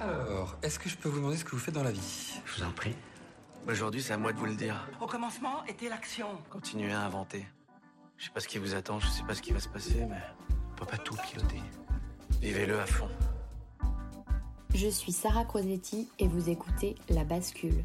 [0.00, 2.40] Alors, est-ce que je peux vous demander ce que vous faites dans la vie?
[2.44, 2.94] Je vous en prie.
[3.66, 4.88] Aujourd'hui, c'est à moi de vous le dire.
[5.00, 6.26] Au commencement était l'action.
[6.50, 7.46] Continuez à inventer.
[8.18, 10.04] Je sais pas ce qui vous attend, je sais pas ce qui va se passer,
[10.04, 11.60] mais on peut pas tout piloter.
[12.40, 13.08] Vivez-le à fond.
[14.74, 17.84] Je suis Sarah Crosetti et vous écoutez La Bascule.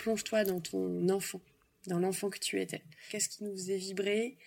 [0.00, 1.42] Plonge-toi dans ton enfant,
[1.86, 2.82] dans l'enfant que tu étais.
[3.10, 4.38] Qu'est-ce qui nous faisait vibrer?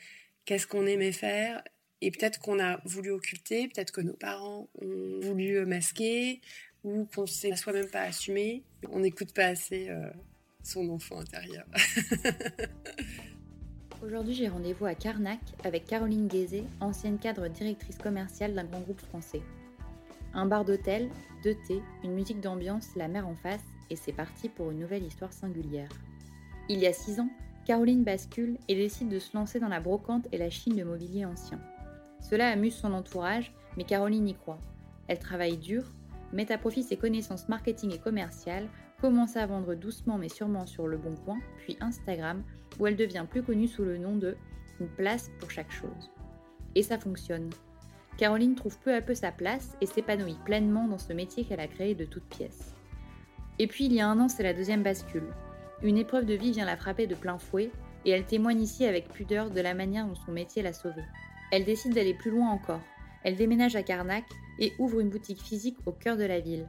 [0.46, 1.64] Qu'est-ce qu'on aimait faire?
[2.02, 6.42] Et peut-être qu'on a voulu occulter, peut-être que nos parents ont voulu masquer,
[6.84, 8.64] ou qu'on ne s'est soi-même pas assumé.
[8.90, 10.10] On n'écoute pas assez euh,
[10.64, 11.66] son enfant intérieur.
[14.04, 19.02] Aujourd'hui, j'ai rendez-vous à Carnac avec Caroline Guézé, ancienne cadre directrice commerciale d'un grand groupe
[19.02, 19.44] français.
[20.34, 21.12] Un bar d'hôtel,
[21.44, 25.04] deux thés, une musique d'ambiance, la mer en face, et c'est parti pour une nouvelle
[25.04, 25.90] histoire singulière.
[26.70, 27.30] Il y a six ans,
[27.66, 31.26] Caroline bascule et décide de se lancer dans la brocante et la chine de mobilier
[31.26, 31.60] ancien.
[32.20, 34.60] Cela amuse son entourage, mais Caroline y croit.
[35.08, 35.84] Elle travaille dur,
[36.32, 38.68] met à profit ses connaissances marketing et commerciales,
[39.02, 42.44] commence à vendre doucement mais sûrement sur Le Bon Coin, puis Instagram,
[42.80, 44.36] où elle devient plus connue sous le nom de
[44.80, 46.12] Une place pour chaque chose.
[46.76, 47.50] Et ça fonctionne.
[48.18, 51.68] Caroline trouve peu à peu sa place et s'épanouit pleinement dans ce métier qu'elle a
[51.68, 52.73] créé de toutes pièces.
[53.60, 55.28] Et puis il y a un an, c'est la deuxième bascule.
[55.82, 57.72] Une épreuve de vie vient la frapper de plein fouet
[58.06, 61.04] et elle témoigne ici avec pudeur de la manière dont son métier l'a sauvée.
[61.52, 62.82] Elle décide d'aller plus loin encore.
[63.24, 64.26] Elle déménage à Carnac
[64.60, 66.68] et ouvre une boutique physique au cœur de la ville.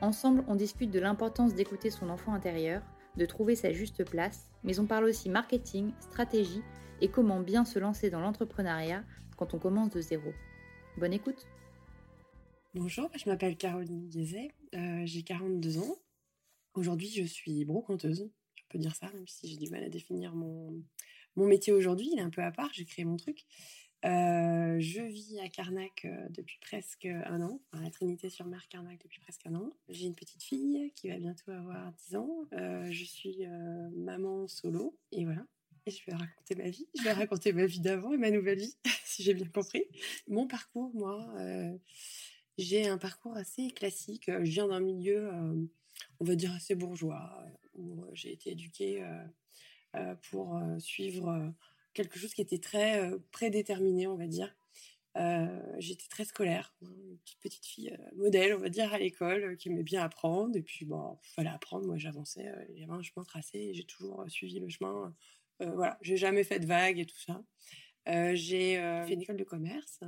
[0.00, 2.82] Ensemble, on discute de l'importance d'écouter son enfant intérieur,
[3.16, 6.62] de trouver sa juste place, mais on parle aussi marketing, stratégie
[7.00, 9.02] et comment bien se lancer dans l'entrepreneuriat
[9.36, 10.32] quand on commence de zéro.
[10.96, 11.46] Bonne écoute
[12.80, 15.96] Bonjour, je m'appelle Caroline Guézet, euh, j'ai 42 ans.
[16.74, 20.32] Aujourd'hui, je suis brocanteuse, je peux dire ça, même si j'ai du mal à définir
[20.32, 20.84] mon,
[21.34, 23.46] mon métier aujourd'hui, il est un peu à part, j'ai créé mon truc.
[24.04, 29.18] Euh, je vis à Carnac euh, depuis presque un an, à la Trinité-sur-Mer Carnac depuis
[29.18, 29.72] presque un an.
[29.88, 32.44] J'ai une petite fille qui va bientôt avoir 10 ans.
[32.52, 33.44] Je suis
[33.96, 35.44] maman solo et voilà.
[35.86, 36.86] Et je vais raconter ma vie.
[36.96, 39.82] Je vais raconter ma vie d'avant et ma nouvelle vie, si j'ai bien compris.
[40.28, 41.26] Mon parcours, moi,
[42.58, 44.26] j'ai un parcours assez classique.
[44.26, 45.30] Je viens d'un milieu,
[46.20, 47.44] on va dire, assez bourgeois,
[47.74, 49.02] où j'ai été éduquée
[50.22, 51.54] pour suivre
[51.98, 54.54] quelque chose qui était très euh, prédéterminé, on va dire.
[55.16, 58.98] Euh, j'étais très scolaire, hein, une petite, petite fille euh, modèle, on va dire, à
[58.98, 60.56] l'école, qui aimait bien apprendre.
[60.56, 61.86] Et puis, bon, il fallait apprendre.
[61.86, 65.14] Moi, j'avançais, il y avait un chemin tracé j'ai toujours suivi le chemin.
[65.60, 67.42] voilà, j'ai jamais fait de vagues et tout ça.
[68.34, 70.00] j'ai fait une école de commerce.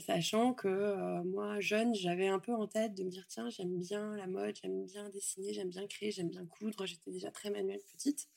[0.00, 4.16] Sachant que moi, jeune, j'avais un peu en tête de me dire tiens, j'aime bien
[4.16, 6.86] la mode, j'aime bien dessiner, j'aime bien créer, j'aime bien coudre.
[6.86, 8.28] J'étais déjà très manuelle petite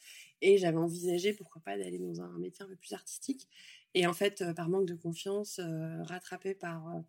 [0.42, 3.48] et j'avais envisagé pourquoi pas d'aller dans un métier un peu plus artistique.
[3.94, 5.60] Et en fait, par manque de confiance,
[6.02, 7.04] rattrapé par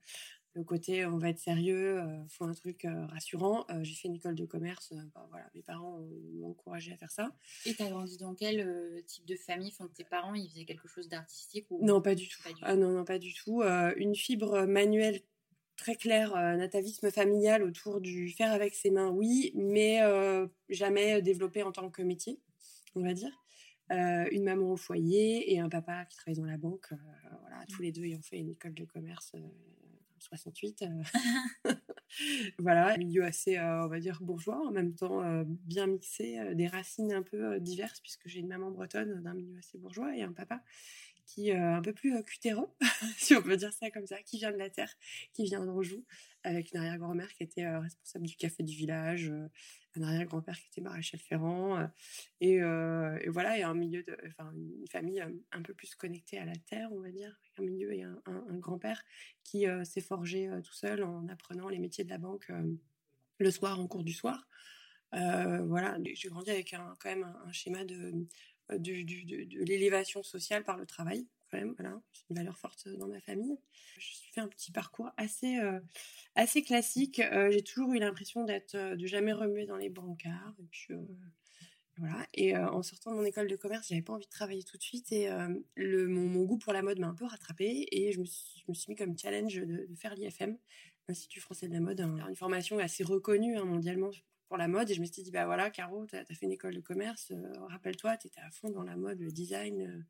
[0.55, 3.67] le côté on va être sérieux, il faut un truc rassurant.
[3.83, 6.01] j'ai fait une école de commerce, bah, voilà, mes parents
[6.35, 7.31] m'ont encouragé à faire ça.
[7.67, 9.73] Et tu as grandi dans quel type de famille?
[9.73, 11.85] Enfin, Tes parents, ils faisaient quelque chose d'artistique ou...
[11.85, 12.41] Non, pas du tout.
[12.63, 13.63] ah non, non, pas du tout.
[13.63, 15.21] une fibre manuelle
[15.77, 20.01] très claire, natavisme familial autour du faire avec ses mains, oui, mais
[20.69, 22.41] jamais développé en tant que métier,
[22.95, 23.33] on va dire.
[23.91, 26.89] une maman au foyer et un papa qui travaille dans la banque,
[27.41, 29.33] voilà, tous les deux ayant fait une école de commerce
[30.21, 30.83] 68.
[30.83, 31.73] Euh.
[32.59, 36.67] voilà, milieu assez, euh, on va dire, bourgeois, en même temps euh, bien mixé, des
[36.67, 40.33] racines un peu diverses, puisque j'ai une maman bretonne d'un milieu assez bourgeois et un
[40.33, 40.63] papa
[41.27, 42.67] qui est un peu plus cutéreux,
[43.17, 44.93] si on peut dire ça comme ça, qui vient de la terre,
[45.33, 46.05] qui vient d'Anjou,
[46.43, 49.33] avec une arrière-grand-mère qui était responsable du café du village,
[49.97, 51.89] un arrière-grand-père qui était maréchal ferrand,
[52.41, 55.21] et, et, voilà, et un milieu de, enfin, une famille
[55.53, 58.21] un peu plus connectée à la terre, on va dire, un milieu et un,
[58.59, 59.03] grand-père
[59.43, 62.51] qui s'est forgé tout seul en apprenant les métiers de la banque
[63.39, 64.47] le soir en cours du soir.
[65.13, 68.13] voilà, j'ai grandi avec quand même un, schéma de,
[68.71, 73.59] de l'élévation sociale par le travail Voilà, c'est une valeur forte dans ma famille.
[73.99, 75.81] Je suis fait un petit parcours assez, euh,
[76.37, 77.19] assez classique.
[77.19, 80.55] Euh, j'ai toujours eu l'impression d'être, euh, de jamais remuer dans les brancards.
[80.61, 80.95] Et puis,
[81.99, 82.27] voilà.
[82.35, 84.83] Et en sortant de mon école de commerce, j'avais pas envie de travailler tout de
[84.83, 85.13] suite.
[85.13, 85.29] Et
[85.75, 87.87] le, mon, goût pour la mode m'a un peu rattrapé.
[87.91, 90.57] Et je me, suis, mis comme challenge de, faire l'IFM,
[91.09, 94.11] l'Institut français de la mode, une formation assez reconnue hein, mondialement
[94.49, 94.89] pour la mode.
[94.91, 97.33] Et je me suis dit, bah voilà, Caro, tu as, fait une école de commerce.
[97.69, 100.07] Rappelle-toi, tu étais à fond dans la mode, le design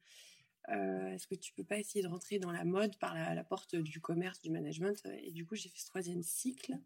[0.71, 4.01] est-ce que tu peux pas essayer de rentrer dans la mode par la, porte du
[4.01, 5.03] commerce, du management?
[5.23, 6.79] Et du coup, j'ai fait ce troisième cycle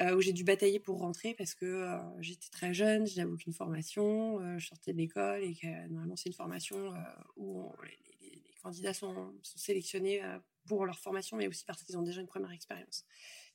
[0.00, 3.30] euh, où j'ai dû batailler pour rentrer parce que euh, j'étais très jeune, je n'avais
[3.30, 5.56] aucune formation, je sortais de l'école et
[5.88, 6.92] normalement c'est une formation
[7.36, 10.20] où les, candidats sont sélectionnés
[10.66, 13.04] pour leur formation, mais aussi parce qu'ils ont déjà une première expérience.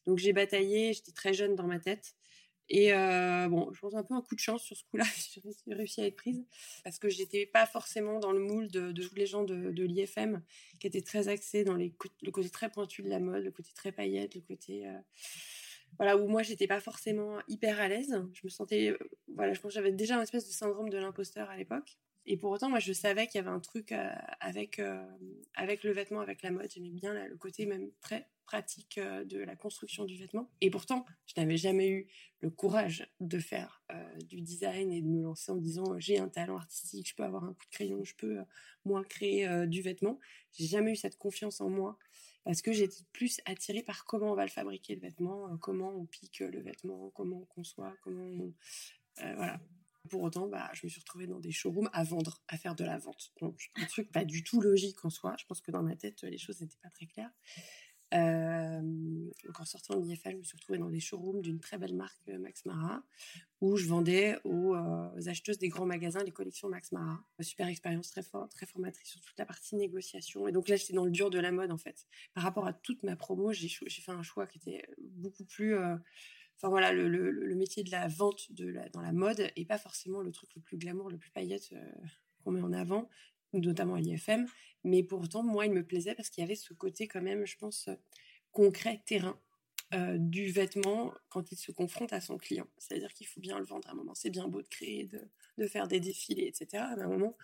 [0.06, 2.16] Donc j'ai bataillé, j'étais très jeune dans ma tête.
[2.74, 5.04] Et euh, bon, je pense un peu un coup de chance sur ce coup-là,
[5.68, 6.42] j'ai réussi à être prise
[6.86, 10.42] parce que j'étais pas forcément dans le moule de, tous les gens de, l'IFM
[10.80, 13.72] qui étaient très axés dans les, le côté très pointu de la mode, le côté
[13.76, 14.98] très paillette, le côté euh,
[15.98, 18.24] voilà où moi j'étais pas forcément hyper à l'aise.
[18.32, 18.98] Je me sentais euh,
[19.36, 21.98] voilà, je pense que j'avais déjà un espèce de syndrome de l'imposteur à l'époque.
[22.26, 23.94] Et pour autant, moi, je savais qu'il y avait un truc
[24.40, 24.80] avec,
[25.56, 26.70] avec le vêtement, avec la mode.
[26.72, 30.52] J'aimais bien le côté même très pratique euh, de la construction du vêtement.
[30.60, 32.08] Et pourtant, je n'avais jamais eu
[32.42, 36.28] le courage de faire euh, du design et de me lancer en disant j'ai un
[36.28, 38.44] talent artistique, je peux avoir un coup de crayon, je peux euh,
[38.84, 40.20] moi créer du vêtement.
[40.52, 41.98] J'ai jamais eu cette confiance en moi
[42.44, 46.06] parce que j'étais plus attirée par comment on va le fabriquer le vêtement, comment on
[46.06, 48.54] pique le vêtement, comment on conçoit, comment on...
[49.36, 49.62] voilà.
[50.10, 52.84] Pour autant, bah, je me suis retrouvée dans des showrooms à vendre, à faire de
[52.84, 53.32] la vente.
[53.40, 55.36] Donc, un truc pas du tout logique en soi.
[55.38, 57.32] Je pense que dans ma tête, les choses n'étaient pas très claires.
[58.14, 58.82] Euh,
[59.46, 61.96] donc en sortant de l'IFA, je me suis retrouvée dans des showrooms d'une très belle
[61.96, 63.04] marque euh, Max Mara,
[63.62, 67.24] où je vendais aux, euh, acheteuses des grands magasins les collections Max Mara.
[67.40, 70.48] Super expérience très forte, très formatrice sur toute la partie négociation.
[70.48, 72.06] Et donc là, j'étais dans le dur de la mode en fait.
[72.34, 75.76] Par rapport à toute ma promo, j'ai fait un choix qui était beaucoup plus
[76.62, 78.52] enfin voilà, le, métier de la vente
[78.94, 81.74] dans la mode est pas forcément le truc le plus glamour, le plus paillette
[82.44, 83.10] qu'on met en avant
[83.54, 84.46] notamment à l'IFM.
[84.84, 87.58] Mais pourtant, moi, il me plaisait parce qu'il y avait ce côté quand même, je
[87.58, 87.90] pense,
[88.52, 89.38] concret, terrain.
[89.94, 92.66] Euh, du vêtement quand il se confronte à son client.
[92.78, 94.16] C'est-à-dire qu'il faut bien le vendre à un moment.
[94.16, 95.10] C'est bien beau de créer,
[95.58, 96.82] de, faire des défilés, etc.
[96.82, 97.36] À un moment,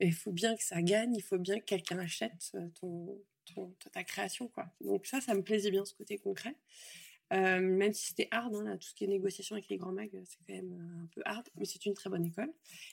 [0.00, 4.50] il faut bien que ça gagne, il faut bien que quelqu'un achète euh, ta création.
[4.80, 6.56] Donc ça, ça me plaisait bien, ce côté concret.
[7.32, 10.22] Euh, même si c'était hard, hein, tout ce qui est négociation avec les grands mags,
[10.24, 12.52] c'est quand même euh, un peu hard, mais c'est une très bonne école.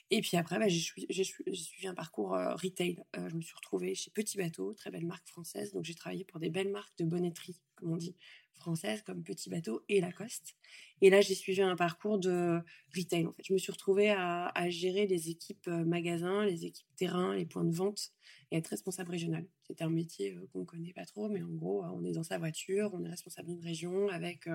[0.09, 3.03] Et puis après, bah, j'ai suivi un parcours euh, retail.
[3.13, 5.73] je me suis retrouvée chez Petit Bateau, très belle marque française.
[5.73, 8.15] Donc j'ai travaillé pour des belles marques de bonnetterie, comme on dit,
[8.61, 10.55] françaises, comme Petit Bateau et Lacoste.
[11.01, 12.59] Et là, j'ai suivi un parcours de
[12.95, 13.25] retail.
[13.25, 17.45] En fait, je me suis retrouvée à, gérer les équipes magasins, les équipes terrain, les
[17.45, 18.11] points de vente
[18.51, 19.45] et être responsable régional.
[19.67, 22.37] C'est un métier qu'on ne connaît pas trop, mais en gros, on est dans sa
[22.37, 24.47] voiture, on est responsable d'une région avec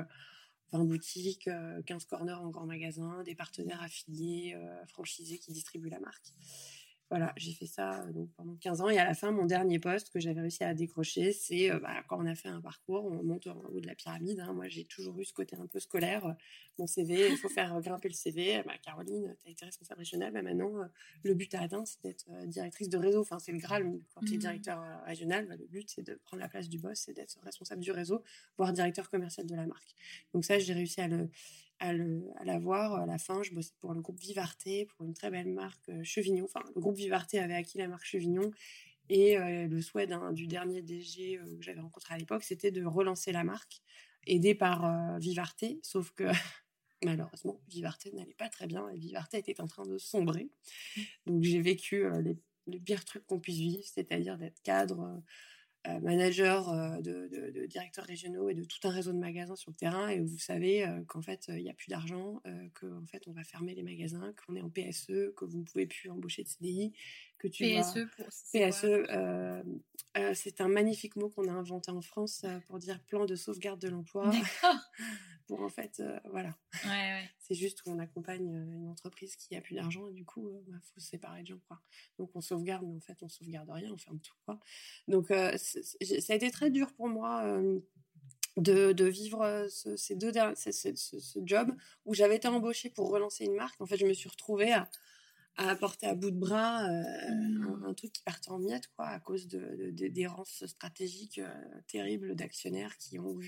[0.73, 1.51] 20 boutiques,
[1.87, 4.57] 15 corners en grand magasin, des partenaires affiliés,
[4.87, 6.33] franchisés qui distribuent la marque.
[7.09, 8.89] Voilà, j'ai fait ça euh, donc pendant 15 ans.
[8.89, 12.03] Et à la fin, mon dernier poste que j'avais réussi à décrocher, c'est euh, bah,
[12.09, 14.41] quand on a fait un parcours, on monte en haut de la pyramide.
[14.41, 14.53] Hein.
[14.53, 16.35] Moi, j'ai toujours eu ce côté un peu scolaire.
[16.79, 18.63] Mon CV, il faut faire grimper le CV.
[18.65, 20.33] Bah, Caroline, tu as été responsable régionale.
[20.33, 20.73] Bah, maintenant,
[21.23, 23.21] le but à atteindre, c'est d'être directrice de réseau.
[23.21, 23.85] Enfin, c'est le Graal.
[24.15, 24.41] Quand tu es mmh.
[24.41, 27.93] directeur régional, le but, c'est de prendre la place du boss, c'est d'être responsable du
[27.93, 28.23] réseau,
[28.57, 29.95] voire directeur commercial de la marque.
[30.35, 31.31] Donc ça, j'ai réussi à le,
[31.79, 32.95] à, le, à la voir.
[32.95, 36.03] À la fin, je bossais pour le groupe Vivarté, pour une très belle marque euh,
[36.03, 36.45] Chevignon.
[36.45, 38.51] Enfin, le groupe Vivarté avait acquis la marque Chevignon.
[39.09, 42.85] Et euh, le souhait du dernier DG euh, que j'avais rencontré à l'époque, c'était de
[42.85, 43.81] relancer la marque,
[44.27, 45.79] aidé par Vivarté.
[45.83, 46.25] Sauf que
[47.05, 50.49] malheureusement, Vivarté n'allait pas très bien et Vivarté était en train de sombrer.
[51.27, 55.21] Donc j'ai vécu les, les, pires trucs qu'on puisse vivre, c'est-à-dire d'être cadre euh,
[56.01, 60.09] manager euh, de, directeurs régionaux et de tout un réseau de magasins sur le terrain
[60.09, 62.43] et vous savez euh, qu'en fait il n'y a plus d'argent,
[62.75, 65.87] qu'en fait on va fermer les magasins, qu'on est en PSE, que vous ne pouvez
[65.87, 66.93] plus embaucher de CDI,
[67.39, 72.79] que tu PSE pour PSE c'est un magnifique mot qu'on a inventé en France pour
[72.79, 74.31] dire plan de sauvegarde de l'emploi.
[75.47, 76.57] pour en fait voilà.
[77.39, 80.79] C'est juste qu'on accompagne une entreprise qui a plus d'argent et du coup il bah,
[80.83, 81.81] faut se séparer de gens quoi.
[82.19, 84.59] Donc on sauvegarde mais en fait on sauvegarde rien, on ferme tout quoi.
[85.07, 87.81] Donc ça a été très dur pour moi euh,
[88.57, 91.75] de, vivre euh, ce, ces deux ce, job
[92.05, 93.81] où j'avais été embauchée pour relancer une marque.
[93.81, 94.89] En fait, je me suis retrouvée à,
[95.57, 97.85] à apporter à bout de bras euh, mmh.
[97.87, 101.41] un, truc qui partait en miettes, quoi, à cause de, d'errances stratégiques
[101.87, 103.39] terribles d'actionnaires qui ont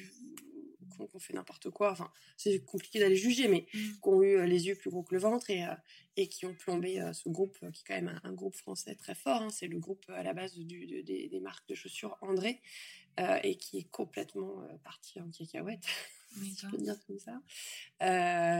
[1.06, 1.92] qu'on fait n'importe quoi.
[1.92, 3.78] Enfin, c'est compliqué d'aller juger, mais mmh.
[3.78, 5.74] qui ont eu euh, les yeux plus gros que le ventre et, euh,
[6.16, 9.14] et qui ont plombé euh, ce groupe, qui est quand même un, groupe français très
[9.14, 9.42] fort.
[9.42, 9.50] Hein.
[9.50, 12.60] C'est le groupe à la base du, des, marques de chaussures André
[13.42, 15.84] et qui est complètement parti en cacahuète.
[16.44, 17.40] Si je peux dire comme ça.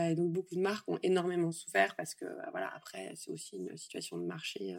[0.09, 3.75] et donc beaucoup de marques ont énormément souffert parce que voilà après c'est aussi une
[3.77, 4.75] situation de marché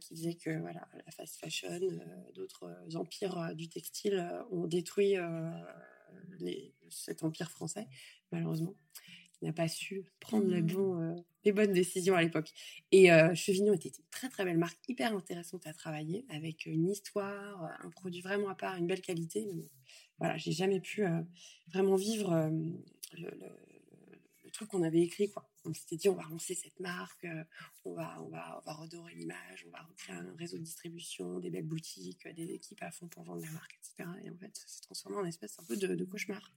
[0.00, 1.80] qui disait que voilà la fast fashion,
[2.34, 5.16] d'autres empires du textile ont détruit
[6.90, 7.86] cet empire français,
[8.32, 8.74] malheureusement,
[9.32, 10.78] qui n'a pas su prendre les, mmh.
[10.78, 12.50] euh, les bonnes décisions à l'époque.
[12.92, 16.88] Et euh, Chevignon était une très très belle marque, hyper intéressante à travailler, avec une
[16.88, 19.46] histoire, un produit vraiment à part, une belle qualité.
[19.54, 19.68] Mais
[20.18, 21.22] voilà, j'ai jamais pu euh,
[21.68, 22.50] vraiment vivre
[23.12, 23.30] le,
[24.52, 25.30] truc qu'on avait écrit.
[25.66, 27.44] On s'était dit, on va lancer cette marque, euh,
[27.84, 31.40] on, va, on, va, on va redorer l'image, on va recréer un réseau de distribution,
[31.40, 34.08] des belles boutiques, des équipes à fond pour vendre la marque, etc.
[34.24, 36.52] Et en fait, ça s'est transformé en espèce un peu de, cauchemar.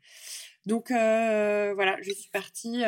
[0.65, 2.83] Donc euh, voilà, je suis partie.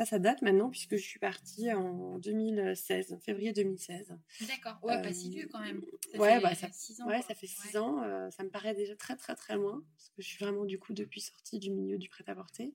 [0.00, 4.16] Euh, ça, ça date maintenant puisque je suis partie en 2016, février 2016.
[4.46, 5.82] D'accord, ouais, pas si vieux quand même.
[6.12, 8.02] Ça ouais, fait, bah, ça, six ans, ouais, ça fait six ans.
[8.30, 10.92] ça me paraît déjà très, très, très loin parce que je suis vraiment du coup
[10.92, 12.74] depuis sortie du milieu du prêt-à-porter.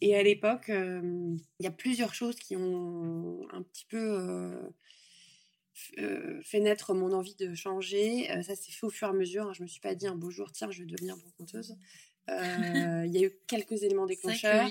[0.00, 4.62] Et à l'époque, euh, il y a plusieurs choses qui ont un petit peu euh,
[5.98, 8.26] euh, fait naître mon envie de changer.
[8.42, 9.44] ça s'est fait au fur et à mesure.
[9.44, 9.52] Je hein.
[9.54, 11.76] Je me suis pas dit un beau jour, tiens, je vais devenir brocanteuse.
[12.28, 14.68] Euh, il y a eu quelques éléments déclencheurs.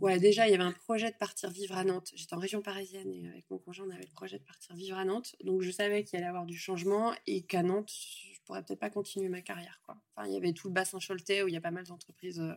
[0.00, 2.12] Ouais, déjà, il y avait un projet de partir vivre à Nantes.
[2.14, 4.96] J'étais en région parisienne et avec mon conjoint, on avait le projet de partir vivre
[4.96, 5.34] à Nantes.
[5.42, 7.92] Donc, je savais qu'il allait y avoir du changement et qu'à Nantes,
[8.32, 9.80] je pourrais peut-être pas continuer ma carrière.
[9.84, 9.96] Quoi.
[10.14, 12.38] Enfin, il y avait tout le bassin Choletais où il y a pas mal d'entreprises
[12.38, 12.54] euh,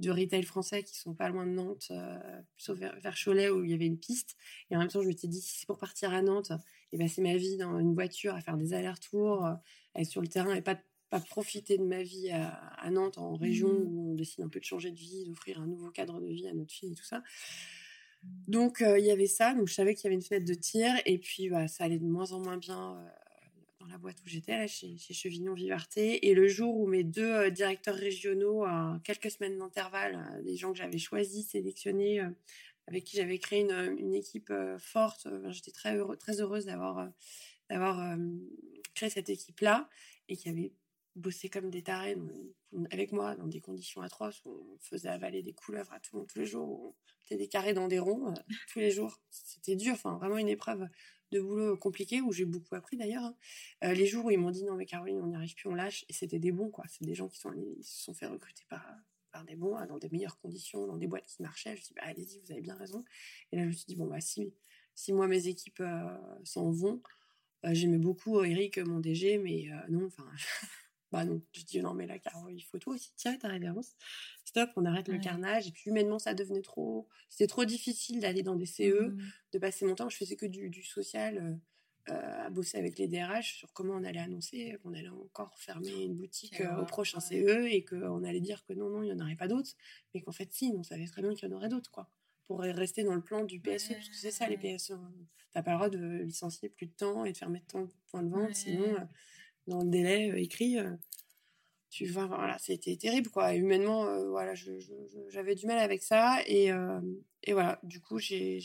[0.00, 3.70] de retail français qui sont pas loin de Nantes, euh, sauf vers, Cholet où il
[3.70, 4.36] y avait une piste.
[4.70, 6.50] Et en même temps, je me suis dit, si c'est pour partir à Nantes,
[6.92, 9.48] et ben, c'est ma vie dans une voiture à faire des allers-retours,
[9.94, 13.34] être sur le terrain et pas de pas profiter de ma vie à, Nantes, en
[13.34, 13.86] région, mmh.
[13.88, 16.48] où on décide un peu de changer de vie, d'offrir un nouveau cadre de vie
[16.48, 17.22] à notre fille et tout ça.
[18.22, 19.54] Donc, euh, il y avait ça.
[19.54, 20.92] Donc, je savais qu'il y avait une fenêtre de tir.
[21.06, 23.08] Et puis, bah, ça allait de moins en moins bien euh,
[23.80, 26.28] dans la boîte où j'étais, chez, chez, Chevignon Vivarté.
[26.28, 30.72] Et le jour où mes deux euh, directeurs régionaux, à quelques semaines d'intervalle, des gens
[30.72, 32.20] que j'avais choisis, sélectionnés,
[32.86, 37.08] avec qui j'avais créé une, une équipe forte, j'étais très, très heureuse d'avoir
[37.68, 38.16] d'avoir
[38.94, 39.88] créé cette équipe-là
[40.28, 40.72] et qui avait
[41.20, 42.16] bosser comme des tarés
[42.90, 46.20] avec moi dans des conditions atroces où on faisait avaler des couleuvres à tout le
[46.20, 46.94] monde tous les jours, on
[47.26, 48.34] était des carrés dans des ronds euh,
[48.72, 49.20] tous les jours.
[49.30, 50.88] C'était dur, enfin vraiment une épreuve
[51.32, 53.24] de boulot compliquée où j'ai beaucoup appris d'ailleurs.
[53.24, 53.36] Hein.
[53.84, 55.74] Euh, les jours où ils m'ont dit non mais Caroline on n'y arrive plus, on
[55.74, 56.84] lâche et c'était des bons quoi.
[56.88, 58.84] C'est des gens qui sont se sont fait recruter par
[59.32, 61.76] par des bons hein, dans des meilleures conditions, dans des boîtes qui marchaient.
[61.76, 63.04] Je me suis dit allez-y vous avez bien raison.
[63.52, 64.52] Et là je me suis dit bon bah si
[64.94, 67.00] si moi mes équipes euh, s'en vont,
[67.64, 70.28] j'aimais beaucoup Eric mon DG mais non enfin
[71.12, 73.12] Bah non, je dis non, mais là, Caro, il faut tout aussi.
[73.16, 73.96] Tiens, ta révérence.
[74.44, 75.66] Stop, on arrête le carnage.
[75.66, 77.08] Et puis humainement, ça devenait trop.
[77.28, 79.18] C'était trop difficile d'aller dans des CE, mmh.
[79.52, 80.08] de passer mon temps.
[80.08, 84.04] Je faisais que du, social, euh, euh, à bosser avec les DRH sur comment on
[84.04, 88.40] allait annoncer qu'on allait encore fermer une boutique euh, au prochain CE et qu'on allait
[88.40, 89.70] dire que non, non, il n'y en aurait pas d'autres.
[90.14, 92.08] Mais qu'en fait, si, on savait très bien qu'il y en aurait d'autres, quoi.
[92.46, 94.92] pour rester dans le plan du PSE, parce que c'est ça les PSE.
[94.92, 95.12] Hein.
[95.52, 98.30] T'as pas le droit de licencier plus de temps et de fermer ton point de
[98.30, 99.04] vente, sinon, euh,
[99.66, 100.90] dans le délai euh, écrit, euh,
[101.90, 103.54] tu vois, voilà, c'était terrible, quoi.
[103.54, 104.54] humainement, voilà,
[105.28, 106.38] j'avais du mal avec ça.
[106.46, 106.70] Et,
[107.42, 108.60] et voilà, du coup, j'ai,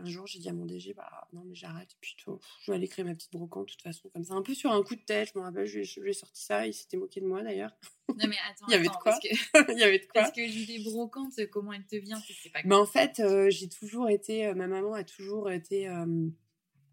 [0.00, 1.90] un jour, j'ai dit à mon DG, bah non, mais j'arrête.
[2.00, 4.32] Puis, je vais aller créer ma petite brocante, de toute façon, comme ça.
[4.32, 6.66] Un peu sur un coup de tête, je me rappelle, je, lui ai sorti ça,
[6.66, 7.76] il s'était moqué de moi d'ailleurs.
[8.08, 9.18] Non, mais attends, il y avait de quoi.
[9.68, 10.22] il y avait de quoi.
[10.22, 14.08] Parce que l'idée brocante, comment elle te vient c'est pas Mais en fait, j'ai toujours
[14.08, 15.86] été, ma maman a toujours été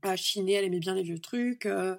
[0.03, 1.65] à chiner, elle aimait bien les vieux trucs.
[1.65, 1.95] Euh,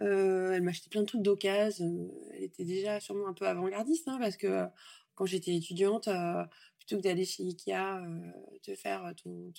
[0.00, 2.10] elle m'achetait plein de trucs d'occasion.
[2.34, 4.66] Elle était déjà sûrement un peu avant-gardiste, hein, parce que
[5.14, 6.08] quand j'étais étudiante,
[6.78, 8.00] plutôt que d'aller chez Ikea
[8.62, 9.52] te faire ton,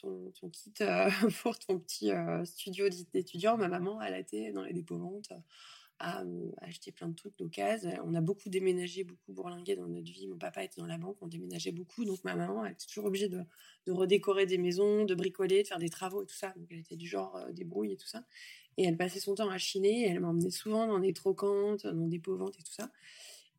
[0.52, 0.74] kit
[1.44, 2.12] pour ton petit
[2.46, 5.32] studio d'étudiant, ma maman, elle été dans les dépôts-ventes
[6.02, 6.24] à,
[6.62, 7.92] acheter plein de trucs d'occasion.
[8.04, 10.28] On a beaucoup déménagé, beaucoup bourlingué dans notre vie.
[10.28, 12.06] Mon papa était dans la banque, on déménageait beaucoup.
[12.06, 13.46] Donc ma maman, elle était toujours obligée de,
[13.88, 16.54] redécorer des maisons, de bricoler, de faire des travaux et tout ça.
[16.58, 18.24] Donc elle était du genre débrouille et tout ça.
[18.78, 20.08] Et elle passait son temps à chiner.
[20.08, 22.90] elle m'emmenait souvent dans des trocantes, dans des ventes et tout ça.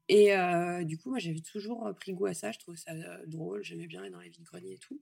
[0.09, 2.53] Et euh, du coup, moi, j'avais toujours pris goût à ça.
[2.53, 3.63] Je trouvais ça euh, drôle.
[3.63, 5.01] J'aimais bien aller dans les vides-greniers et tout.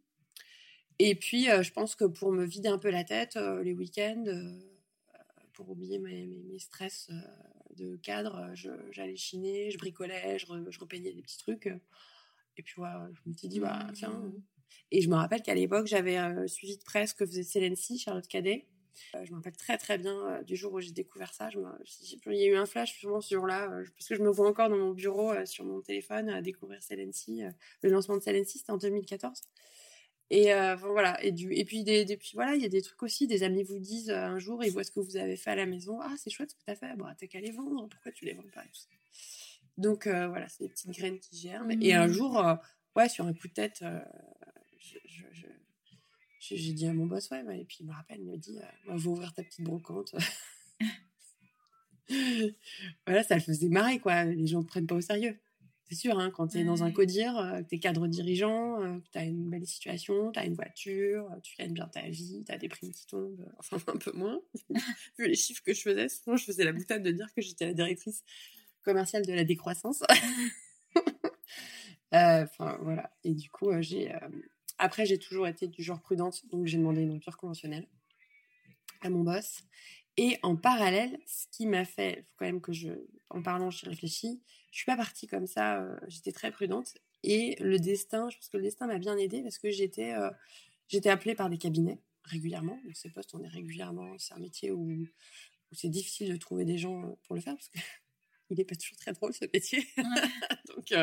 [0.98, 4.24] Et puis, euh, je pense que pour me vider un peu la tête, les week-ends,
[5.52, 7.10] pour oublier mes, mes, stress
[7.76, 8.52] de cadre,
[8.92, 11.66] j'allais chiner, je bricolais, je, je, repeignais des petits trucs.
[12.56, 14.10] Et puis, voilà, je me suis dit, bah, tiens.
[14.10, 14.42] Mmh.
[14.92, 18.68] Et je me rappelle qu'à l'époque, j'avais suivi de presse que faisait Célency, Charlotte Cadet.
[19.14, 21.50] Euh, je me rappelle très très bien euh, du jour où j'ai découvert ça.
[21.50, 21.58] Je
[22.26, 24.48] il y a eu un flash sûrement ce jour-là, euh, parce que je me vois
[24.48, 27.42] encore dans mon bureau sur mon téléphone à découvrir Celency.
[27.82, 29.42] le lancement de Celency, c'était en 2014.
[30.32, 31.22] Et voilà.
[31.24, 33.26] Et, du, et puis, des, puis voilà, il y a des trucs aussi.
[33.26, 35.66] Des amis vous disent un jour, ils voient ce que vous avez fait à la
[35.66, 35.98] maison.
[36.00, 36.96] Ah, c'est chouette ce que tu as fait.
[36.96, 37.88] Bon, t'as qu'à les vendre.
[37.88, 38.62] Pourquoi tu les vends pas
[39.76, 41.72] Donc voilà, c'est des petites graines qui germent.
[41.82, 42.12] Et un mmh.
[42.12, 42.44] jour,
[42.96, 43.82] ouais, sur un coup de tête,
[45.08, 45.46] je
[46.40, 48.96] j'ai dit à mon boss, ouais, et puis il me rappelle, il me dit, euh,
[48.96, 50.14] va ouvrir ta petite brocante.
[53.06, 54.24] voilà, ça le faisait marrer, quoi.
[54.24, 55.38] Les gens ne prennent pas au sérieux.
[55.84, 58.80] C'est sûr, hein, quand tu es dans un codir, euh, que tu es cadre dirigeant,
[58.80, 62.08] euh, que tu as une belle situation, tu as une voiture, tu gagnes bien ta
[62.08, 64.40] vie, tu as des primes qui tombent, enfin un peu moins.
[65.18, 67.66] Vu les chiffres que je faisais, souvent je faisais la boutade de dire que j'étais
[67.66, 68.22] la directrice
[68.82, 70.02] commerciale de la décroissance.
[72.12, 73.10] Enfin voilà.
[73.24, 74.12] Et du coup, j'ai
[74.80, 77.86] après, j'ai toujours été du genre prudente, donc j'ai demandé une rupture conventionnelle
[79.02, 79.62] à mon boss.
[80.16, 82.88] Et en parallèle, ce qui m'a fait, faut quand même que je,
[83.28, 86.96] en parlant, j'y réfléchis, je suis pas partie comme ça, euh, j'étais très prudente.
[87.22, 90.30] Et le destin, je pense que le destin m'a bien aidée parce que j'étais euh,
[90.88, 92.80] j'étais appelée par des cabinets régulièrement.
[92.84, 96.64] Donc ces postes, on est régulièrement, c'est un métier où, où c'est difficile de trouver
[96.64, 97.78] des gens euh, pour le faire parce que
[98.50, 99.86] il n'est pas toujours très drôle ce métier.
[100.74, 100.94] donc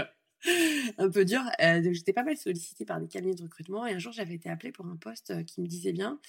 [0.98, 1.42] un peu dur.
[1.62, 4.50] Euh, j'étais pas mal sollicitée par des cabinets de recrutement et un jour j'avais été
[4.50, 6.20] appelée pour un poste euh, qui me disait bien,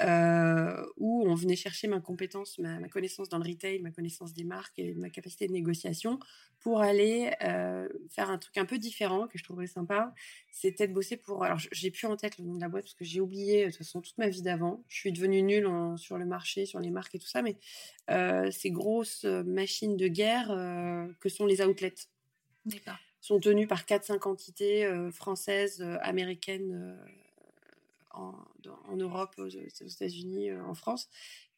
[0.00, 4.44] euh, où on venait chercher ma compétence, ma, connaissance dans le retail, ma connaissance des
[4.44, 6.18] marques et ma capacité de négociation
[6.60, 7.30] pour aller
[8.10, 10.12] faire un truc un peu différent que je trouverais sympa.
[10.50, 11.44] C'était de bosser pour.
[11.44, 13.70] Alors j'ai plus en tête le nom de la boîte parce que j'ai oublié de
[13.70, 14.82] toute façon toute ma vie d'avant.
[14.88, 17.56] Je suis devenue nulle sur le marché, sur les marques et tout ça, mais
[18.50, 20.48] ces grosses machines de guerre
[21.20, 21.94] que sont les outlets.
[22.66, 22.98] D'accord
[23.28, 28.20] sont tenus par 4-5 entités euh, françaises, euh, américaines, euh,
[28.88, 31.08] en, Europe, aux, États-Unis, en France.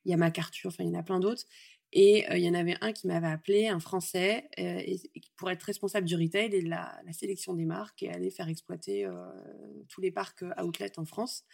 [0.05, 1.45] Il y a MacArthur, enfin, il y en a plein d'autres.
[1.93, 4.49] Et il y en avait un qui m'avait appelé, un Français,
[5.37, 9.09] pour être responsable du retail et de la, sélection des marques et aller faire exploiter
[9.89, 11.45] tous les parcs outlet en France.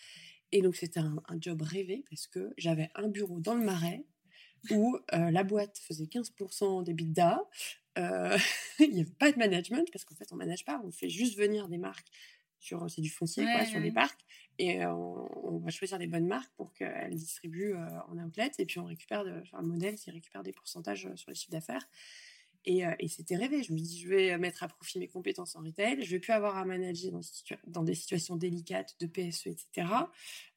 [0.50, 4.04] Et donc c'était un, job rêvé parce que j'avais un bureau dans le Marais
[4.72, 7.48] où la boîte faisait 15% d'EBITDA,
[7.98, 8.38] euh,
[8.78, 11.36] il n'y a pas de management parce qu'en fait, on manage pas, on fait juste
[11.36, 12.08] venir des marques
[12.58, 14.20] sur c'est du foncier quoi, sur des parcs.
[14.58, 18.50] Et euh, on, va choisir des bonnes marques pour qu'elles distribuent euh, en outlet.
[18.58, 21.52] Et puis on récupère de, enfin, le modèle qui récupère des pourcentages sur les chiffres
[21.52, 21.86] d'affaires.
[22.64, 23.62] Et, et c'était rêvé.
[23.62, 26.02] Je me dis je vais mettre à profit mes compétences en retail.
[26.02, 27.20] Je vais plus avoir à manager dans,
[27.68, 29.86] dans des situations délicates de PSE etc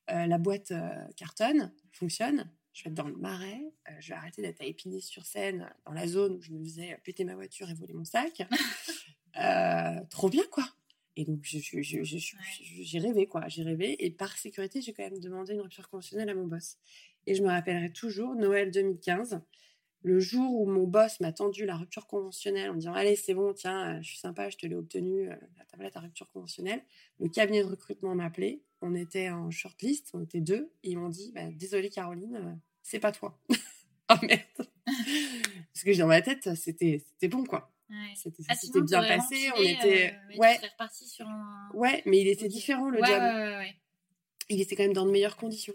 [0.08, 0.73] la boîte
[1.15, 5.69] cartonne fonctionne je vais être dans le marais, euh, je vais arrêter d'être à Épinay-sur-Seine,
[5.86, 8.41] dans la zone où je me faisais péter ma voiture et voler mon sac.
[9.39, 10.65] Euh, trop bien, quoi.
[11.15, 13.47] Et donc, j'ai rêvé, quoi.
[13.47, 14.03] J'ai rêvé.
[14.03, 16.77] Et par sécurité, j'ai quand même demandé une rupture conventionnelle à mon boss.
[17.27, 19.39] Et je me rappellerai toujours, Noël 2015,
[20.01, 23.53] le jour où mon boss m'a tendu la rupture conventionnelle en disant Allez, c'est bon,
[23.53, 25.29] tiens, euh, je suis sympa, je te l'ai obtenu,
[25.77, 26.84] ta ta rupture conventionnelle.
[27.19, 28.63] Le cabinet de recrutement m'a appelé.
[28.81, 30.71] On était en shortlist, on était deux.
[30.83, 33.37] Et ils m'ont dit bah, Désolé, Caroline, c'est pas toi.
[34.09, 34.43] oh merde.
[34.85, 37.71] Parce que dans ma tête, c'était bon, quoi.
[37.89, 38.13] Ouais.
[38.15, 39.49] C'était ah, bien passé.
[39.57, 40.13] on était.
[40.13, 40.59] Euh, ouais.
[40.91, 41.69] Sur un...
[41.73, 43.19] ouais, mais il était différent le ouais, job.
[43.19, 43.75] Ouais,
[44.49, 45.73] il était quand même dans de meilleures conditions.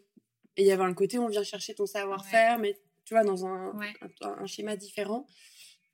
[0.56, 3.46] Et il y avait un côté, on vient chercher ton savoir-faire, mais tu vois, dans
[3.46, 3.72] un,
[4.20, 5.26] un, schéma différent.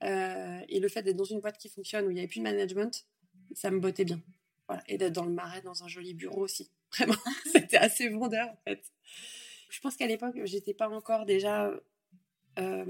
[0.03, 2.41] Euh, et le fait d'être dans une boîte qui fonctionne, où il n'y avait plus
[2.41, 3.07] de management,
[3.55, 4.21] ça me bottait bien.
[4.69, 4.83] Voilà.
[4.87, 6.71] Et d'être dans le marais, dans un joli bureau aussi.
[6.97, 7.15] Vraiment,
[7.53, 8.83] c'était assez vendeur, en fait.
[9.71, 11.73] Je pense qu'à l'époque, j'étais pas encore déjà
[12.59, 12.85] euh,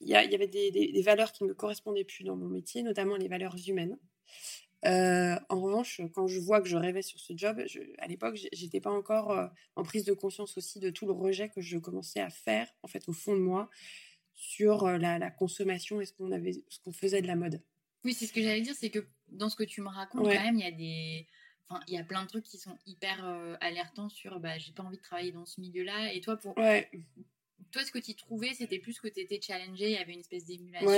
[0.00, 3.56] il y, avait des, valeurs qui me correspondaient plus dans mon métier, notamment les valeurs
[3.66, 3.98] humaines.
[4.86, 7.62] Euh, en revanche, quand je vois que je rêvais sur ce job,
[7.98, 11.48] à l'époque, j'étais pas encore euh, en prise de conscience aussi de tout le rejet
[11.48, 13.68] que je commençais à faire, en fait, au fond de moi,
[14.34, 17.60] sur la, consommation et ce qu'on avait, ce qu'on faisait de la mode.
[18.04, 20.44] Oui, c'est ce que j'allais dire, c'est que dans ce que tu me racontes, quand
[20.44, 21.26] même, il y a des,
[21.68, 23.24] Enfin, il y a plein de trucs qui sont hyper
[23.60, 26.12] alertants sur bah, j'ai pas envie de travailler dans ce milieu-là.
[26.14, 26.88] Et toi, pour, ouais
[27.70, 30.20] toi, ce que tu trouvais, c'était plus que tu étais challengé, il y avait une
[30.20, 30.90] espèce d'émulation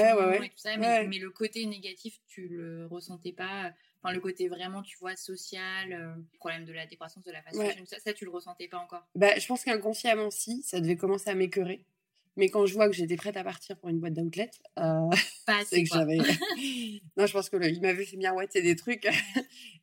[0.43, 3.73] et tout ça, mais, le côté négatif, tu le ressentais pas.
[4.03, 7.61] Enfin, le côté vraiment, tu vois, social, euh, problème de la décroissance de la fast
[7.61, 10.97] fashion, ça, ça, tu le ressentais pas encore bah, Je pense qu'inconsciemment, si, ça devait
[10.97, 11.85] commencer à m'écœurer.
[12.41, 15.11] Mais quand je vois que j'étais prête à partir pour une boîte d'outlet, euh,
[15.67, 16.17] c'est que j'avais.
[17.19, 19.07] non, je pense que il m'avait fait miroiter des trucs.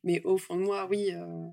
[0.02, 1.12] mais au fond de moi, oui.
[1.12, 1.46] Euh,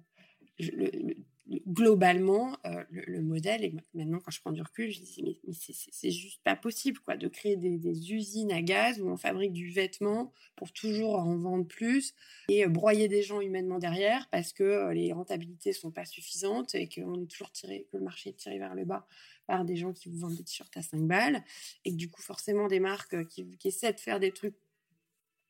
[1.67, 6.09] globalement, euh, le, modèle, et maintenant quand je prends du recul, je dis mais, c'est
[6.09, 10.31] juste pas possible quoi, de créer des, usines à gaz où on fabrique du vêtement
[10.55, 12.15] pour toujours en vendre plus
[12.49, 17.21] et broyer des gens humainement derrière parce que les rentabilités sont pas suffisantes et qu'on
[17.21, 19.07] est toujours tiré, que le marché est tiré vers le bas
[19.47, 21.43] par des gens qui vous vendent des t-shirts à 5 balles
[21.83, 24.55] et que du coup forcément des marques qui, essaient de faire des trucs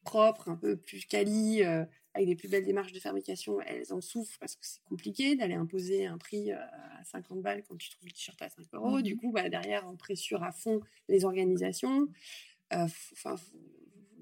[0.04, 1.64] propres, un peu plus quali,
[2.16, 5.54] avec des plus belles démarches de fabrication, elles en souffrent parce que c'est compliqué d'aller
[5.54, 6.58] imposer un prix euh,
[6.98, 9.02] à 50 balles quand tu trouves le t-shirt à 5 euros.
[9.02, 10.80] Du mmh coup, bah, derrière, on pressure à fond
[11.10, 12.08] les organisations.
[12.74, 13.36] Euh, enfin,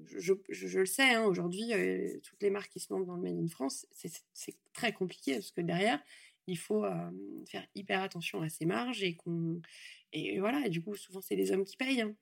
[0.06, 3.38] je, le sais, hein, aujourd'hui, euh, toutes les marques qui se lancent dans le Made
[3.38, 6.02] in France, c'est très compliqué parce que derrière,
[6.46, 6.84] il faut
[7.46, 9.60] faire hyper attention à ses marges et qu'on
[10.12, 10.66] et voilà.
[10.66, 12.14] Et du coup, souvent, c'est les hommes qui payent hein,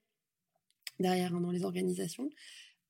[0.98, 2.30] derrière hein, dans les organisations.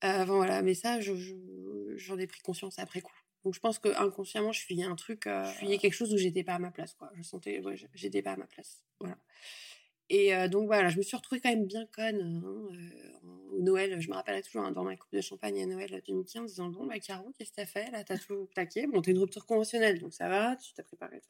[0.05, 3.15] Euh, voilà, mais ça, j'en ai pris conscience après coup.
[3.45, 6.17] Donc je pense que inconsciemment, je fuyais un truc, euh, je fuyais quelque chose où
[6.17, 7.11] j'étais pas à ma place, quoi.
[7.15, 9.19] Je sentais, ouais, j'étais pas à ma place, voilà.
[10.09, 12.43] Et euh, donc voilà, je me suis retrouvée quand même bien conne hein,
[13.53, 14.01] au Noël.
[14.01, 16.87] Je me rappelle toujours hein, dans ma coupe de champagne à Noël 2015, disant bon
[16.87, 18.87] bah Caro, qu'est-ce que t'as fait Là, t'as tout plaqué.
[18.87, 20.57] Bon, t'es une rupture conventionnelle, donc ça va.
[20.57, 21.21] Tu t'as préparé.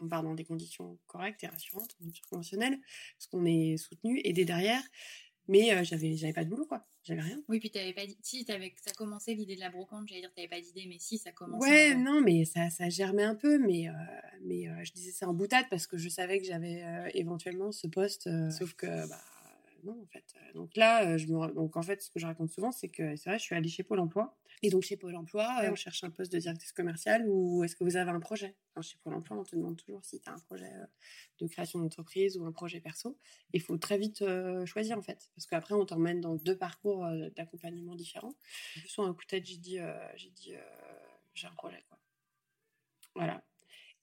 [0.00, 2.78] on part dans des conditions correctes et rassurantes, une rupture conventionnelle,
[3.16, 4.20] parce qu'on est soutenu.
[4.22, 4.82] Dès derrière,
[5.48, 6.84] mais euh, j'avais, j'avais pas de boulot, quoi.
[7.02, 7.40] J'avais rien.
[7.48, 8.16] Oui, puis t'avais pas dit.
[8.22, 8.74] Si, avais...
[8.80, 11.68] ça commençait l'idée de la brocante, j'allais dire, t'avais pas d'idée, mais si, ça commençait.
[11.68, 13.92] Ouais, non, mais ça, ça germait un peu, mais, euh,
[14.42, 17.86] mais euh, je disais ça en boutade parce que je savais que j'avais éventuellement ce
[17.86, 19.20] poste, sauf que, bah,
[19.84, 20.24] non, en fait.
[20.54, 21.52] Donc là, je me...
[21.54, 23.68] donc en fait, ce que je raconte souvent, c'est que c'est vrai, je suis allée
[23.68, 27.24] chez Pôle emploi et donc chez Pôle Emploi, on cherche un poste de directrice commerciale
[27.26, 28.56] ou est-ce que vous avez un projet?
[28.80, 30.86] Chez Pôle Emploi, on te demande toujours si tu as un projet euh,
[31.40, 33.18] de création d'entreprise ou un projet perso.
[33.52, 37.04] Il faut très vite euh, choisir en fait, parce qu'après on t'emmène dans deux parcours
[37.04, 38.36] euh, d'accompagnement différents.
[38.86, 39.78] Soit un coup de tête, j'ai dit,
[40.14, 40.54] j'ai dit,
[41.34, 41.98] j'ai un projet quoi.
[43.16, 43.44] Voilà.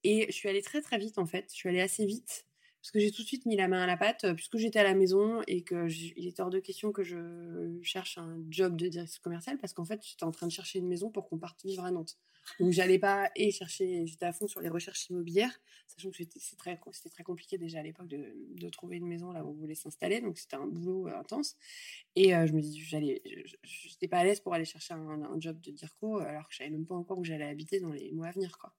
[0.03, 1.45] Et je suis allée très très vite en fait.
[1.51, 2.45] Je suis allée assez vite
[2.81, 4.79] parce que j'ai tout de suite mis la main à la pâte, euh, puisque j'étais
[4.79, 8.87] à la maison et qu'il était hors de question que je cherche un job de
[8.87, 11.63] directrice commerciale, parce qu'en fait, j'étais en train de chercher une maison pour qu'on parte
[11.65, 12.17] vivre à Nantes.
[12.59, 16.39] Donc, j'allais pas et chercher, j'étais à fond sur les recherches immobilières, sachant que c'était
[16.57, 16.79] très,
[17.11, 20.37] très compliqué déjà à l'époque de, trouver une maison là où on voulait s'installer, donc
[20.37, 21.57] c'était un boulot euh, intense.
[22.15, 23.21] Et euh, je me dis, j'allais,
[23.63, 26.69] j'étais pas à l'aise pour aller chercher un, job de DIRCO, alors que je savais
[26.69, 28.73] même pas encore où j'allais habiter dans les mois à venir, quoi.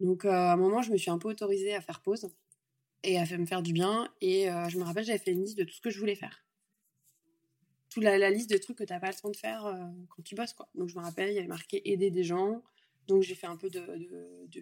[0.00, 2.28] Donc, à un moment, je me suis un peu autorisée à faire pause
[3.02, 4.12] et a fait me faire du bien.
[4.20, 6.14] Et euh, je me rappelle, j'avais fait une liste de tout ce que je voulais
[6.14, 6.44] faire.
[7.90, 9.74] Toute la, liste de trucs que tu n'as pas le temps de faire euh,
[10.08, 10.52] quand tu bosses.
[10.52, 10.68] Quoi.
[10.74, 12.62] Donc je me rappelle, il y avait marqué aider des gens.
[13.06, 13.82] Donc j'ai fait un peu de.
[14.52, 14.60] je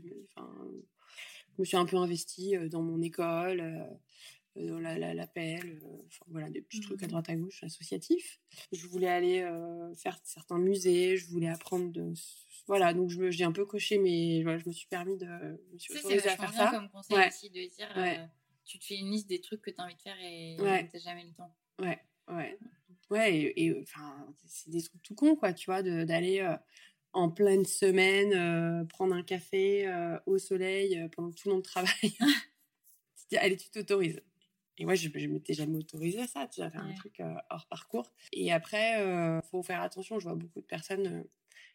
[1.59, 3.89] me suis un peu investie euh, dans mon école,
[4.55, 5.81] dans la, l'appel,
[6.29, 7.09] voilà, des petits trucs à mmh.
[7.09, 8.39] droite à gauche associatifs.
[8.71, 9.49] Je voulais aller
[9.97, 12.13] faire certains musées, je voulais apprendre de
[12.67, 15.27] voilà, donc je j'ai un peu coché, mais voilà, je me suis permis de.
[15.73, 16.71] Me suis ça, c'est à faire bien ça.
[16.71, 18.27] comme conseil aussi de dire euh,
[18.65, 20.89] tu te fais une liste des trucs que tu as envie de faire et ouais.
[20.89, 21.55] tu jamais le temps.
[21.79, 22.59] Ouais, ouais.
[23.11, 26.57] Ouais, et, enfin, c'est des trucs tout cons, quoi, tu vois, d'aller euh,
[27.13, 29.87] en pleine semaine euh, prendre un café
[30.25, 32.17] au soleil pendant tout le monde travaille.
[33.37, 34.23] Allez, tu t'autorises.
[34.79, 37.67] Et moi, je, je m'étais jamais autorisée à ça, tu as fait un truc hors
[37.67, 38.11] parcours.
[38.33, 41.27] Et après, il faut faire attention, je vois beaucoup de personnes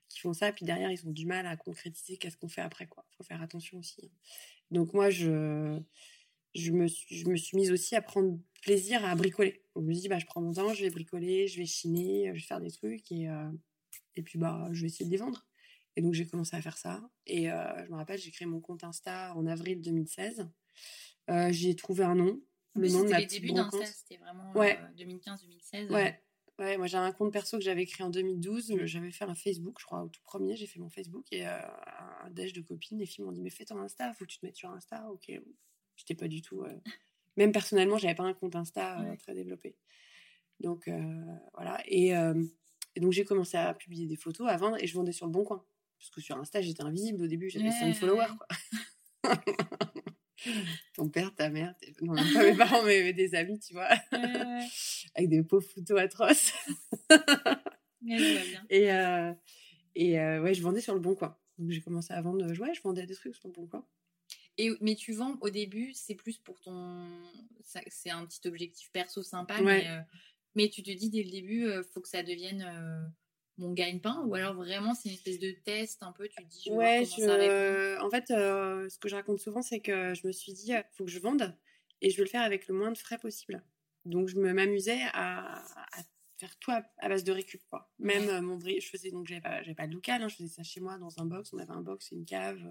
[0.10, 2.88] qui font ça, puis derrière, ils ont du mal à concrétiser qu'est-ce qu'on fait après,
[2.88, 3.06] quoi.
[3.17, 4.02] Faut faire attention aussi.
[4.06, 4.17] Hein.
[4.72, 5.80] Donc moi, je,
[6.56, 9.63] je, me suis, je me suis mise aussi à prendre plaisir à bricoler.
[9.76, 12.34] On me dit, bah, je prends mon temps, je vais bricoler, je vais chiner, je
[12.34, 13.52] vais faire des trucs, et, euh,
[14.15, 15.45] et puis, bah, je vais essayer de les vendre.
[15.95, 17.02] Et donc, j'ai commencé à faire ça.
[17.26, 20.48] Et euh, je me rappelle, j'ai créé mon compte Insta en avril 2016.
[21.30, 22.41] Euh, j'ai trouvé un nom.
[22.76, 24.80] Le nom de ma les débuts d'Insta, c'était vraiment ouais.
[24.98, 25.91] 2015-2016.
[25.91, 26.22] Ouais.
[26.60, 28.74] Ouais, moi j'ai un compte perso que j'avais créé en 2012.
[28.84, 30.58] J'avais fait un Facebook, je crois, au tout premier.
[30.58, 31.58] J'ai fait mon Facebook et euh,
[32.24, 33.00] un déj de copines.
[33.00, 35.10] Les filles m'ont dit Mais fais ton Insta, faut que tu te mettes sur Insta.
[35.10, 35.32] Ok.
[35.95, 36.65] J'étais pas du tout.
[37.38, 39.78] Même personnellement, j'avais pas un compte Insta très développé.
[40.60, 40.89] Donc
[41.54, 41.82] voilà.
[41.86, 45.26] Et, et donc j'ai commencé à publier des photos, à vendre et je vendais sur
[45.26, 45.63] le bon coin.
[45.98, 48.28] Parce que sur Insta, j'étais invisible au début, j'avais 5 followers.
[48.38, 49.36] Quoi.
[50.94, 53.90] Ton père, ta mère, non, pas mes parents, mais des amis, tu vois,
[55.16, 56.54] avec des pauvres photos atroces.
[58.70, 59.34] et euh,
[59.96, 61.38] et euh, ouais, je vendais sur le bon coin.
[61.58, 63.86] Donc j'ai commencé à vendre, ouais, je vendais des trucs sur le bon coin.
[64.58, 67.08] Et, mais tu vends au début, c'est plus pour ton.
[67.64, 70.02] C'est un petit objectif perso sympa, mais, euh,
[70.56, 73.12] mais, tu te dis dès le début, il faut que ça devienne
[73.60, 76.63] mon gagne-pain ou alors vraiment c'est une espèce de test un peu tu te dis
[76.67, 78.02] je ouais je...
[78.02, 80.84] en fait euh, ce que je raconte souvent c'est que je me suis dit il
[80.93, 81.56] faut que je vende
[82.02, 83.63] et je veux le faire avec le moins de frais possible.
[84.06, 85.63] Donc je me m'amusais à,
[86.38, 87.91] faire tout à, base de récup quoi.
[88.00, 90.63] Même euh, mon je faisais donc j'avais pas pas de local hein, je faisais ça
[90.63, 91.54] chez moi dans un box.
[91.54, 92.62] On avait un box et une cave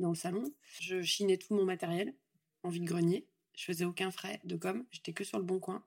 [0.00, 0.44] dans le salon.
[0.80, 2.14] Je chinais tout mon matériel
[2.62, 4.84] en vide grenier je faisais aucun frais de com.
[4.92, 5.84] J'étais que sur le bon coin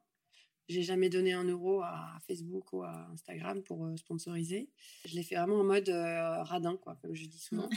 [0.70, 4.70] j'ai jamais donné un euro à Facebook ou à Instagram pour euh, sponsoriser.
[5.06, 7.70] Je l'ai fait vraiment en mode euh, radin, quoi, comme je dis souvent.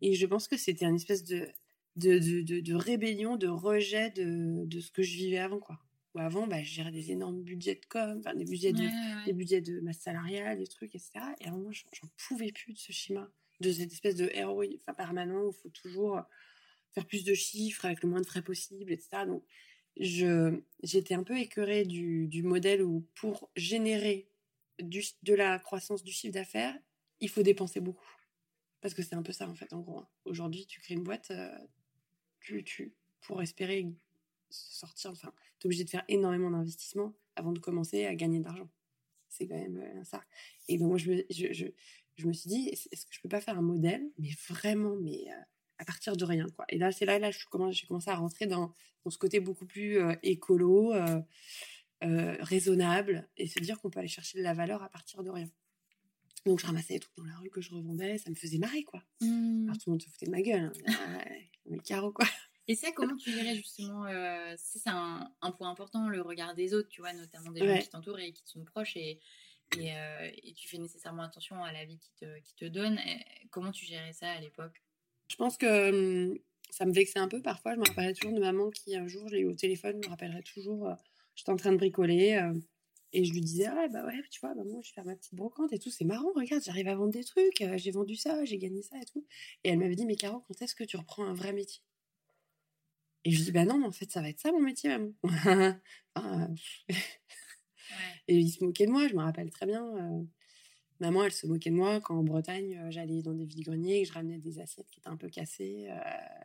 [0.00, 1.48] Et je pense que c'était une espèce de,
[1.96, 5.78] de, de, de, rébellion, de rejet de, de, ce que je vivais avant, quoi.
[6.14, 9.60] Où avant, bah, je gérais des énormes budgets de com, des budgets de, des budgets
[9.60, 11.12] de masse salariale, des trucs, etc.
[11.40, 14.78] Et à un moment, j'en pouvais plus de ce schéma, de cette espèce de héroïne
[14.82, 16.22] enfin, permanent où il faut toujours
[16.92, 19.26] faire plus de chiffres avec le moins de frais possible, etc.
[19.26, 19.44] Donc,
[19.98, 24.28] je j'étais un peu écœurée du, du, modèle où pour générer
[24.80, 26.76] du, de la croissance du chiffre d'affaires,
[27.20, 28.06] il faut dépenser beaucoup.
[28.80, 30.04] Parce que c'est un peu ça en fait en gros.
[30.24, 31.58] Aujourd'hui, tu crées une boîte, euh,
[32.40, 33.86] tu, tu, pour espérer
[34.50, 38.44] sortir, enfin, tu es obligé de faire énormément d'investissements avant de commencer à gagner de
[38.44, 38.68] l'argent.
[39.28, 40.22] C'est quand même euh, ça.
[40.68, 41.66] Et donc moi, je je, je,
[42.16, 45.24] je me suis dit, est-ce que je peux pas faire un modèle, mais vraiment, mais
[45.28, 45.42] euh,
[45.78, 46.64] à partir de rien quoi.
[46.68, 47.44] Et là c'est là là j'ai
[47.86, 48.72] commencé à rentrer dans,
[49.04, 51.20] dans, ce côté beaucoup plus euh, écolo, euh,
[52.04, 55.30] euh, raisonnable et se dire qu'on peut aller chercher de la valeur à partir de
[55.30, 55.48] rien.
[56.44, 58.84] Donc je ramassais des trucs dans la rue que je revendais, ça me faisait marrer
[58.84, 59.02] quoi.
[59.20, 59.64] Mmh.
[59.64, 61.18] Alors tout le monde se foutait de ma gueule, hein.
[61.66, 62.26] mais carreau quoi.
[62.68, 64.06] Et ça, comment tu dirais justement
[64.56, 67.88] C'est un, un, point important, le regard des autres, tu vois, notamment des gens qui
[67.88, 69.20] t'entourent et qui te sont proches, et,
[69.78, 69.92] et,
[70.42, 72.98] et, tu fais nécessairement attention à la vie qui te, qui te donne.
[73.50, 74.82] comment tu gérais ça à l'époque?
[75.28, 76.38] Je pense que hum,
[76.70, 77.74] ça me vexait un peu parfois.
[77.74, 80.08] Je me rappellerai toujours de maman qui, un jour, je l'ai eu au téléphone, me
[80.08, 80.94] rappellerai toujours, euh,
[81.34, 82.54] j'étais en train de bricoler euh,
[83.12, 85.34] et je lui disais, ah bah ouais, tu vois, maman, je vais faire ma petite
[85.34, 88.44] brocante et tout, c'est marrant, regarde, j'arrive à vendre des trucs, euh, j'ai vendu ça,
[88.44, 89.24] j'ai gagné ça et tout.
[89.64, 91.82] Et elle m'avait dit, mais Caro, quand est-ce que tu reprends un vrai métier?
[93.24, 94.90] Et je lui dis, bah non, mais en fait, ça va être ça mon métier,
[94.90, 95.12] maman.
[98.28, 100.26] Et il se moquait de moi, je me rappelle très bien.
[101.00, 104.02] Maman, elle se moquait de moi quand en Bretagne, euh, j'allais dans des vides-greniers et
[104.02, 105.88] que je ramenais des assiettes qui étaient un peu cassées.
[105.90, 105.98] Euh,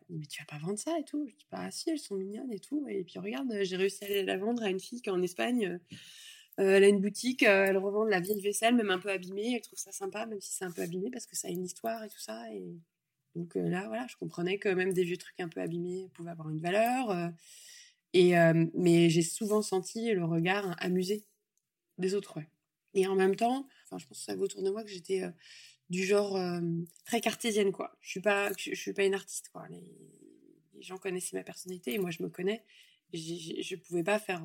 [0.10, 1.26] mais tu vas pas vendre ça et tout.
[1.28, 2.86] Je dis, pas bah, si, elles sont mignonnes et tout.
[2.90, 5.80] Et puis regarde, j'ai réussi à la vendre à une fille qui en Espagne.
[6.60, 9.56] Euh, elle a une boutique, elle revend de la vieille vaisselle, même un peu abîmée.
[9.56, 11.64] Elle trouve ça sympa, même si c'est un peu abîmé, parce que ça a une
[11.64, 12.54] histoire et tout ça.
[12.54, 12.76] Et
[13.36, 16.50] donc là, voilà, je comprenais que même des vieux trucs un peu abîmés pouvaient avoir
[16.50, 17.32] une valeur.
[18.14, 18.34] et,
[18.74, 21.24] mais j'ai souvent senti le regard amusé
[21.98, 22.40] des autres.
[22.94, 23.68] Et en même temps,
[24.00, 25.32] je pense que ça va autour de moi que j'étais euh,
[25.90, 26.62] du genre euh,
[27.06, 27.98] très cartésienne, quoi.
[28.02, 29.68] Je suis pas, je, suis pas une artiste, quoi.
[29.70, 29.84] Les,
[30.82, 32.64] gens connaissaient ma personnalité et moi je me connais.
[33.14, 34.44] Je, je pouvais pas faire.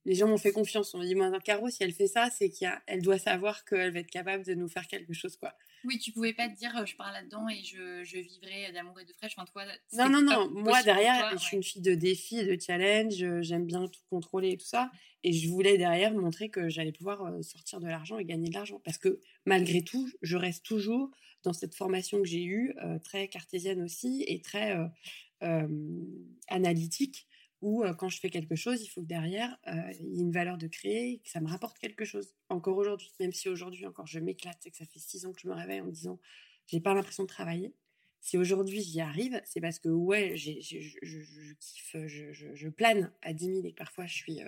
[0.00, 0.94] Euh, les gens m'ont fait confiance.
[0.94, 4.00] On m'a dit, moi, Caro, si elle fait ça, c'est qu'elle doit savoir qu'elle va
[4.00, 5.54] être capable de nous faire quelque chose, quoi.
[5.84, 9.00] Oui, tu pouvais pas te dire euh, je pars là-dedans et je, je vivrai d'amour
[9.00, 9.32] et de fraîche.
[9.36, 10.50] Enfin, toi, non, non, non.
[10.50, 13.24] Moi, derrière, je suis une fille de défi, de challenge.
[13.40, 14.90] J'aime bien tout contrôler et tout ça.
[15.22, 18.54] Et je voulais derrière montrer que j'allais pouvoir euh, sortir de l'argent et gagner de
[18.54, 18.80] l'argent.
[18.84, 21.10] Parce que malgré tout, je reste toujours
[21.42, 24.76] dans cette formation que j'ai eue, euh, très cartésienne aussi et très
[26.48, 27.26] analytique
[27.62, 30.56] où quand je fais quelque chose, il faut que derrière, il y ait une valeur
[30.56, 32.32] de créer, que ça me rapporte quelque chose.
[32.48, 35.40] Encore aujourd'hui, même si aujourd'hui encore je m'éclate et que ça fait six ans que
[35.40, 36.18] je me réveille en disant,
[36.66, 37.74] j'ai pas l'impression de travailler.
[38.20, 40.52] Si aujourd'hui j'y arrive, c'est parce que ouais, je,
[41.58, 44.40] kiffe, je, plane à 10 000 et parfois je suis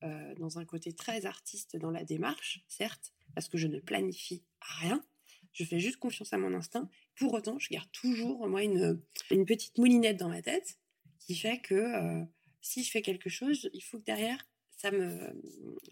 [0.00, 5.04] dans un côté très artiste dans la démarche, certes, parce que je ne planifie rien.
[5.52, 6.88] Je fais juste confiance à mon instinct.
[7.14, 8.98] Pour autant, je garde toujours, moi, une
[9.46, 10.78] petite moulinette dans ma tête
[11.22, 12.24] qui fait que euh,
[12.60, 15.40] si je fais quelque chose, il faut que derrière, ça me,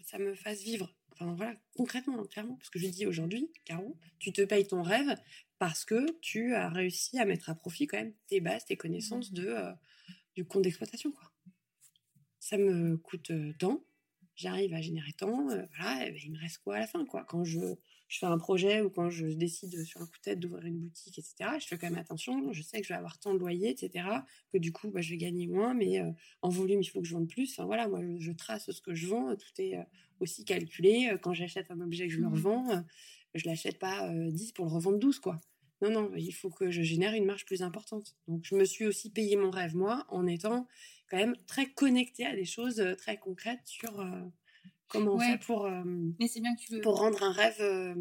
[0.03, 0.93] ça me fasse vivre.
[1.13, 2.55] Enfin voilà, concrètement, hein, clairement.
[2.55, 5.15] Parce que je dis aujourd'hui, Caro, tu te payes ton rêve
[5.59, 9.31] parce que tu as réussi à mettre à profit quand même tes bases, tes connaissances
[9.31, 9.71] de, euh,
[10.35, 11.11] du compte d'exploitation.
[11.11, 11.31] quoi.
[12.39, 13.83] Ça me coûte tant,
[14.35, 17.05] j'arrive à générer tant, euh, voilà, et ben, il me reste quoi à la fin
[17.05, 17.23] quoi?
[17.25, 17.59] Quand je,
[18.11, 20.79] je fais un projet ou quand je décide sur un coup de tête d'ouvrir une
[20.79, 23.39] boutique, etc., je fais quand même attention, je sais que je vais avoir tant de
[23.39, 24.05] loyer, etc.,
[24.51, 27.07] que du coup, bah, je vais gagner moins, mais euh, en volume, il faut que
[27.07, 27.53] je vende plus.
[27.53, 29.83] Enfin voilà, moi, je, je trace ce que je vends, tout est euh,
[30.19, 31.07] aussi calculé.
[31.13, 32.33] Euh, Quand j'achète un objet que je le Mmh.
[32.33, 32.81] revends, euh,
[33.33, 35.39] je l'achète pas euh, 10 pour le revendre 12, quoi.
[35.81, 38.17] Non, non, il faut que je génère une marge plus importante.
[38.27, 40.67] Donc, je me suis aussi payé mon rêve, moi, en étant
[41.09, 44.05] quand même très connectée à des choses très concrètes sur
[44.91, 45.31] comment on Ouais.
[45.37, 45.83] fait pour, euh,
[46.19, 46.81] Mais c'est bien que tu le.
[46.81, 47.95] pour rendre un rêve euh,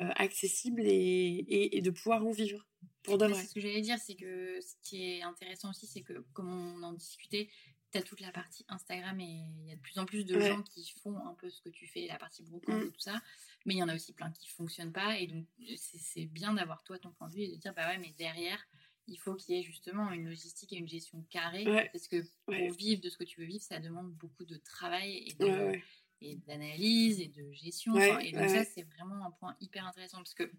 [0.00, 2.66] euh, accessible et, et- et de pouvoir en vivre
[3.02, 3.44] pour de vrai.
[3.44, 6.82] Ce que j'allais dire, c'est que ce qui est intéressant aussi, c'est que comme on
[6.82, 7.48] en discutait,
[7.90, 10.36] tu as toute la partie Instagram et il y a de plus en plus de
[10.36, 10.48] Ouais.
[10.48, 12.88] gens qui font un peu ce que tu fais, la partie brocante Mm.
[12.88, 13.20] et tout ça,
[13.64, 16.52] mais il y en a aussi plein qui fonctionnent pas et donc c'est c'est bien
[16.52, 18.62] d'avoir toi ton point de vue et de dire bah ouais, mais derrière,
[19.10, 21.88] il faut qu'il y ait justement une logistique et une gestion carrée Ouais.
[21.94, 22.68] parce que pour Ouais.
[22.72, 25.80] vivre de ce que tu veux vivre, ça demande beaucoup de travail et de.
[26.20, 27.94] Et d'analyse et de gestion.
[27.94, 30.50] Ouais, enfin, et donc ouais, ça, c'est vraiment un point hyper intéressant parce que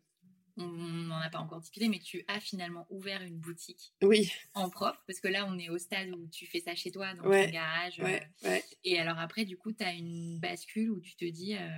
[0.58, 4.70] on n'en a pas encore discuté, mais tu as finalement ouvert une boutique Oui, en
[4.70, 7.24] propre parce que là, on est au stade où tu fais ça chez toi, dans
[7.30, 8.00] Ouais, ton garage.
[8.00, 8.64] ouais, euh, ouais.
[8.84, 11.56] et alors après, du coup, tu as une bascule où tu te dis.
[11.56, 11.70] euh,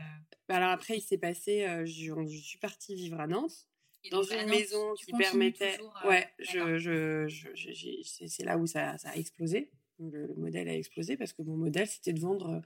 [0.47, 3.67] Bah Alors après, il s'est passé, euh, je, je suis partie vivre à Nantes,
[4.03, 5.77] et dans donc, une Nantes, maison qui permettait...
[5.77, 9.69] toujours, ouais, je, je, je- c'est là où ça, ça a explosé.
[9.99, 12.61] Le, le modèle a explosé parce que mon modèle, c'était de vendre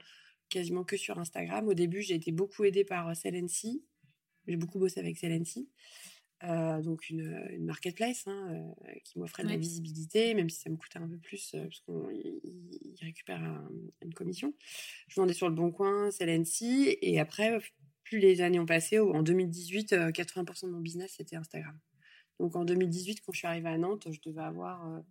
[0.48, 1.66] quasiment que sur Instagram.
[1.68, 3.84] Au début, j'ai été beaucoup aidée par euh, Celency.
[4.46, 5.68] J'ai beaucoup bossé avec Celency.
[6.44, 8.48] Euh, donc une, une marketplace hein,
[8.86, 11.62] euh, qui m'offrait de la visibilité, même si ça me coûtait un peu plus euh,
[11.62, 13.70] parce qu'ils récupèrent un-
[14.02, 14.52] une commission.
[15.08, 17.58] Je vendais sur le Bon Coin, Celency, et après,
[18.04, 21.78] plus les années ont passé, en 2018, euh, 80% de mon business c'était Instagram.
[22.38, 25.02] Donc en 2018, quand je suis arrivée à Nantes, je devais avoir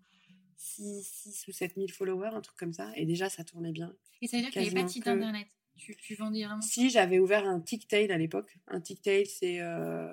[0.57, 3.93] 6, ou 7 000 followers, un truc comme ça, et déjà ça tournait bien.
[4.21, 5.47] Et ça veut dire qu'il n'y avait pas de site que- internet?
[5.77, 6.61] Tu, tu vendais vraiment.
[6.61, 10.07] Si j'avais ouvert un Ticktail à l'époque, un Ticktail c'est, euh,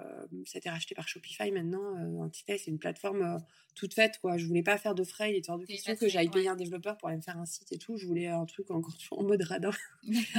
[0.45, 1.97] ça a été racheté par Shopify maintenant.
[2.01, 3.39] euh, un Ticktail c'est une plateforme euh,
[3.77, 4.37] toute faite quoi.
[4.39, 6.33] Je voulais pas faire de frais, il était hors de question que j'aille ouais.
[6.33, 7.97] payer un développeur pour aller me faire un site et tout.
[7.97, 9.71] Je voulais un truc encore en mode radin,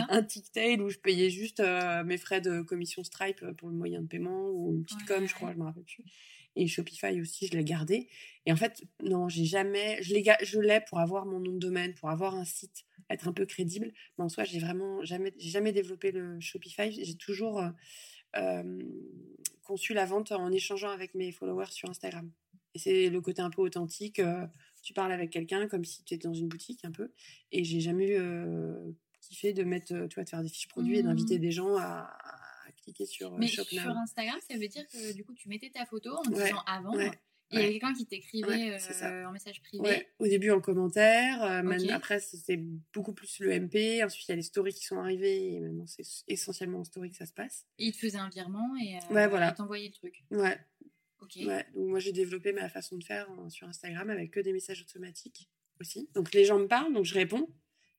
[0.09, 4.01] un Ticktail où je payais juste euh, mes frais de commission Stripe pour le moyen
[4.01, 6.03] de paiement ou une petite Ouais, com, ouais, je crois, je me rappelle plus.
[6.55, 8.07] Et Shopify aussi, je l'ai gardé.
[8.45, 11.51] Et en fait, non, j'ai jamais, je l'ai, ga- je l'ai pour avoir mon nom
[11.53, 13.91] de domaine, pour avoir un site, être un peu crédible.
[14.17, 16.91] Mais en soi, j'ai vraiment jamais, j'ai jamais développé le Shopify.
[16.91, 17.69] J'ai toujours euh,
[18.37, 18.79] euh,
[19.63, 22.31] conçu la vente en échangeant avec mes followers sur Instagram.
[22.75, 24.19] Et c'est le côté un peu authentique.
[24.19, 24.45] euh,
[24.81, 27.11] tu parles avec quelqu'un comme si tu étais dans une boutique un peu.
[27.51, 28.19] Et j'ai jamais eu
[29.21, 31.41] kiffé de mettre, euh, tu vois, de faire des fiches produits et d'inviter Mhm.
[31.41, 32.42] des gens à, à
[33.05, 33.65] sur euh, Mais sur.
[33.89, 36.95] Instagram, ça veut dire que du coup, tu mettais ta photo en Ouais, disant avant.
[36.95, 37.07] ouais,
[37.51, 40.07] Et il y avait quelqu'un qui t'écrivait euh, en message privé.
[40.19, 42.57] Au début en commentaire, euh, maintenant- après c'est
[42.93, 45.85] beaucoup plus le MP, ensuite il y a les stories qui sont arrivées et maintenant
[45.85, 47.65] c'est essentiellement en story que ça se passe.
[47.77, 49.49] Et il te faisait un virement et euh, voilà.
[49.49, 50.23] il t'envoyait le truc.
[50.31, 50.57] Ouais,
[51.21, 51.35] Ok.
[51.45, 51.65] ouais.
[51.75, 54.81] Donc moi j'ai développé ma façon de faire euh, sur Instagram avec que des messages
[54.81, 56.09] automatiques aussi.
[56.15, 57.47] Donc les gens me parlent, donc je réponds,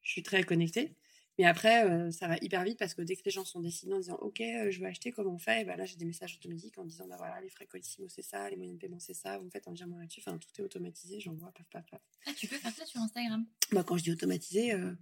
[0.02, 0.96] je suis très connectée.
[1.38, 3.92] Mais après, euh, ça va hyper vite parce que dès que les gens sont décidés
[3.92, 5.62] en disant OK, euh, je veux acheter, comment on fait?
[5.62, 8.22] Et ben là, j'ai des messages automatiques en disant bah voilà, les frais Colissimo, c'est
[8.22, 10.22] ça, les moyens de paiement, c'est ça, vous me faites un virement là-dessus.
[10.24, 12.00] Enfin, tout est automatisé, j'envoie, paf, paf, paf.
[12.26, 13.44] Ah, tu peux faire ça sur Instagram?
[13.72, 14.92] Bah, quand je dis automatisé, euh,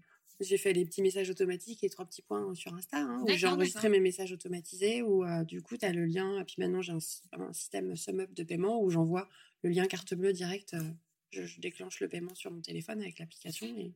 [0.41, 3.47] j'ai fait les petits messages automatiques et trois petits points sur Insta, hein, où j'ai
[3.47, 6.41] enregistré mes messages automatisés, où du coup, tu as le lien.
[6.41, 9.29] Et puis maintenant, j'ai un, système SumUp de paiement où j'envoie
[9.63, 10.75] le lien carte bleue direct.
[11.31, 13.93] je, je déclenche le paiement sur mon téléphone avec l'application et,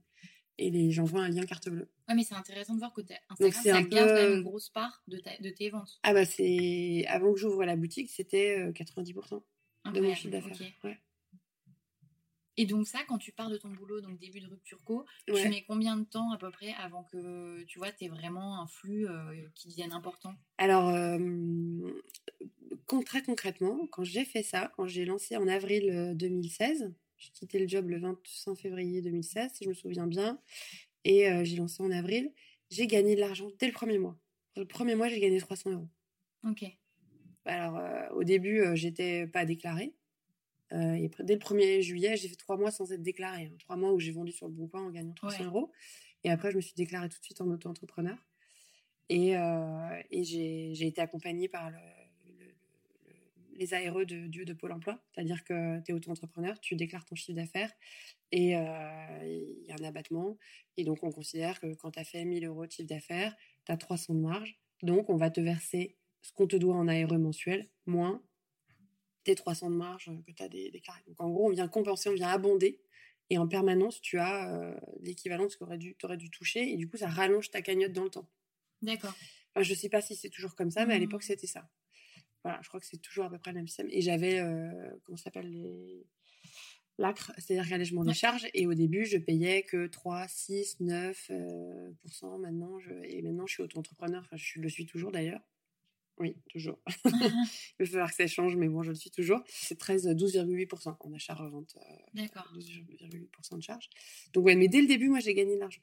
[0.58, 1.88] et les, j'envoie un lien carte bleue.
[2.08, 4.36] Ouais, mais c'est intéressant de voir que Instagram, c'est ça un garde quand même peu-
[4.38, 5.98] une grosse part de, ta- de tes ventes.
[6.02, 7.04] Ah bah, c'est.
[7.08, 9.42] Avant que j'ouvre la boutique, c'était euh, 90%
[9.92, 10.58] de mon chiffre d'affaires.
[10.84, 10.98] Ouais.
[12.58, 15.42] Et donc ça, quand tu pars de ton boulot, donc début de rupture co, Ouais.
[15.42, 18.66] tu mets combien de temps à peu près avant que tu vois, t'aies vraiment un
[18.66, 20.34] flux euh, qui devienne important?
[20.56, 21.90] Alors, euh,
[23.04, 27.58] très concrètement, quand j'ai fait ça, quand j'ai lancé en avril euh, 2016, j'ai quitté
[27.58, 30.40] le job le 25 février 2016, si je me souviens bien,
[31.04, 32.32] et euh, j'ai lancé en avril,
[32.70, 34.18] j'ai gagné de l'argent dès le premier mois.
[34.56, 35.88] Le premier mois, j'ai gagné 300 euros.
[36.44, 36.64] Ok.
[37.44, 39.94] Alors, euh, au début, euh, j'étais pas déclarée.
[40.72, 43.44] Euh, et dès le 1er juillet, j'ai fait trois mois sans être déclarée.
[43.52, 43.56] hein.
[43.60, 45.44] Trois mois où j'ai vendu sur le bon coin en gagnant 300 Ouais.
[45.46, 45.70] euros.
[46.24, 48.16] Et après, je me suis déclarée tout de suite en auto-entrepreneur.
[49.08, 49.34] Et,
[50.10, 51.76] et j'ai été accompagnée par le-
[53.56, 55.02] les ARE de, du- de Pôle emploi.
[55.14, 57.72] C'est-à-dire que tu es auto-entrepreneur, tu déclares ton chiffre d'affaires
[58.32, 58.60] et euh,
[59.24, 60.38] il y a un abattement.
[60.76, 63.72] Et donc, on considère que quand tu as fait 1000 euros de chiffre d'affaires, tu
[63.72, 64.60] as 300 de marge.
[64.82, 68.22] Donc, on va te verser ce qu'on te doit en ARE mensuel, moins
[69.24, 70.48] tes 300 de marge que tu as
[70.80, 71.02] carrés.
[71.06, 72.80] Donc, en gros, on vient compenser, on vient abonder.
[73.28, 76.70] Et en permanence, tu as euh, l'équivalent de ce que tu aurais dû toucher.
[76.72, 78.28] Et du coup, ça rallonge ta cagnotte dans le temps.
[78.82, 79.14] D'accord.
[79.54, 81.00] Enfin, je sais pas si c'est toujours comme ça, mais à Mmh.
[81.00, 81.68] l'époque, c'était ça.
[82.46, 83.88] Voilà, je crois que c'est toujours à peu près le même système.
[83.90, 84.70] Et j'avais, euh,
[85.02, 86.06] comment ça s'appelle, les...
[86.96, 88.14] l'acre, c'est-à-dire qu'allègement des Ouais.
[88.14, 88.46] charges.
[88.54, 91.90] Et au début, je payais que 3, 6, 9 euh.
[92.38, 92.92] Maintenant, je...
[93.02, 94.22] et maintenant, je suis auto-entrepreneur.
[94.24, 95.40] Enfin, je le suis toujours d'ailleurs.
[96.18, 96.78] Oui, toujours.
[97.04, 99.42] Il va falloir que ça change, mais bon, je le suis toujours.
[99.48, 101.76] C'est 13, 12,8% en achat-revente.
[101.76, 102.48] euh, D'accord.
[102.56, 103.90] 12,8% de charge.
[104.32, 105.82] Donc, ouais, mais dès le début, moi, j'ai gagné de l'argent.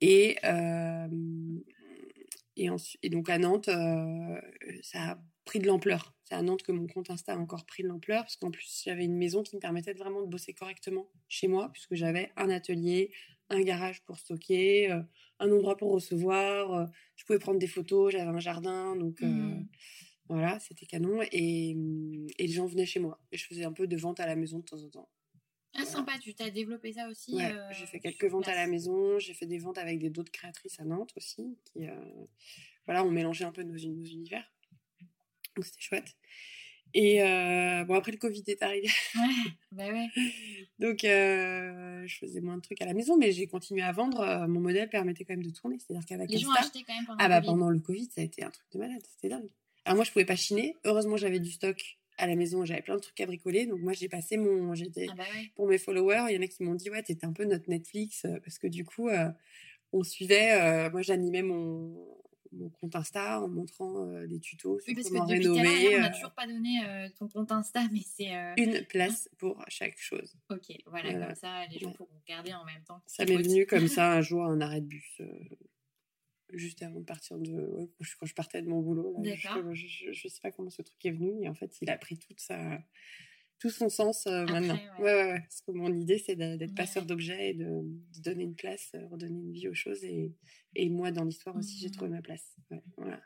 [0.00, 1.08] Et, euh,
[2.56, 4.40] et, ensuite, et donc, à Nantes, euh,
[4.82, 5.18] ça a
[5.48, 6.14] pris de l'ampleur.
[6.24, 8.82] C'est à Nantes que mon compte Insta a encore pris de l'ampleur, parce qu'en plus,
[8.84, 12.30] j'avais une maison qui me permettait de vraiment de bosser correctement chez moi, puisque j'avais
[12.36, 13.10] un atelier,
[13.48, 15.00] un garage pour stocker, euh,
[15.38, 16.86] un endroit pour recevoir, euh,
[17.16, 19.22] je pouvais prendre des photos, j'avais un jardin, donc...
[19.22, 19.66] euh, Mhm.
[20.28, 21.22] voilà, c'était canon.
[21.32, 21.70] Et,
[22.38, 23.18] et les gens venaient chez moi.
[23.32, 25.08] Et je faisais un peu de vente à la maison de temps en temps.
[25.74, 29.18] Ah, sympa, tu t'as développé ça aussi Ouais, j'ai fait quelques ventes à la maison.
[29.18, 31.56] J'ai fait des ventes avec des d'autres créatrices à Nantes aussi.
[31.64, 31.86] Qui,
[32.86, 34.44] voilà, on mélangeait un peu nos, nos univers.
[35.58, 36.14] Donc c'était chouette.
[36.94, 38.88] Et euh, bon, après le Covid est arrivé.
[39.14, 40.06] Ouais, bah ouais.
[40.78, 44.20] Donc euh, je faisais moins de trucs à la maison, mais j'ai continué à vendre.
[44.20, 45.76] Euh, Mon modèle permettait quand même de tourner.
[45.78, 47.46] C'est-à-dire qu'avec Les gens achetaient quand même pendant Ah le bah Covid.
[47.52, 49.50] pendant le Covid, ça a été un truc de malade, c'était dingue.
[49.84, 52.96] Alors moi je pouvais pas chiner, heureusement j'avais du stock à la maison, j'avais plein
[52.96, 55.50] de trucs à bricoler, donc moi j'ai passé mon, j'étais Ah bah ouais.
[55.56, 57.68] pour mes followers, il y en a qui m'ont dit ouais t'étais un peu notre
[57.70, 59.28] Netflix parce que du coup euh,
[59.92, 61.94] on suivait, euh, moi j'animais mon
[62.52, 65.96] mon compte Insta en montrant euh, des tutos sur Oui, parce comment que depuis rénover.
[65.96, 68.34] on n'a euh, toujours pas donné euh, ton compte Insta, mais c'est.
[68.34, 70.34] euh, une place pour chaque chose.
[70.50, 71.26] Ok, voilà, Voilà.
[71.26, 71.94] comme ça, les gens Ouais.
[71.94, 73.02] pourront regarder en même temps.
[73.06, 75.20] Ça m'est venu comme ça un jour un arrêt de bus,
[76.52, 77.50] juste avant de partir de.
[77.52, 77.88] ouais,
[78.18, 79.14] quand, je, partais de mon boulot.
[79.22, 79.34] là.
[79.34, 81.98] Je, je, je sais pas comment ce truc est venu, et en fait, il a
[81.98, 82.78] pris toute sa,
[83.58, 84.78] tout son sens euh, Après, maintenant.
[85.00, 85.04] ouais.
[85.32, 85.40] Ouais.
[85.40, 89.06] Parce que mon idée, c'est d'être passeur d'objets et de, de donner une place, euh,
[89.08, 90.04] redonner une vie aux choses.
[90.04, 90.32] Et,
[90.74, 91.92] et moi, dans l'histoire aussi, j'ai Mhm.
[91.94, 92.56] trouvé ma place.
[92.96, 93.20] Voilà.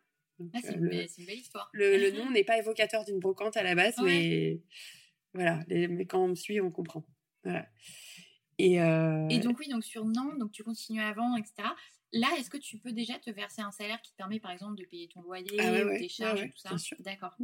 [0.55, 1.70] Ah, c'est euh, une, belle- une belle histoire.
[1.72, 4.62] le, le nom n'est pas évocateur d'une brocante à la base, mais
[5.35, 5.61] voilà.
[5.68, 7.05] les- mais quand on me suit, on comprend.
[7.45, 7.68] Voilà.
[8.59, 11.74] Et, euh, Et donc, oui, donc sur Nantes, donc tu continues à vendre, etc.
[12.12, 14.76] Là, est-ce que tu peux déjà te verser un salaire qui te permet, par exemple,
[14.76, 16.76] de payer ton loyer Ah ouais, ou tes charges ouais, et tout ça?
[17.01, 17.37] D'accord.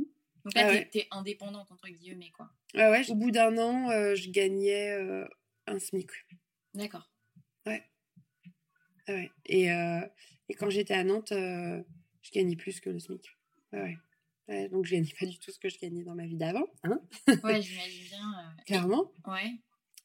[0.54, 0.88] Donc là, Ah t'es ouais.
[0.90, 2.50] t'es indépendante, entre guillemets, quoi.
[2.74, 5.26] Ouais, ouais, au bout d'un an, euh, je gagnais euh,
[5.66, 6.10] un SMIC.
[6.74, 7.10] D'accord.
[7.66, 7.70] Ah
[9.08, 9.30] ouais.
[9.46, 10.00] Et, euh,
[10.48, 13.24] et quand j'étais à Nantes, je gagnais plus que le SMIC.
[13.72, 13.98] Ouais, ouais.
[14.48, 16.66] Ouais, donc je gagnais pas du tout ce que je gagnais dans ma vie d'avant,
[16.84, 17.00] hein,
[17.44, 18.56] Ouais, j'imagine bien.
[18.66, 19.12] clairement.
[19.26, 19.52] Ouais.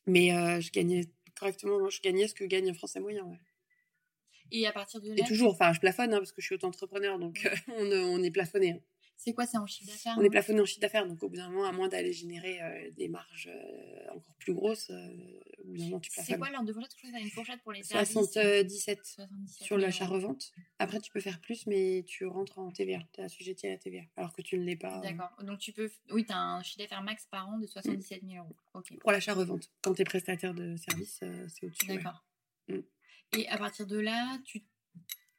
[0.05, 0.29] Mais
[0.61, 1.05] je gagnais
[1.39, 3.23] correctement, moi, je gagnais ce que gagne un Français moyen.
[3.23, 3.39] Ouais.
[4.51, 6.55] Et à partir de là, Et toujours, enfin, je plafonne hein, parce que je suis
[6.55, 8.71] auto-entrepreneur, donc on, on est plafonné.
[8.71, 8.79] hein.
[9.23, 11.29] C'est quoi, c'est en chiffre d'affaires On est non plafonné en chiffre d'affaires, donc au
[11.29, 15.07] bout d'un moment, à moins d'aller générer euh, des marges euh, encore plus grosses, euh,
[15.59, 16.39] au bout d'un moment, tu C'est plafonnes.
[16.39, 18.11] quoi l'ordre de fourchette Je crois que une fourchette pour les services.
[18.11, 18.69] 77
[19.05, 20.51] 77 sur 000 l'achat-revente.
[20.77, 22.99] Après, tu peux faire plus, mais tu rentres en TVA.
[23.13, 25.31] Tu es assujetti à la TVA, alors que tu ne l'es pas D'accord.
[25.43, 25.89] Donc tu peux.
[26.11, 28.83] Oui, tu as un chiffre d'affaires max par an de 77 000 euros.
[28.99, 29.71] Pour l'achat-revente.
[29.81, 31.87] Quand tu es prestataire de service, c'est au-dessus.
[31.87, 32.25] D'accord.
[32.67, 32.79] Mm.
[33.37, 34.63] Et à partir de là, tu,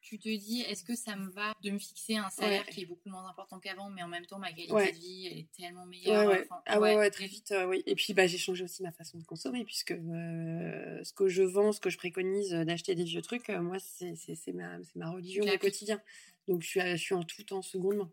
[0.05, 2.72] tu te dis, est-ce que ça me va de me fixer un salaire Ouais.
[2.72, 4.92] qui est beaucoup moins important qu'avant, mais en même temps, ma qualité Ouais.
[4.92, 6.28] de vie, elle est tellement meilleure.
[6.28, 6.42] ouais.
[6.44, 7.82] enfin, Ah ouais, ouais, très vite, euh, oui.
[7.86, 11.42] Et puis, bah, j'ai changé aussi ma façon de consommer, puisque euh, ce que je
[11.42, 14.12] vends, ce que je préconise euh, d'acheter des vieux trucs, euh, moi, c'est
[14.52, 16.00] ma, c'est ma religion au quotidien.
[16.48, 18.12] Donc, je suis, à- je suis en tout en seconde main.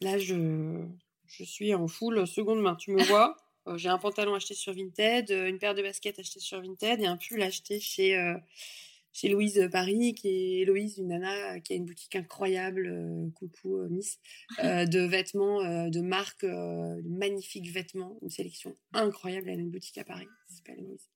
[0.00, 0.84] Là, je,
[1.26, 2.74] je suis en full seconde main.
[2.76, 3.36] Tu me vois,
[3.76, 7.16] j'ai un pantalon acheté sur Vinted, une paire de baskets achetées sur Vinted et un
[7.18, 8.16] pull acheté chez,
[9.12, 13.76] chez Louise Paris, qui est Héloïse, une nana qui a une boutique incroyable, euh, coucou
[13.78, 14.18] euh, Miss,
[14.64, 19.48] euh, de vêtements, euh, de marques, euh, de magnifiques vêtements, une sélection incroyable.
[19.50, 21.08] Elle a une boutique à Paris, ça s'appelle Héloïse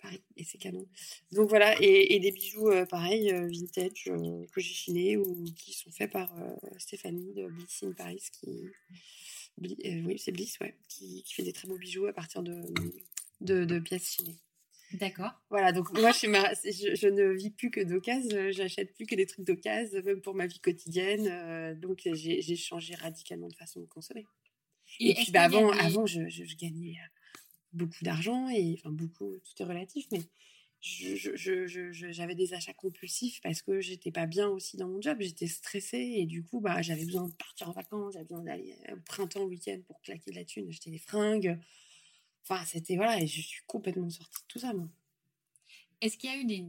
[0.00, 0.86] Paris, et c'est canon.
[1.30, 5.44] Donc voilà, et, et des bijoux euh, pareils, euh, vintage, euh, que j'ai chinés ou
[5.56, 8.48] qui sont faits par euh, Stéphanie de Bliss in Paris, qui.
[9.60, 12.42] Bli- euh, oui, c'est Bliss, ouais, qui, qui fait des très beaux bijoux à partir
[12.42, 12.62] de,
[13.42, 14.38] de, de pièces chinées.
[14.94, 15.30] D'accord.
[15.48, 19.26] Voilà, donc moi, ma, je, je ne vis plus que d'occasion, j'achète plus que des
[19.26, 21.26] trucs d'occasion, même pour ma vie quotidienne.
[21.28, 24.26] euh, donc j'ai changé radicalement de façon de consommer.
[25.00, 27.08] Et, puis bah, avant, avant je, gagnais euh,
[27.72, 30.20] beaucoup d'argent, et enfin beaucoup, tout est relatif, mais
[30.82, 36.14] j'avais des achats compulsifs parce que j'étais pas bien aussi dans mon job, j'étais stressée,
[36.16, 39.00] et du coup, bah, j'avais besoin de partir en vacances, j'avais besoin d'aller euh, au
[39.00, 41.58] printemps, au week-end pour claquer de la thune, acheter des fringues.
[42.48, 44.88] Enfin, c'était voilà, et je suis complètement sortie de tout ça, moi.
[46.00, 46.64] Est-ce qu'il y a eu des,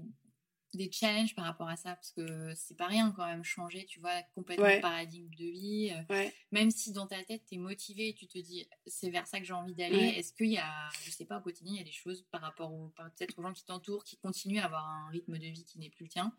[0.75, 1.95] des challenges par rapport à ça?
[1.95, 4.75] Parce que c'est pas rien quand même changer tu vois complètement Ouais.
[4.75, 6.33] le paradigme de vie euh, Ouais.
[6.51, 9.39] même si dans ta tête tu es motivé et tu te dis c'est vers ça
[9.39, 10.19] que j'ai envie d'aller Ouais.
[10.19, 12.41] est-ce qu'il y a je sais pas au quotidien il y a des choses par
[12.41, 15.65] rapport au peut-être aux gens qui t'entourent qui continuent à avoir un rythme de vie
[15.65, 16.35] qui n'est plus le tien?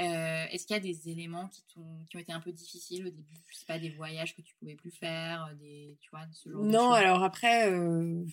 [0.00, 3.06] Euh, est-ce qu'il y a des éléments qui, t'ont- qui ont été un peu difficiles
[3.06, 3.36] au début?
[3.48, 6.50] Je sais pas des voyages que tu pouvais plus faire euh, des tu vois ce
[6.50, 8.24] genre de Non, alors après, euh,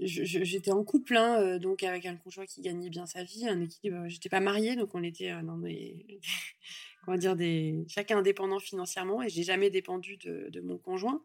[0.00, 3.60] j'étais en couple, hein, euh, donc avec un conjoint qui gagnait bien sa vie, un
[3.60, 4.08] équilibre.
[4.08, 6.20] J'étais pas mariée, donc on était euh, dans des,
[7.04, 11.22] comment dire, des, chacun indépendant financièrement, et j'ai jamais dépendu de, mon conjoint.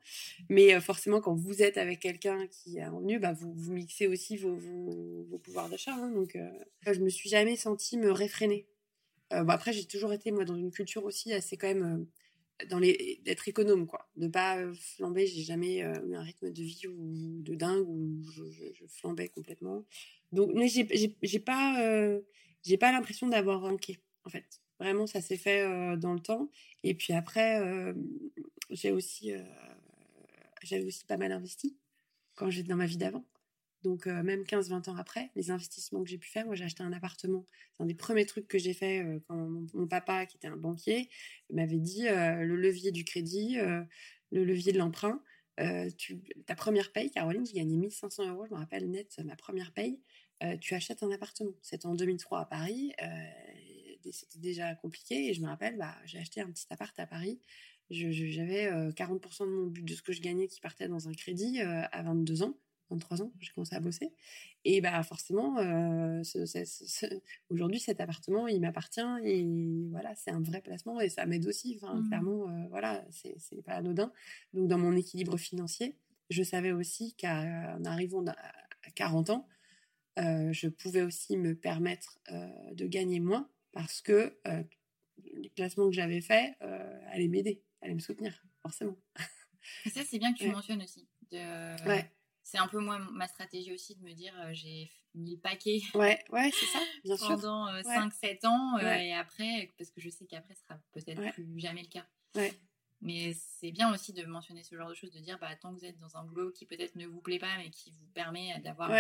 [0.50, 4.38] Mais euh, forcément, quand vous êtes avec quelqu'un qui a revenu, bah, vous, mixez aussi
[4.38, 4.58] vos,
[5.44, 5.94] pouvoirs d'achat.
[5.94, 6.50] hein, donc, euh,
[6.86, 8.66] je me suis jamais sentie me réfréner.
[9.34, 12.08] Euh, bon, après, j'ai toujours été moi dans une culture aussi assez quand même.
[12.70, 14.10] Dans les d'être économe quoi.
[14.16, 18.24] De pas flamber j'ai jamais euh, eu un rythme de vie ou de dingue où
[18.32, 18.44] je,
[18.88, 19.86] flambais complètement.
[20.32, 20.88] Donc mais j'ai
[21.22, 22.22] j'ai pas euh,
[22.64, 24.62] j'ai pas l'impression d'avoir manqué en fait.
[24.80, 26.50] Vraiment ça s'est fait euh, dans le temps.
[26.84, 27.62] Et puis après
[28.70, 29.32] j'ai aussi
[30.64, 31.78] j'avais aussi pas mal investi
[32.36, 33.26] quand j'étais dans ma vie d'avant
[33.86, 36.82] donc euh, même 15-20 ans après, les investissements que j'ai pu faire, moi j'ai acheté
[36.82, 37.46] un appartement.
[37.72, 40.58] C'est un des premiers trucs que j'ai fait euh, quand mon, papa, qui était un
[40.58, 41.08] banquier,
[41.54, 43.58] m'avait dit euh, le levier du crédit,
[44.32, 45.22] le levier de l'emprunt.
[45.58, 50.00] ta première paye, Caroline, j'ai gagné 1500 euros, je me rappelle net, ma première paye,
[50.60, 51.54] tu achètes un appartement.
[51.62, 52.92] C'était en 2003 à Paris,
[54.12, 57.40] c'était déjà compliqué, et je me rappelle, bah, j'ai acheté un petit appart à Paris.
[57.92, 61.14] J'avais euh, 40% de mon but de ce que je gagnais qui partait dans un
[61.14, 62.58] crédit à 22 ans.
[62.90, 64.14] 23 ans, j'ai commencé à bosser.
[64.66, 67.06] Et bah forcément, euh, ce- ce- ce-
[67.50, 69.46] aujourd'hui, cet appartement, il m'appartient et
[69.92, 71.80] voilà, c'est un vrai placement et ça m'aide aussi.
[71.82, 72.08] Enfin, Mhm.
[72.08, 74.12] clairement, euh, voilà, c'est c'est pas anodin.
[74.54, 75.98] Donc, dans mon équilibre financier,
[76.30, 78.36] je savais aussi qu'en arrivant à
[78.88, 79.48] à 40 ans,
[80.20, 84.38] euh, je pouvais aussi me permettre euh, de gagner moins parce que
[85.24, 88.98] les placements que j'avais faits allaient m'aider, allaient me soutenir, forcément.
[89.86, 90.52] Et ça, c'est bien que tu Ouais.
[90.52, 91.08] mentionnes aussi.
[91.32, 91.38] De...
[91.86, 92.12] Ouais.
[92.48, 95.82] C'est un peu moi ma stratégie aussi de me dire euh, j'ai mis le paquet
[95.96, 97.28] Ouais, ouais, c'est ça, bien sûr.
[97.28, 97.98] pendant euh, Ouais.
[97.98, 101.82] 5-7 ans euh, et après, parce que je sais qu'après ce sera peut-être plus jamais
[101.82, 102.06] le cas.
[103.02, 105.80] Mais c'est bien aussi de mentionner ce genre de choses, de dire bah, tant que
[105.80, 108.60] vous êtes dans un boulot qui peut-être ne vous plaît pas mais qui vous permet
[108.60, 108.92] d'avoir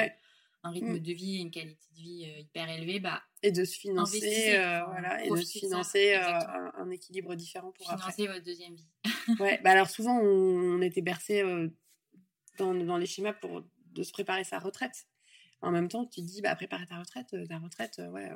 [0.63, 0.99] un rythme Mm.
[0.99, 4.83] de vie et une qualité de vie hyper élevée, bah, et de se financer euh,
[4.85, 8.43] voilà et de se ça, financer euh, un, un équilibre différent pour après financer votre
[8.43, 8.87] deuxième vie.
[9.39, 11.69] ouais bah alors souvent on, on était bercé euh,
[12.57, 15.07] dans, dans les schémas pour de se préparer sa retraite
[15.61, 18.29] en même temps tu te dis bah préparer ta retraite euh, ta retraite euh, ouais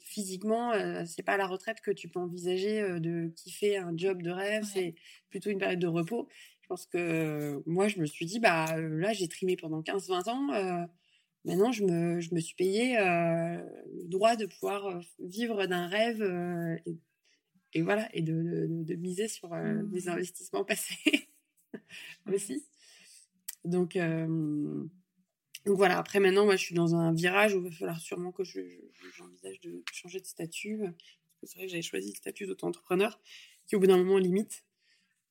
[0.00, 4.22] physiquement euh, c'est pas la retraite que tu peux envisager euh, de kiffer un job
[4.22, 4.70] de rêve Ouais.
[4.72, 4.94] c'est
[5.30, 6.28] plutôt une période de repos
[6.62, 10.30] je pense que euh, moi je me suis dit bah là j'ai trimé pendant 15-20
[10.30, 10.86] ans
[11.46, 16.22] Maintenant, je me, je me suis payé le droit de pouvoir vivre d'un rêve
[16.86, 16.96] et,
[17.74, 19.90] et voilà, et de, de, miser sur Mhm.
[19.92, 21.28] mes investissements passés
[22.26, 22.64] aussi.
[23.64, 24.84] Donc, euh,
[25.66, 28.32] donc voilà, après maintenant, moi je suis dans un virage où il va falloir sûrement
[28.32, 28.60] que je-
[28.92, 30.78] je- j'envisage de changer de statut.
[30.80, 30.92] Parce
[31.40, 33.20] que c'est vrai que j'avais choisi le statut d'auto-entrepreneur
[33.66, 34.64] qui au bout d'un moment limite.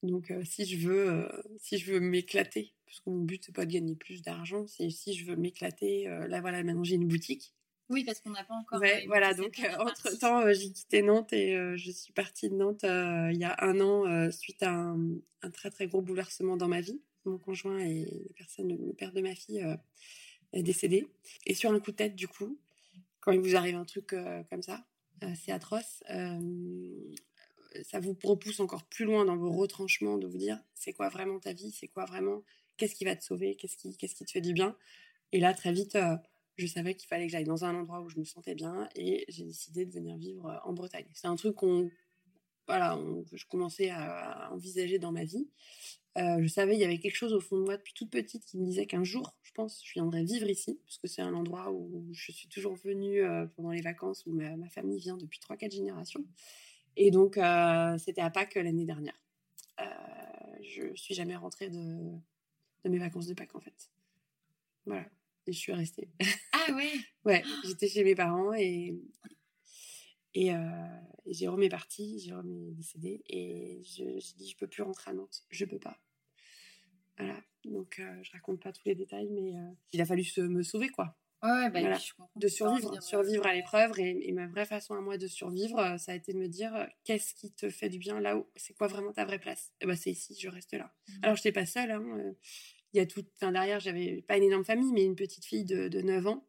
[0.03, 1.29] Donc euh, si je veux, euh,
[1.59, 4.89] si je veux m'éclater, parce que mon but c'est pas de gagner plus d'argent, c'est
[4.89, 7.53] si je veux m'éclater, euh, là voilà, maintenant j'ai une boutique.
[7.89, 8.79] Oui, parce qu'on n'a pas encore.
[8.79, 12.55] Ouais, euh, voilà, donc entre temps j'ai quitté Nantes et euh, je suis partie de
[12.55, 14.99] Nantes euh, il y a un an euh, suite à un,
[15.41, 17.01] un très très gros bouleversement dans ma vie.
[17.25, 19.75] Mon conjoint et la personne, le père de ma fille euh,
[20.51, 21.07] est décédé.
[21.45, 22.59] Et sur un coup de tête du coup,
[23.21, 24.85] quand il vous arrive un truc euh, comme ça,
[25.23, 26.03] euh, c'est atroce.
[27.83, 31.39] ça vous repousse encore plus loin dans vos retranchements de vous dire c'est quoi vraiment
[31.39, 32.43] ta vie, c'est quoi vraiment,
[32.77, 34.75] qu'est-ce qui va te sauver, qu'est-ce qui, qu'est-ce qui te fait du bien.
[35.31, 35.97] Et là, très vite,
[36.57, 39.25] je savais qu'il fallait que j'aille dans un endroit où je me sentais bien et
[39.29, 41.07] j'ai décidé de venir vivre en Bretagne.
[41.13, 41.89] C'est un truc qu'on,
[42.67, 42.99] voilà,
[43.31, 45.47] je commençais à envisager dans ma vie.
[46.17, 48.45] Euh, je savais il y avait quelque chose au fond de moi depuis toute petite
[48.45, 51.33] qui me disait qu'un jour, je pense, je viendrais vivre ici, parce que c'est un
[51.33, 55.17] endroit où je suis toujours venue euh, pendant les vacances, où ma, ma famille vient
[55.17, 56.23] depuis 3-4 générations.
[56.95, 59.19] Et donc, euh, c'était à Pâques l'année dernière.
[60.61, 61.77] Je suis jamais rentrée de,
[62.83, 63.91] de mes vacances de Pâques, en fait.
[64.85, 65.05] Voilà.
[65.45, 66.09] Et je suis restée.
[66.53, 66.93] Ah ouais
[67.25, 68.95] ouais, j'étais chez mes parents et,
[70.33, 70.57] et, euh,
[71.25, 73.23] et Jérôme est parti, Jérôme est décédé.
[73.27, 75.43] Et je- j'ai dit, je peux plus rentrer à Nantes.
[75.49, 75.97] Je peux pas.
[77.17, 77.35] Voilà.
[77.65, 80.63] Donc, euh, je raconte pas tous les détails, mais euh, il a fallu se, me
[80.63, 81.97] sauver, quoi Ouais, bah, Voilà.
[81.97, 82.31] je comprends.
[82.39, 83.99] de survivre, survivre à l'épreuve.
[83.99, 86.87] Et, et ma vraie façon à moi de survivre, ça a été de me dire
[87.03, 89.73] qu'est-ce qui te fait du bien là où c'est quoi vraiment ta vraie place?
[89.81, 90.93] Et ben c'est ici, je reste là.
[91.09, 91.19] Mhm.
[91.23, 91.91] Alors je n'étais pas seule.
[91.91, 92.33] hein,
[92.93, 95.65] Il y a tout, enfin derrière, j'avais pas une énorme famille, mais une petite fille
[95.65, 96.47] de, de 9 ans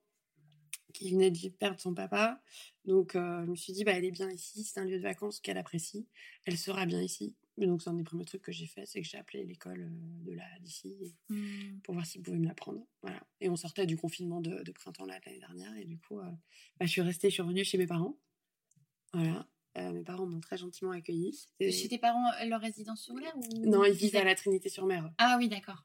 [0.95, 2.41] qui venait de perdre son papa.
[2.87, 5.41] Donc, je me suis dit, bah, elle est bien ici, c'est un lieu de vacances
[5.41, 6.07] qu'elle apprécie,
[6.47, 7.35] elle sera bien ici.
[7.59, 9.89] Et donc, c'est un des premiers trucs que j'ai fait, c'est que j'ai appelé l'école
[10.25, 11.81] de là, d'ici, mmh.
[11.83, 12.85] pour voir s'ils pouvaient me la prendre.
[13.03, 13.21] Voilà.
[13.41, 17.03] Et on sortait du confinement de, printemps l'année dernière, et du coup, bah, je suis
[17.03, 18.17] restée, je suis revenue chez mes parents.
[19.13, 19.47] Voilà.
[19.77, 21.49] mes parents m'ont très gentiment accueillie.
[21.61, 23.67] Chez tes parents, leur résidence secondaire ou...
[23.67, 25.13] Non, ils vivent à la Trinité-sur-Mer.
[25.19, 25.85] Ah oui, d'accord.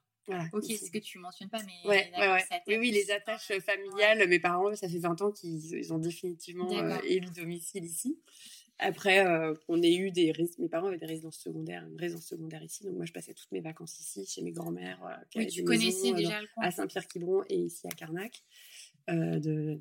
[0.52, 1.88] Ok, c'est ce que tu mentionnes pas, mais.
[1.88, 4.28] Ouais, ouais, Oui, oui, les attaches familiales.
[4.28, 8.18] Mes parents, ça fait 20 ans qu'ils ont définitivement euh, élu domicile ici.
[8.78, 10.32] Après, euh, on a eu des.
[10.58, 12.84] Mes parents avaient des résidences secondaires, une résidence secondaire ici.
[12.84, 15.00] Donc, moi, je passais toutes mes vacances ici, chez mes grands-mères.
[15.36, 16.64] oui, tu connaissais déjà le coin.
[16.64, 18.42] À Saint-Pierre-Quiberon et ici à Carnac.
[19.10, 19.78] Euh, de,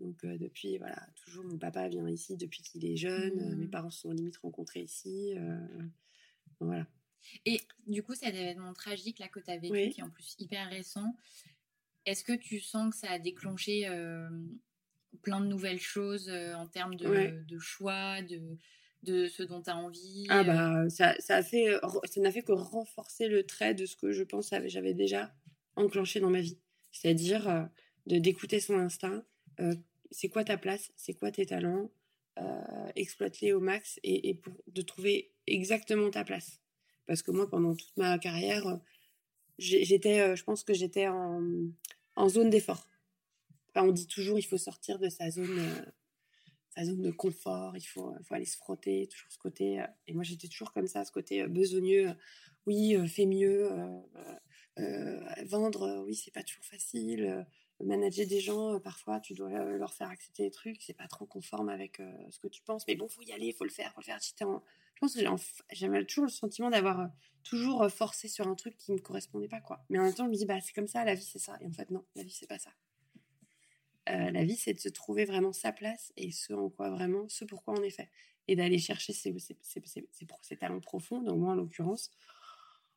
[0.00, 3.56] donc, depuis, voilà, toujours, mon papa vient ici depuis qu'il est jeune.
[3.56, 3.70] mes mmh.
[3.70, 5.34] parents se sont limite rencontrés ici.
[6.58, 6.86] voilà.
[7.46, 10.34] Et du coup, cet événement tragique là que tu as vécu, qui est en plus
[10.38, 11.14] hyper récent,
[12.06, 14.28] est-ce que tu sens que ça a déclenché euh,
[15.22, 18.40] plein de nouvelles choses euh, en termes de, choix, de,
[19.02, 20.44] de ce dont tu as envie Ah euh?
[20.44, 24.12] bah ça, ça a fait ça n'a fait que renforcer le trait de ce que
[24.12, 25.34] je pense j'avais déjà
[25.76, 26.58] enclenché dans ma vie.
[26.92, 27.68] C'est-à-dire
[28.06, 29.24] de d'écouter son instinct,
[30.10, 31.90] c'est quoi ta place, c'est quoi tes talents,
[32.94, 36.60] exploite-les au max et, et pour, de trouver exactement ta place.
[37.06, 38.76] Parce que moi, pendant toute ma carrière, euh,
[39.58, 42.88] j'étais, euh, je pense que j'étais en, zone d'effort.
[43.76, 45.84] On dit toujours, il faut sortir de sa zone, euh,
[46.70, 49.84] sa zone de confort, il faut, faut aller se frotter, toujours ce côté.
[50.06, 52.14] et moi, j'étais toujours comme ça, ce côté besogneux.
[52.66, 53.68] Oui, fais mieux.
[55.46, 57.46] vendre, oui, c'est pas toujours facile
[57.80, 61.68] manager des gens, parfois, tu dois leur faire accepter des trucs, c'est pas trop conforme
[61.68, 62.00] avec
[62.30, 64.20] ce que tu penses, mais bon, faut y aller, faut le faire, faut le faire.
[64.42, 64.62] En,
[64.94, 65.20] je pense que
[65.72, 67.06] j'avais toujours le sentiment d'avoir euh,
[67.42, 69.84] toujours euh, forcé sur un truc qui ne correspondait pas, quoi.
[69.90, 71.56] Mais en même temps, je me dis, bah, c'est comme ça, la vie, c'est ça.
[71.60, 72.70] Et en fait, non, la vie, c'est pas ça.
[74.10, 77.28] Euh, la vie, c'est de se trouver vraiment sa place et ce en quoi vraiment,
[77.28, 78.10] ce pourquoi on est fait.
[78.48, 79.34] Et d'aller chercher ses,
[80.58, 81.22] talents profonds.
[81.22, 82.10] Donc, moi, en l'occurrence,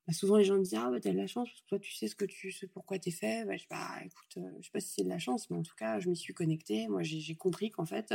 [0.06, 1.80] bah, souvent les gens me disent Ah, bah, t'as de la chance parce que toi,
[1.80, 3.46] tu sais ce que tu sais pourquoi t'es fait.
[3.46, 5.76] Bah, je pas, écoute, je sais pas si c'est de la chance, mais en tout
[5.76, 6.90] cas, je m'y suis connectée.
[6.90, 8.14] Moi, j'ai compris qu'en fait,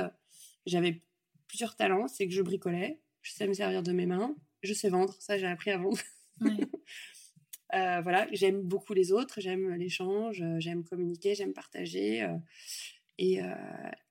[0.66, 1.02] j'avais
[1.48, 2.08] plusieurs talents.
[2.08, 5.38] C'est que je bricolais, je sais me servir de mes mains, je sais vendre, ça
[5.38, 5.98] j'ai appris à vendre.
[7.74, 12.22] Euh, voilà, j'aime beaucoup les autres, j'aime l'échange, euh, j'aime communiquer, j'aime partager.
[12.22, 12.36] Euh,
[13.16, 13.40] et,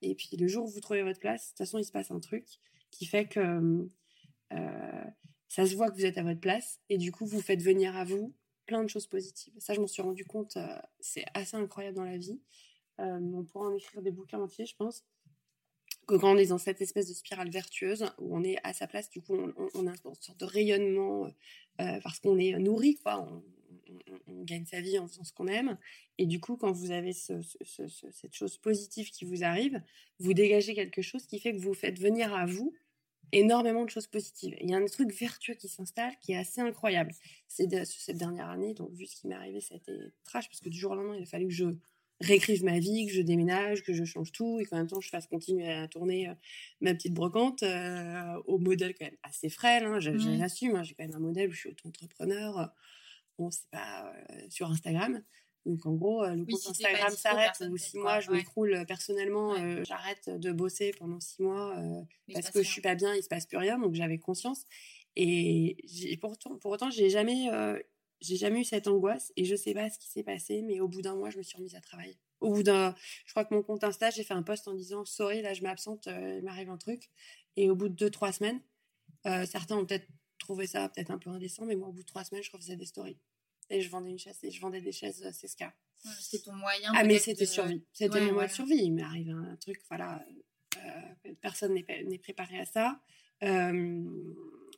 [0.01, 2.12] et puis le jour où vous trouvez votre place, de toute façon, il se passe
[2.12, 2.45] un truc
[2.91, 3.89] qui fait que
[5.49, 7.95] ça se voit que vous êtes à votre place et du coup, vous faites venir
[7.97, 8.34] à vous
[8.66, 9.53] plein de choses positives.
[9.57, 10.57] Ça, je m'en suis rendu compte,
[11.01, 12.39] c'est assez incroyable dans la vie.
[12.99, 15.03] on pourra en écrire des bouquins entiers, je pense
[16.18, 19.09] quand on est dans cette espèce de spirale vertueuse où on est à sa place,
[19.09, 19.36] du coup,
[19.74, 21.26] on, a une sorte de rayonnement
[21.80, 23.28] euh, parce qu'on est nourri, quoi.
[23.28, 23.43] On,
[24.43, 25.78] gagne sa vie en faisant ce qu'on aime.
[26.18, 29.82] Et du coup, quand vous avez cette chose positive qui vous arrive,
[30.20, 32.74] vous dégagez quelque chose qui fait que vous faites venir à vous
[33.32, 34.55] énormément de choses positives.
[34.59, 37.14] Il y a un truc vertueux qui s'installe qui est assez incroyable.
[37.47, 39.93] C'est cette dernière année, donc vu ce qui m'est arrivé, ça a été
[40.24, 41.66] trash parce que du jour au lendemain, il a fallu que je
[42.22, 45.10] réécrive ma vie, que je déménage, que je change tout et qu'en même temps je
[45.10, 46.34] fasse continuer à tourner euh,
[46.80, 49.86] ma petite brocante euh, au modèle quand même assez frêle.
[49.86, 52.72] Hein, J'assume, hein, j'ai quand même un modèle où je suis auto-entrepreneur.
[53.38, 55.22] Bon, c'est pas euh, sur Instagram.
[55.66, 60.52] Donc en gros, le compte Instagram s'arrête ou six mois, je m'écroule personnellement, j'arrête de
[60.52, 61.80] bosser pendant six mois
[62.34, 63.78] parce que je suis pas bien, il se passe plus rien.
[63.78, 64.66] Donc j'avais conscience.
[65.16, 65.78] Et
[66.20, 67.48] pourtant, pour autant, j'ai jamais
[68.22, 70.88] j'ai jamais eu cette angoisse et je sais pas ce qui s'est passé, mais au
[70.88, 72.18] bout d'un mois, je me suis remise à travailler.
[72.40, 72.96] Au bout d'un,
[73.26, 75.62] je crois que mon compte Insta, j'ai fait un post en disant sorry, là je
[75.64, 77.10] m'absente, euh, il m'arrive un truc.
[77.58, 78.62] Et au bout de deux trois semaines,
[79.26, 80.08] euh, certains ont peut-être
[80.38, 82.76] trouvé ça peut-être un peu indécent, mais moi au bout de trois semaines, je refaisais
[82.76, 83.18] des stories
[83.70, 85.74] et je vendais une chaise et je vendais des chaises euh, Cesca.
[86.20, 86.92] c'était ton moyen.
[86.96, 88.78] Ah mais c'était survie, c'était mon moyen de survie.
[88.78, 90.24] Il m'est arrivé un truc, voilà,
[91.42, 93.02] personne n'est préparé à ça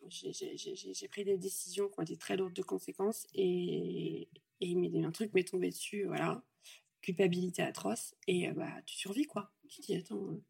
[0.10, 4.28] j'ai pris des décisions qui ont été très lourdes de conséquences et,
[4.62, 6.44] et il un truc m'est tombé dessus, voilà,
[7.02, 9.52] culpabilité atroce et euh, bah tu survis quoi.
[9.70, 10.42] Tu dis attends, euh,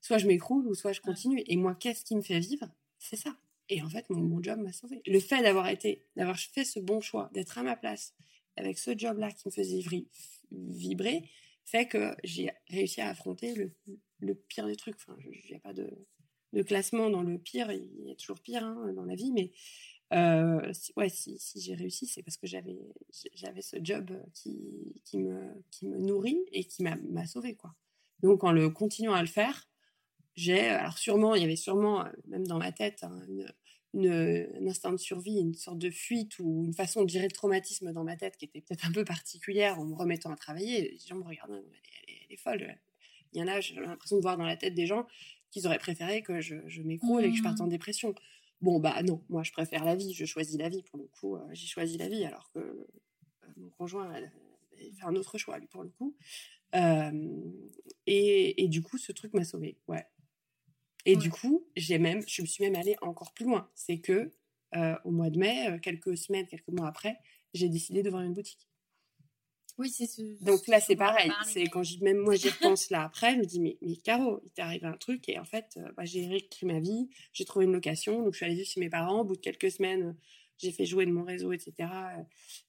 [0.00, 1.42] soit je m'écroule ou soit je continue.
[1.46, 2.68] Et moi, qu'est-ce qui me fait vivre?
[2.98, 3.36] C'est ça.
[3.68, 5.00] Et en fait, mon, mon job m'a sauvé.
[5.06, 8.14] Le fait d'avoir été, d'avoir fait ce bon choix, d'être à ma place
[8.56, 9.82] avec ce job-là qui me faisait
[10.50, 11.28] vibrer,
[11.64, 13.72] fait que j'ai réussi à affronter le,
[14.18, 14.96] le pire des trucs.
[14.96, 15.88] Enfin, il n'y a pas de,
[16.52, 19.52] de classement dans le pire, il y a toujours pire hein, dans la vie, mais
[20.12, 22.78] euh, si, ouais, si, j'ai réussi, c'est parce que j'avais,
[23.34, 25.40] j'avais ce job qui, qui, me,
[25.70, 27.74] qui me nourrit et qui m'a, m'a sauvé, quoi.
[28.20, 29.68] Donc, en le continuant à le faire,
[30.34, 33.20] j'ai, alors sûrement, il y avait sûrement, même dans ma tête, hein,
[33.94, 37.92] un instinct de survie, une sorte de fuite ou une façon de gérer le traumatisme
[37.92, 40.92] dans ma tête qui était peut-être un peu particulière en me remettant à travailler.
[40.92, 41.62] Les gens me regardaient,
[42.08, 42.78] elle, est folle,
[43.32, 45.06] Il y en a, j'ai l'impression de voir dans la tête des gens
[45.50, 47.70] qu'ils auraient préféré que je, je m'écroule et que je parte en Mmh.
[47.70, 48.14] dépression.
[48.60, 51.36] Bon, bah non, moi je préfère la vie, je choisis la vie pour le coup,
[51.36, 52.86] euh, j'ai choisi la vie alors que euh,
[53.56, 54.32] mon conjoint elle,
[54.80, 56.16] il fait un autre choix lui pour le coup.
[56.74, 57.50] Euh,
[58.06, 60.06] et, et du coup, ce truc m'a sauvée, ouais.
[61.06, 63.70] Et du coup, j'ai même, je me suis même allée encore plus loin.
[63.74, 64.30] C'est que
[65.04, 67.18] au mois de mai, quelques semaines, quelques mois après,
[67.54, 68.69] j'ai décidé d'ouvrir une boutique.
[69.78, 70.22] Oui, c'est ce.
[70.44, 71.30] Donc là, ce c'est pareil.
[71.46, 74.50] C'est quand même moi j'y repense là après, je me dis mais, mais Caro, il
[74.50, 77.64] t'est arrivé un truc et en fait, euh, bah, j'ai réécrit ma vie, j'ai trouvé
[77.64, 79.20] une location, donc je suis allée vivre chez mes parents.
[79.20, 80.16] Au bout de quelques semaines,
[80.60, 81.72] j'ai fait jouer de mon réseau, etc.
[81.78, 82.22] Euh,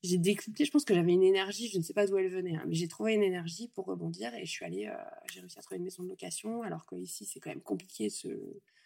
[0.04, 0.66] J'ai décuplé.
[0.66, 2.76] Je pense que j'avais une énergie, je ne sais pas d'où elle venait, hein, mais
[2.76, 4.96] j'ai trouvé une énergie pour rebondir et je suis allée, euh,
[5.32, 8.08] j'ai réussi à trouver une maison de location, alors que ici c'est quand même compliqué
[8.08, 8.30] de se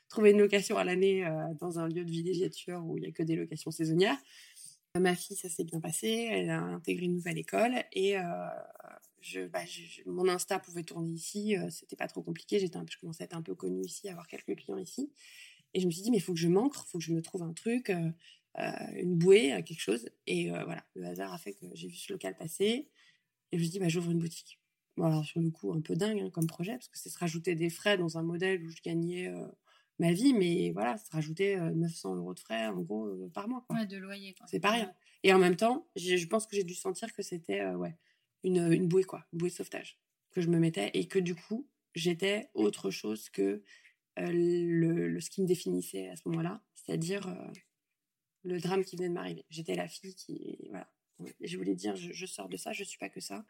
[0.09, 3.11] trouver une location à l'année euh, dans un lieu de villégiature où il y a
[3.11, 4.17] que des locations saisonnières.
[4.99, 6.07] Ma fille, ça s'est bien passé.
[6.31, 8.23] Elle a intégré une nouvelle école et euh,
[9.49, 11.57] bah, je- mon Insta pouvait tourner ici.
[11.57, 12.59] euh, C'était pas trop compliqué.
[12.59, 15.11] J'étais, je commençais à être un peu connue ici, à avoir quelques clients ici.
[15.73, 17.13] Et je me suis dit, mais il faut que je m'ancre, il faut que je
[17.13, 18.11] me trouve un truc, euh,
[18.59, 20.09] euh, une bouée, euh, quelque chose.
[20.27, 22.89] Et euh, voilà, le hasard a fait que j'ai vu ce local passer
[23.51, 24.59] et je me suis dit, bah, j'ouvre une boutique.
[24.97, 27.19] Bon, alors sur le coup, un peu dingue hein, comme projet parce que c'est se
[27.19, 29.45] rajouter des frais dans un modèle où je gagnais euh,
[29.99, 33.63] ma vie, mais voilà, rajouter euh, 900 euros de frais en gros par mois.
[33.67, 33.77] Quoi.
[33.77, 34.35] Ouais, de loyer.
[34.47, 34.93] C'est pas rien.
[35.23, 37.97] Et en même temps, je pense que j'ai dû sentir que c'était ouais,
[38.43, 39.99] une, une bouée, quoi, une bouée de sauvetage
[40.31, 43.63] que je me mettais et que du coup, j'étais autre chose que
[44.19, 47.51] euh, le, le- ce qui me définissait à ce moment-là, c'est-à-dire euh,
[48.43, 49.45] le drame qui venait de m'arriver.
[49.49, 50.57] J'étais la fille qui.
[50.69, 50.89] Voilà.
[51.41, 53.45] Je voulais dire, je, je sors de ça, je suis pas que ça.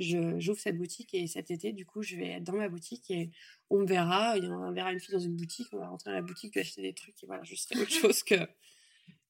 [0.00, 3.10] Je- J'ouvre cette boutique et cet été, du coup, je vais être dans ma boutique
[3.10, 3.30] et
[3.68, 4.36] on me verra.
[4.38, 6.22] il y en- On verra une fille dans une boutique, on va rentrer dans la
[6.22, 8.34] boutique, acheter des trucs et voilà, je serai autre chose que.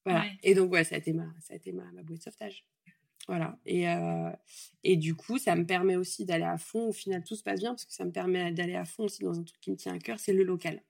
[0.05, 0.21] Voilà.
[0.21, 0.39] Ouais.
[0.43, 2.65] Et donc, ouais, ça a été ma, ça a été ma, ma bouée de sauvetage.
[3.29, 3.59] Voilà.
[3.67, 4.31] Et, euh,
[4.83, 6.89] et du coup, ça me permet aussi d'aller à fond.
[6.89, 9.23] Au final, tout se passe bien parce que ça me permet d'aller à fond aussi
[9.23, 10.83] dans un truc qui me tient à cœur, c'est le local.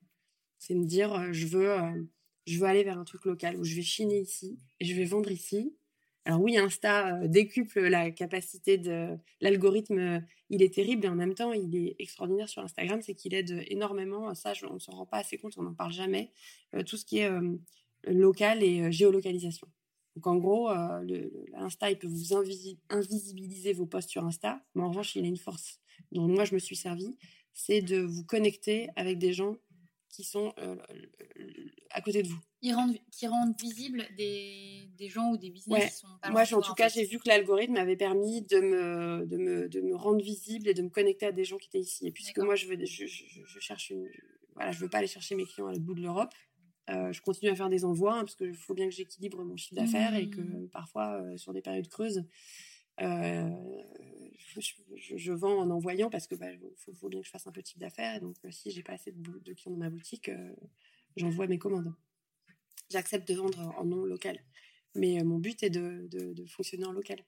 [0.59, 2.03] C'est me dire, euh, je veux, euh,
[2.47, 5.05] je veux aller vers un truc local où je vais chiner ici et je vais
[5.07, 5.75] vendre ici.
[6.31, 9.99] Alors oui, Insta euh, décuple la capacité de l'algorithme.
[9.99, 13.35] euh, il est terrible et en même temps, il est extraordinaire sur Instagram, c'est qu'il
[13.35, 14.33] aide énormément.
[14.37, 16.31] Ça, je- on ne s'en rend pas assez compte, on n'en parle jamais.
[16.75, 17.57] euh, tout ce qui est euh,
[18.07, 19.67] local et euh, géolocalisation.
[20.15, 20.37] Donc en
[20.71, 25.17] euh, le- l'Insta, il peut vous invisi- invisibiliser vos posts sur Insta, mais en revanche,
[25.17, 25.81] il a une force
[26.13, 27.19] dont moi je me suis servi,
[27.55, 29.57] c'est de vous connecter avec des gens
[30.11, 30.77] qui sont euh,
[31.91, 32.39] à côté de vous.
[32.63, 35.89] Ils rendent, qui rendent visibles des, des gens ou des business Ouais.
[35.89, 39.27] qui sont pas Moi, en tout cas, j'ai vu que l'algorithme m'avait permis de me,
[39.27, 41.81] de, me, de me rendre visible et de me connecter à des gens qui étaient
[41.81, 42.07] ici.
[42.07, 44.07] Et puisque moi, je, veux, je, je, je cherche une,
[44.55, 46.35] voilà, je veux pas aller chercher mes clients à l'autre bout de l'Europe.
[46.91, 49.57] Euh, je continue à faire des envois hein, parce qu'il faut bien que j'équilibre mon
[49.57, 50.69] chiffre d'affaires et que Mmh.
[50.71, 52.25] parfois, euh, sur des périodes creuses,
[53.01, 53.49] euh,
[54.49, 54.61] je,
[54.97, 57.53] je- je vends en envoyant parce que bah, faut, faut bien que je fasse un
[57.53, 58.21] peu de chiffre d'affaires.
[58.21, 60.55] Donc, euh, si j'ai pas assez de, clients dans ma boutique, euh,
[61.17, 61.95] j'envoie mes commandes.
[62.91, 64.43] J'accepte de vendre en non local.
[64.95, 67.19] Mais euh, mon but est de, de- de fonctionner en local.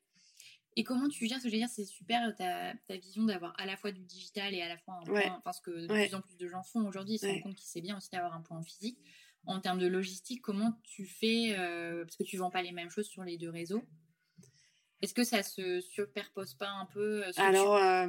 [0.74, 1.38] Et comment tu gères?
[1.38, 4.00] Ce que je veux dire C'est super ta, ta vision d'avoir à la fois du
[4.02, 5.26] digital et à la fois un Ouais.
[5.26, 6.06] point, parce que de Ouais.
[6.06, 7.32] plus en plus de gens font aujourd'hui, ils se Ouais.
[7.34, 8.98] rendent compte que c'est bien aussi d'avoir un point physique.
[9.44, 12.90] En termes de logistique, comment tu fais euh, Parce que tu vends pas les mêmes
[12.90, 13.82] choses sur les deux réseaux?
[15.02, 18.06] Est-ce que ça se superpose pas un peu euh, Alors, euh,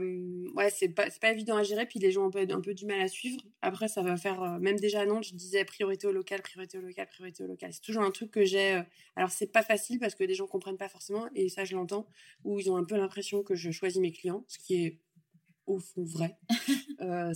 [0.56, 2.76] ouais, c'est pas, pas évident à gérer, puis les gens ont un peu, un peu
[2.76, 3.41] du mal à suivre.
[3.64, 6.78] Après, ça va faire, euh, même déjà à Nantes, je disais priorité au local, priorité
[6.78, 7.74] au local, priorité au local.
[7.74, 8.76] C'est toujours un truc que j'ai.
[8.76, 8.84] euh,
[9.16, 12.08] alors, c'est pas facile parce que les gens comprennent pas forcément, et ça, je l'entends,
[12.44, 15.00] où ils ont un peu l'impression que je choisis mes clients, ce qui est
[15.66, 16.38] au fond vrai.
[17.02, 17.34] Euh,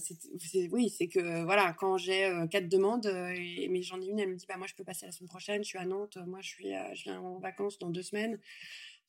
[0.72, 4.18] oui, c'est que voilà, quand j'ai euh, quatre demandes, euh, et, mais j'en ai une,
[4.20, 6.18] elle me dit bah moi je peux passer la semaine prochaine, je suis à Nantes,
[6.26, 8.40] moi je suis, à- je viens en vacances dans deux semaines,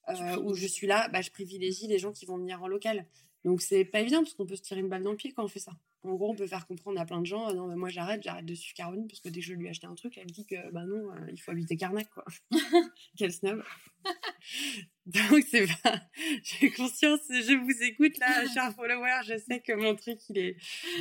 [0.08, 3.06] euh, où je suis là, bah, je privilégie les gens qui vont venir en local.
[3.44, 5.44] Donc c'est pas évident parce qu'on peut se tirer une balle dans le pied quand
[5.44, 5.72] on fait ça.
[6.04, 8.22] En gros, on peut faire comprendre à plein de gens, euh, non mais moi j'arrête,
[8.22, 10.24] j'arrête de suivre Caroline parce que dès que je lui ai acheté un truc, elle
[10.24, 12.24] me dit que bah non, euh, il faut habiter Carnac quoi.
[13.16, 13.62] Quel snob.
[15.06, 16.00] Donc c'est pas,
[16.42, 20.56] j'ai conscience, je vous écoute là, cher follower, je sais que mon truc il est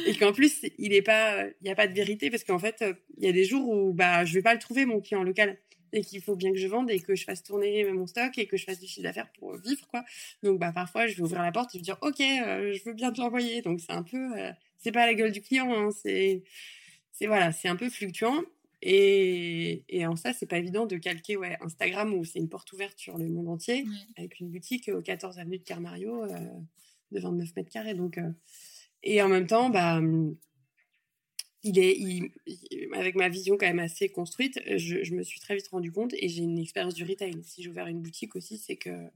[0.07, 2.83] et qu'en plus il est pas, il y a pas de vérité parce qu'en fait
[3.17, 5.57] il y a des jours où bah je vais pas le trouver mon client local
[5.93, 8.47] et qu'il faut bien que je vende et que je fasse tourner mon stock et
[8.47, 10.03] que je fasse du chiffre d'affaires pour vivre quoi.
[10.43, 12.83] Donc bah parfois je vais ouvrir la porte et je vais dire ok euh, je
[12.83, 13.61] veux bien te l'envoyer.
[13.61, 16.43] Donc c'est un peu euh, c'est pas la gueule du client hein, c'est
[17.11, 18.43] c'est voilà c'est un peu fluctuant.
[18.83, 22.71] Et, et en ça c'est pas évident de calquer ouais Instagram où c'est une porte
[22.73, 23.85] ouverte sur le monde entier
[24.17, 26.29] avec une boutique au 14 avenue de Carmario euh,
[27.11, 27.95] de 29 mètres carrés.
[27.95, 28.19] Donc
[29.03, 30.35] et en même temps bah hum,
[32.93, 36.29] avec ma vision quand même assez construite, je, me suis très vite rendu compte et
[36.29, 37.35] j'ai une expérience du retail.
[37.43, 39.09] Si j'ai ouvert une boutique aussi, c'est que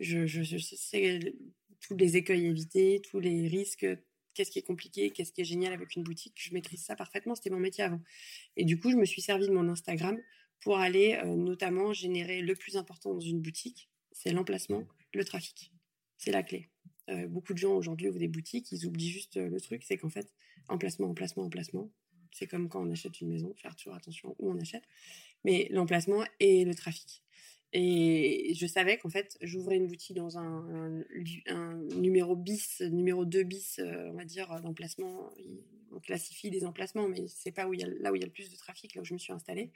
[0.00, 1.32] je, sais
[1.80, 3.86] tous les écueils évités, tous les risques
[4.34, 6.34] qu'est-ce qui est compliqué, qu'est-ce qui est génial avec une boutique.
[6.36, 8.00] Je maîtrise ça parfaitement, c'était mon métier avant.
[8.56, 10.18] Et du coup, je me suis servi de mon Instagram
[10.60, 14.84] pour aller notamment générer le plus important dans une boutique, c'est l'emplacement,
[15.14, 15.72] le trafic.
[16.18, 16.68] C'est la clé.
[17.28, 20.32] Beaucoup de gens aujourd'hui ouvrent des boutiques, ils oublient juste le truc, c'est qu'en fait,
[20.68, 21.90] emplacement, emplacement, emplacement,
[22.32, 24.84] c'est comme quand on achète une maison, faire toujours attention où on achète,
[25.44, 27.22] mais l'emplacement et le trafic.
[27.72, 31.04] Et je savais qu'en fait, j'ouvrais une boutique dans un,
[31.94, 35.30] numéro bis, numéro 2 bis, euh, on va dire, d'emplacement.
[35.92, 37.84] On classifie les emplacements, mais c'est pas là où il y
[38.24, 39.72] a le plus de trafic, là où je me suis installée.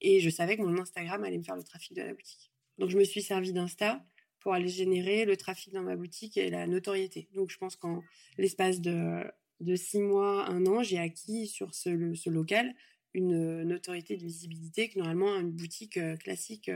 [0.00, 2.50] Et je savais que mon Instagram allait me faire le trafic de la boutique.
[2.78, 4.04] Donc je me suis servi d'Insta
[4.44, 7.28] pour aller générer le trafic dans ma boutique et la notoriété.
[7.34, 8.02] Donc je pense qu'en
[8.38, 9.24] l'espace de,
[9.60, 12.74] de six mois, un an, j'ai acquis sur ce, ce local
[13.14, 16.70] une notoriété de visibilité que normalement une boutique classique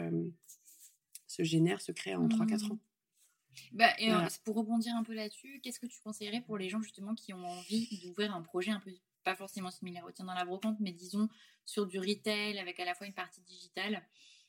[1.27, 2.73] se génère, se crée en 3-4 mmh.
[2.73, 2.79] ans.
[3.73, 4.11] Bah, et
[4.45, 7.45] pour rebondir un peu là-dessus, qu'est-ce que tu conseillerais pour les gens justement qui ont
[7.45, 8.93] envie d'ouvrir un projet un peu,
[9.25, 11.29] pas forcément similaire au tien dans la brocante, mais disons
[11.65, 14.01] sur du retail avec à la fois une partie digitale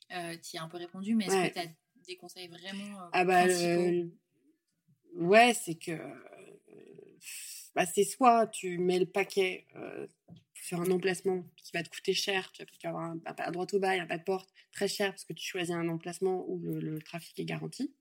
[0.08, 1.66] Tu as un peu répondu, mais est-ce que tu as
[2.10, 3.46] des conseils vraiment ah bah,
[5.14, 5.98] Ouais, c'est que
[7.74, 9.66] bah, c'est soit tu mets le paquet
[10.54, 13.78] sur un emplacement qui va te coûter cher, tu vas avoir un, un, droit au
[13.78, 17.00] bail, un pas de porte très cher parce que tu choisis un emplacement où le,
[17.00, 17.94] trafic est garanti.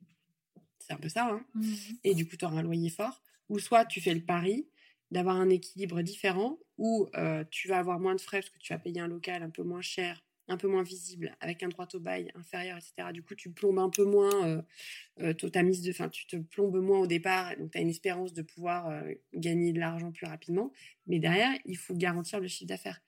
[0.80, 1.64] C'est un peu ça, hein mmh
[2.04, 3.22] Et du coup, tu auras un loyer fort.
[3.50, 4.68] Ou soit tu fais le pari
[5.12, 8.74] d'avoir un équilibre différent où euh, tu vas avoir moins de frais parce que tu
[8.74, 11.88] vas payer un local un peu moins cher un peu moins visible, avec un droit
[11.94, 13.14] au bail inférieur, etc.
[13.14, 14.62] Du coup, tu plombes un peu moins euh,
[15.22, 17.90] euh, ta mise de, fin, tu te plombes moins au départ, donc tu as une
[17.90, 20.74] espérance de pouvoir euh, gagner de l'argent plus rapidement.
[21.06, 23.00] Mais derrière, il faut garantir le chiffre d'affaires.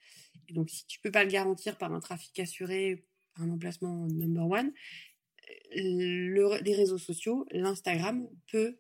[0.48, 4.08] Et donc, si tu peux pas le garantir par un trafic assuré, par un emplacement
[4.08, 4.72] number one,
[5.74, 8.78] les réseaux sociaux, l'Instagram peut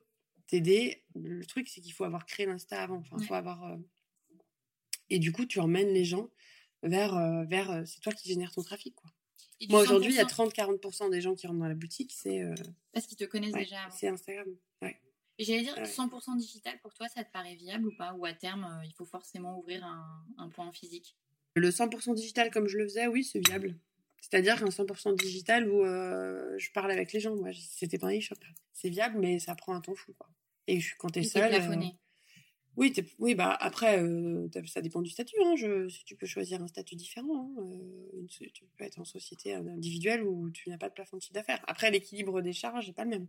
[0.48, 1.04] t'aider.
[1.16, 2.98] Le truc, c'est qu'il faut avoir créé l'Insta avant.
[2.98, 3.78] Enfin, faut avoir.
[5.10, 6.30] Et du coup, tu emmènes les gens
[6.84, 8.96] vers, euh, vers euh, c'est toi qui génères ton trafic.
[8.96, 9.12] Quoi.
[9.70, 12.42] Moi, aujourd'hui, il y a 30-40% des gens qui rentrent dans la boutique, c'est.
[12.42, 12.56] Euh,
[12.94, 14.48] Parce qu'ils te connaissent déjà C'est Instagram.
[14.82, 15.00] Ouais.
[15.38, 18.14] J'allais dire, 100% digital, pour toi, ça te paraît viable ou pas?
[18.14, 21.16] Ou à terme, il faut forcément ouvrir un, un point physique?
[21.56, 23.76] Le 100% digital, comme je le faisais, oui, c'est viable.
[24.20, 27.36] C'est-à-dire qu'un 100% digital où je parle avec les gens.
[27.36, 28.36] Moi, c'était pas un e-shop.
[28.74, 30.14] C'est viable, mais ça prend un temps fou.
[30.18, 30.30] Quoi.
[30.68, 31.52] Et quand t'es seul.
[32.78, 35.36] Oui, oui bah après, euh, ça dépend du statut.
[35.44, 37.52] Hein, je, tu peux choisir un statut différent.
[37.58, 41.22] Hein, euh, tu peux être en société individuelle où tu n'as pas de plafond de
[41.22, 41.62] chiffre d'affaires.
[41.68, 43.28] Après, l'équilibre des charges n'est pas le même.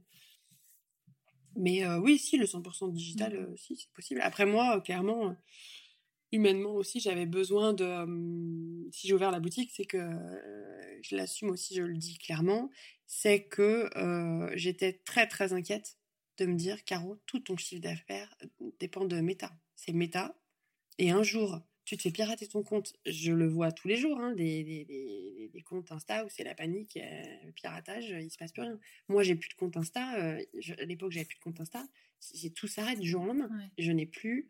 [1.56, 3.56] Mais euh, oui, si, le 100% digital, mmh.
[3.56, 4.20] si, c'est possible.
[4.22, 5.36] Après, moi, clairement,
[6.30, 8.90] humainement aussi, j'avais besoin de.
[8.92, 10.08] si j'ai ouvert la boutique, c'est que
[11.02, 12.70] je l'assume aussi, je le dis clairement,
[13.06, 13.90] c'est que
[14.54, 15.98] j'étais très, très inquiète
[16.38, 19.52] de me dire, Caro, tout ton chiffre d'affaires euh, dépend de Meta.
[19.76, 20.34] C'est Meta.
[20.98, 22.94] Et un jour, tu te fais pirater ton compte.
[23.06, 26.54] Je le vois tous les jours, hein, des, des, des, comptes Insta où c'est la
[26.54, 28.78] panique, euh, le piratage, il se passe plus rien.
[29.08, 30.16] Moi, j'ai plus de compte Insta.
[30.18, 30.40] Euh,
[30.78, 31.84] à l'époque, j'avais plus de compte Insta.
[32.54, 33.50] Tout s'arrête du jour au lendemain.
[33.78, 34.48] Je n'ai plus.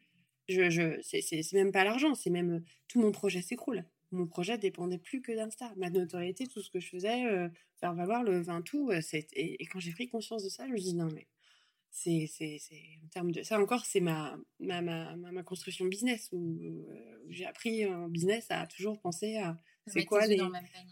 [0.48, 3.84] Je, je, c'est même pas l'argent, c'est même tout mon projet s'écroule.
[4.10, 5.72] Mon projet dépendait plus que d'Insta.
[5.76, 7.48] Ma notoriété, tout ce que je faisais,
[7.80, 8.92] faire valoir le 20 tout.
[8.92, 9.00] Et,
[9.32, 11.26] et, quand j'ai pris conscience de ça, je me dis non, mais
[11.92, 12.58] c'est c'est
[13.04, 17.44] en termes de ça encore c'est ma ma, ma ma, construction business où, euh, j'ai
[17.44, 20.40] appris en business à toujours penser à c'est quoi les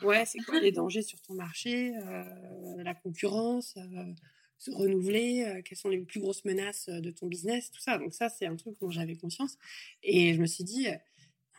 [0.02, 4.12] ouais c'est quoi les dangers sur ton marché euh, la concurrence euh,
[4.58, 7.96] se renouveler quelles sont les plus grosses menaces de ton business tout ça.
[7.96, 9.56] Donc ça c'est un truc dont j'avais conscience.
[10.02, 10.86] Et je me suis dit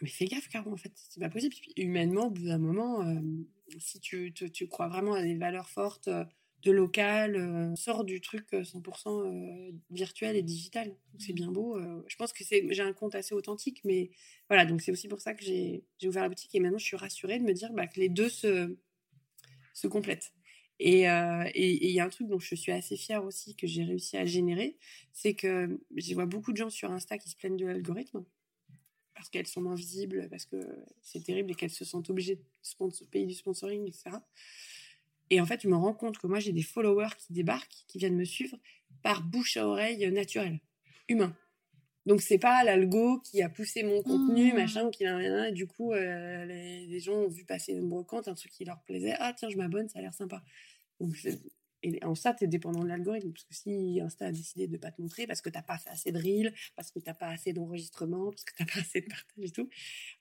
[0.03, 1.55] mais fais gaffe car en fait c'est pas possible.
[1.77, 3.03] Humainement au bout d'un moment
[3.79, 6.09] si tu, tu, tu crois vraiment à des valeurs fortes
[6.63, 10.95] de local, euh, sort du truc 100% euh, euh, virtuel et digital.
[11.17, 11.79] C'est bien beau.
[12.07, 14.11] je pense que c'est, j'ai un compte assez authentique, mais
[14.47, 16.97] voilà, donc c'est aussi pour ça que j'ai, ouvert la boutique et maintenant je suis
[16.97, 18.77] rassurée de me dire bah, que les deux se,
[19.73, 20.33] se complètent.
[20.79, 24.17] Et il y a un truc dont je suis assez fière aussi que j'ai réussi
[24.17, 24.77] à générer,
[25.13, 28.25] c'est que je vois beaucoup de gens sur Insta qui se plaignent de l'algorithme
[29.13, 30.57] parce qu'elles sont moins visibles, parce que
[31.03, 34.17] c'est terrible et qu'elles se sentent obligées de payer du sponsoring, etc.
[35.31, 37.97] Et en fait, je me rends compte que moi, j'ai des followers qui débarquent, qui
[37.97, 38.57] viennent me suivre
[39.01, 40.59] par bouche à oreille naturelle,
[41.07, 41.35] humain.
[42.05, 44.55] Donc c'est pas l'algo qui a poussé mon contenu, mmh.
[44.55, 48.33] machin, qui a et du coup euh, les, gens ont vu passer une brocante, un
[48.33, 50.43] truc qui leur plaisait, ah tiens je m'abonne, ça a l'air sympa.
[50.99, 51.15] Donc
[51.83, 53.31] et en ça, tu es dépendant de l'algorithme.
[53.31, 55.63] Parce que si Insta a décidé de ne pas te montrer parce que tu n'as
[55.63, 58.63] pas fait assez de reels, parce que tu n'as pas assez d'enregistrement, parce que tu
[58.63, 59.69] n'as pas assez de partage et tout.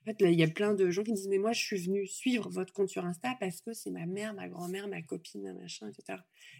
[0.01, 2.07] En fait, il y a plein de gens qui disent Mais moi, je suis venu
[2.07, 5.89] suivre votre compte sur Insta parce que c'est ma mère, ma grand-mère, ma copine, machin,
[5.89, 6.19] etc.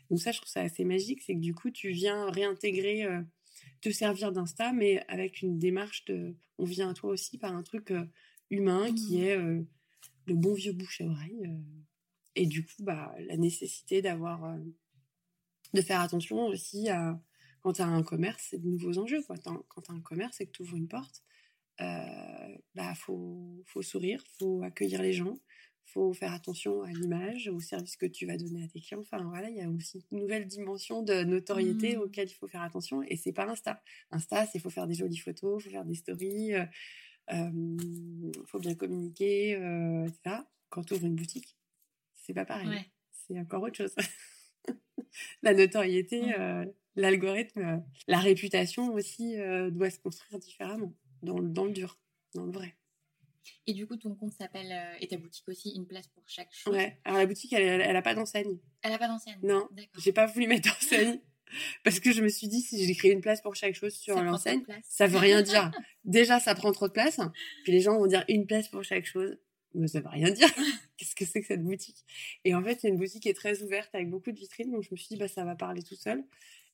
[0.09, 1.21] Donc, ça, je trouve ça assez magique.
[1.21, 3.03] C'est que du coup, tu viens réintégrer.
[3.03, 3.21] Euh,
[3.81, 7.63] te servir d'Insta, mais avec une démarche de on vient à toi aussi par un
[7.63, 8.05] truc euh,
[8.49, 9.23] humain qui Mmh.
[9.23, 9.61] est euh,
[10.27, 11.49] le bon vieux bouche à oreille.
[12.35, 14.57] et du coup, bah, la nécessité d'avoir.
[15.73, 17.19] De faire attention aussi à.
[17.61, 19.21] Quand tu as un commerce, c'est de nouveaux enjeux.
[19.21, 19.35] Quoi.
[19.37, 21.23] Quand tu as un commerce et que tu ouvres une porte,
[21.79, 25.39] euh, bah, faut, faut sourire, faut accueillir les gens,
[25.85, 29.01] faut faire attention à l'image, au service que tu vas donner à tes clients.
[29.01, 32.01] Enfin, voilà, il y a aussi une nouvelle dimension de notoriété Mhm.
[32.01, 33.03] auquel il faut faire attention.
[33.03, 33.83] Et c'est pas Insta.
[34.09, 36.65] Insta, c'est faut faire des jolies photos, faut faire des stories, euh,
[37.33, 37.51] euh,
[38.47, 40.37] faut bien communiquer, euh, etc.
[40.69, 41.57] Quand tu ouvres une boutique,
[42.15, 42.69] c'est pas pareil.
[42.69, 42.85] Ouais.
[43.11, 43.95] C'est encore autre chose.
[45.43, 50.93] la notoriété, euh, l'algorithme, euh, la réputation aussi euh, doit se construire différemment,
[51.23, 51.97] dans, le- dans le dur,
[52.33, 52.75] dans le vrai.
[53.65, 56.51] Et du coup, ton compte s'appelle, euh, et ta boutique aussi, une place pour chaque
[56.51, 56.73] chose?
[56.73, 56.99] Ouais.
[57.05, 58.57] Alors la boutique, elle, elle, elle a pas d'enseigne.
[58.83, 59.39] Elle a pas d'enseigne?
[59.43, 60.01] Non, D'accord.
[60.03, 61.19] j'ai pas voulu mettre d'enseigne
[61.83, 64.21] parce que je me suis dit si j'ai créé une place pour chaque chose sur
[64.21, 65.71] l'enseigne, ça veut rien dire.
[66.05, 67.19] Déjà, ça prend trop de place.
[67.63, 69.37] Puis les gens vont dire une place pour chaque chose.
[69.73, 70.47] Mais ça veut rien dire.
[70.97, 72.05] Qu'est-ce que c'est que cette boutique?
[72.45, 74.71] Et en fait, c'est une boutique qui est très ouverte avec beaucoup de vitrines.
[74.71, 76.23] Donc je me suis dit, bah, ça va parler tout seul.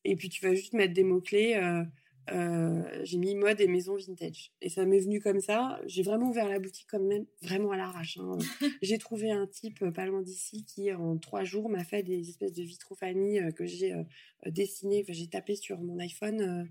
[0.04, 1.56] Et puis tu vas juste mettre des mots-clés.
[1.56, 1.84] euh,
[2.32, 4.52] euh, j'ai mis mode et maison vintage.
[4.62, 5.80] Et ça m'est venu comme ça.
[5.86, 8.18] J'ai vraiment ouvert la boutique comme même vraiment à l'arrache.
[8.18, 8.38] hein.
[8.82, 12.30] j'ai trouvé un type euh, pas loin d'ici qui, en trois jours, m'a fait des
[12.30, 14.04] espèces de vitraux famille que j'ai euh,
[14.48, 15.02] dessinés.
[15.04, 16.70] Enfin, j'ai tapé sur mon iPhone,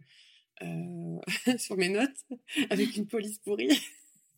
[1.58, 2.24] sur mes notes,
[2.70, 3.70] avec une police pourrie.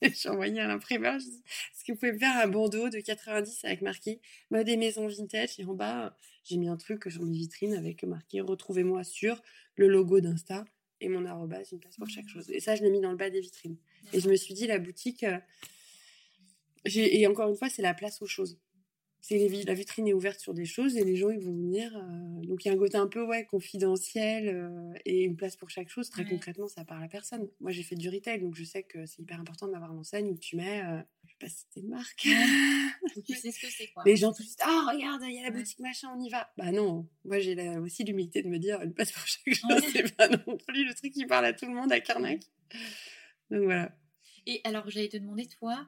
[0.14, 1.16] J'ai envoyé à l'imprimeur.
[1.16, 4.20] Est-ce que vous pouvez me faire un bandeau de 90 avec marqué
[4.51, 8.05] mode et maison vintage Et en bas, j'ai mis un truc sur mes vitrines avec
[8.05, 9.42] marqué retrouvez-moi sur
[9.76, 10.64] le logo d'Insta
[11.01, 12.51] et mon arrobase, une place pour chaque chose.
[12.51, 13.76] Et ça, je l'ai mis dans le bas des vitrines.
[14.12, 15.38] Et je me suis dit, la boutique, euh,
[16.84, 18.59] et encore une fois, c'est la place aux choses.
[19.21, 21.95] C'est la vitrine est ouverte sur des choses et les gens ils vont venir.
[21.97, 25.57] euh, donc il y a un côté un peu ouais confidentiel euh, et une place
[25.57, 26.09] pour chaque chose.
[26.09, 26.29] Très Ouais.
[26.31, 27.49] concrètement, ça parle à personne.
[27.61, 30.29] Moi j'ai fait du retail donc je sais que c'est hyper important d'avoir une enseigne
[30.31, 32.27] où tu mets, euh, je sais pas si c'était une marque.
[33.27, 34.03] Tu sais ce que c'est, quoi.
[34.07, 35.59] Les gens tout de suite, ah regarde, il y a la Ouais.
[35.59, 36.51] boutique machin, on y va.
[36.57, 39.91] Bah non, moi j'ai aussi l'humilité de me dire une place pour chaque chose, Ouais.
[39.93, 42.41] c'est pas non plus le truc qui parle à tout le monde à Carnac.
[43.51, 43.95] Donc voilà.
[44.47, 45.87] Et alors, j'allais te demander, toi,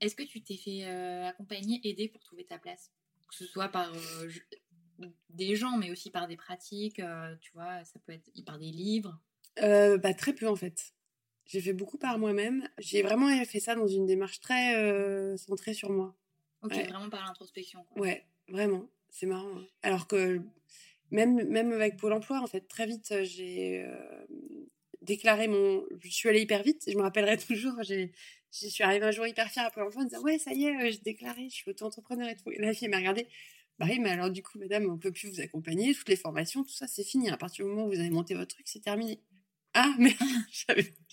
[0.00, 2.90] est-ce que tu t'es fait euh, accompagner, aider pour trouver ta place?
[3.28, 4.40] Que ce soit par euh, je-
[5.30, 8.70] des gens, mais aussi par des pratiques, euh, tu vois, ça peut être par des
[8.70, 9.20] livres?
[9.60, 10.92] Bah, très peu en fait.
[11.46, 12.68] J'ai fait beaucoup par moi-même.
[12.78, 16.14] J'ai vraiment fait ça dans une démarche très centrée sur moi.
[16.62, 16.86] Ok, Ouais.
[16.86, 17.86] vraiment par l'introspection.
[17.96, 18.88] Ouais, vraiment.
[19.10, 19.56] C'est marrant.
[19.58, 19.66] hein.
[19.82, 20.40] Alors que
[21.10, 23.86] même, même avec Pôle emploi, en fait, très vite, j'ai
[25.02, 25.84] déclaré mon.
[26.00, 26.84] Je suis allée hyper vite.
[26.86, 27.82] Je me rappellerai toujours.
[27.82, 28.12] J'ai,
[28.52, 30.76] je suis arrivée un jour hyper fière Pôle emploi en disant Ouais, ça y est,
[30.76, 32.50] euh, j'ai déclaré, je suis auto-entrepreneur et tout.
[32.50, 33.28] Et la fille m'a regardé.
[33.78, 35.94] Bah oui, mais alors du coup, madame, on peut plus vous accompagner.
[35.94, 37.30] Toutes les formations, tout ça, c'est fini.
[37.30, 39.20] À partir du moment où vous avez monté votre truc, c'est terminé.
[39.74, 40.14] Ah, mais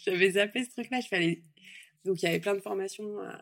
[0.06, 1.02] j'avais, zappé ce truc-là.
[1.02, 1.44] Je fallait.
[2.06, 3.38] Donc, il y avait plein de formations euh,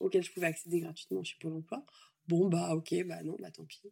[0.00, 1.84] auxquelles je pouvais accéder gratuitement chez Pôle emploi.
[2.28, 3.82] Bon, bah, ok, bah non, bah tant pis.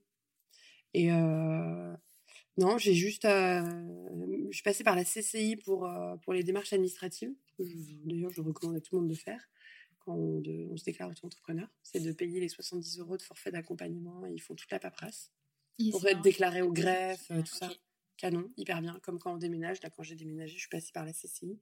[0.95, 1.95] Et euh,
[2.59, 3.25] non, j'ai juste.
[3.25, 3.63] euh,
[4.51, 7.33] je suis passée par la CCI pour, euh, pour les démarches administratives.
[7.59, 9.41] D'ailleurs, je recommande à tout le monde de faire
[10.01, 11.69] quand on, de- on se déclare auto-entrepreneur.
[11.83, 15.33] C'est de payer les 70 euros de forfait d'accompagnement et ils font toute la paperasse.
[15.91, 17.73] Pour être un- déclaré au greffe, euh, tout ça.
[18.17, 19.01] Canon, hyper bien.
[19.03, 19.83] Comme quand on déménage.
[19.83, 21.59] Là, quand j'ai déménagé, je suis passée par la CCI.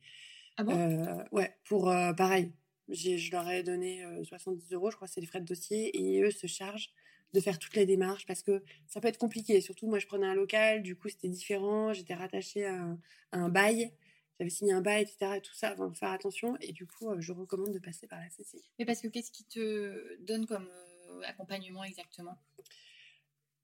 [0.58, 0.76] Ah bon?
[0.78, 2.52] Euh, ouais, pour euh, pareil.
[2.88, 6.20] Je leur ai donné euh, 70 euros, je crois c'est les frais de dossier, et
[6.22, 6.90] eux se chargent
[7.32, 9.60] de faire toutes les démarches parce que ça peut être compliqué.
[9.60, 11.92] Surtout, moi, je prenais un local, du coup, c'était différent.
[11.92, 12.98] J'étais rattachée à un,
[13.32, 13.92] à un bail,
[14.38, 15.34] j'avais signé un bail, etc.
[15.36, 16.56] Et tout ça, avant de faire attention.
[16.60, 18.62] Et du coup, euh, je recommande de passer par la CCI.
[18.78, 22.38] Mais parce que qu'est-ce qui te donne comme euh, accompagnement exactement?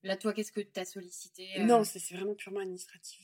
[0.02, 3.20] Là, toi, qu'est-ce que tu as sollicité euh, Non, c'est vraiment purement administratif.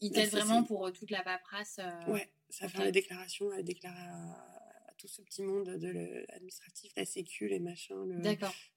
[0.00, 3.50] Il la t'aide vraiment pour euh, toute la paperasse euh, Ouais, ça fait les déclarations,
[3.50, 4.61] à déclarer à, à
[5.02, 7.96] tout ce petit monde de l'administratif, la sécu, les machins,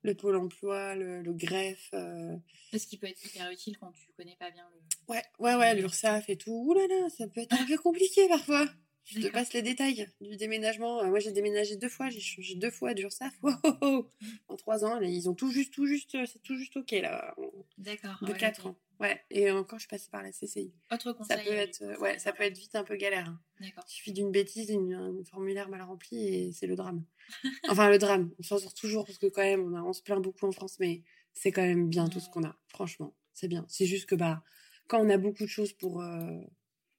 [0.03, 1.91] le, pôle emploi, le, le greffe.
[1.93, 2.35] euh,
[2.71, 5.13] Parce qu'il peut être hyper utile quand tu connais pas bien le.
[5.13, 6.51] Ouais, ouais, ouais, l'URSSAF et tout.
[6.51, 8.67] Ouh là là, ça peut être un peu compliqué parfois.
[9.03, 11.01] Je te passe les détails du déménagement.
[11.03, 13.33] Euh, moi, j'ai déménagé deux fois, j'ai changé deux fois d'URSSAF.
[13.43, 13.53] Wow,
[13.83, 14.11] wow.
[14.47, 17.35] En trois ans, là, ils ont tout juste, tout juste, c'est tout juste OK là,
[17.77, 18.17] D'accord.
[18.23, 18.75] de ouais, quatre ans.
[18.99, 20.73] Ouais, et encore, je suis passée par la CCI.
[20.91, 21.37] Autre conseil.
[21.37, 23.27] Ça peut euh, être, euh, ouais, ça peut être vite un peu galère.
[23.29, 23.39] hein.
[23.59, 23.83] D'accord.
[23.87, 27.03] Il suffit d'une bêtise, une- un formulaire mal rempli et c'est le drame.
[27.69, 28.31] Enfin, le drame.
[28.39, 30.51] On s'en sort toujours parce que quand même, on, a- on se plaint beaucoup en
[30.51, 31.01] France, mais
[31.33, 32.55] c'est quand même bien tout ce qu'on a.
[32.69, 33.65] Franchement, c'est bien.
[33.67, 34.43] C'est juste que bah,
[34.87, 36.39] quand on a beaucoup de choses pour, euh,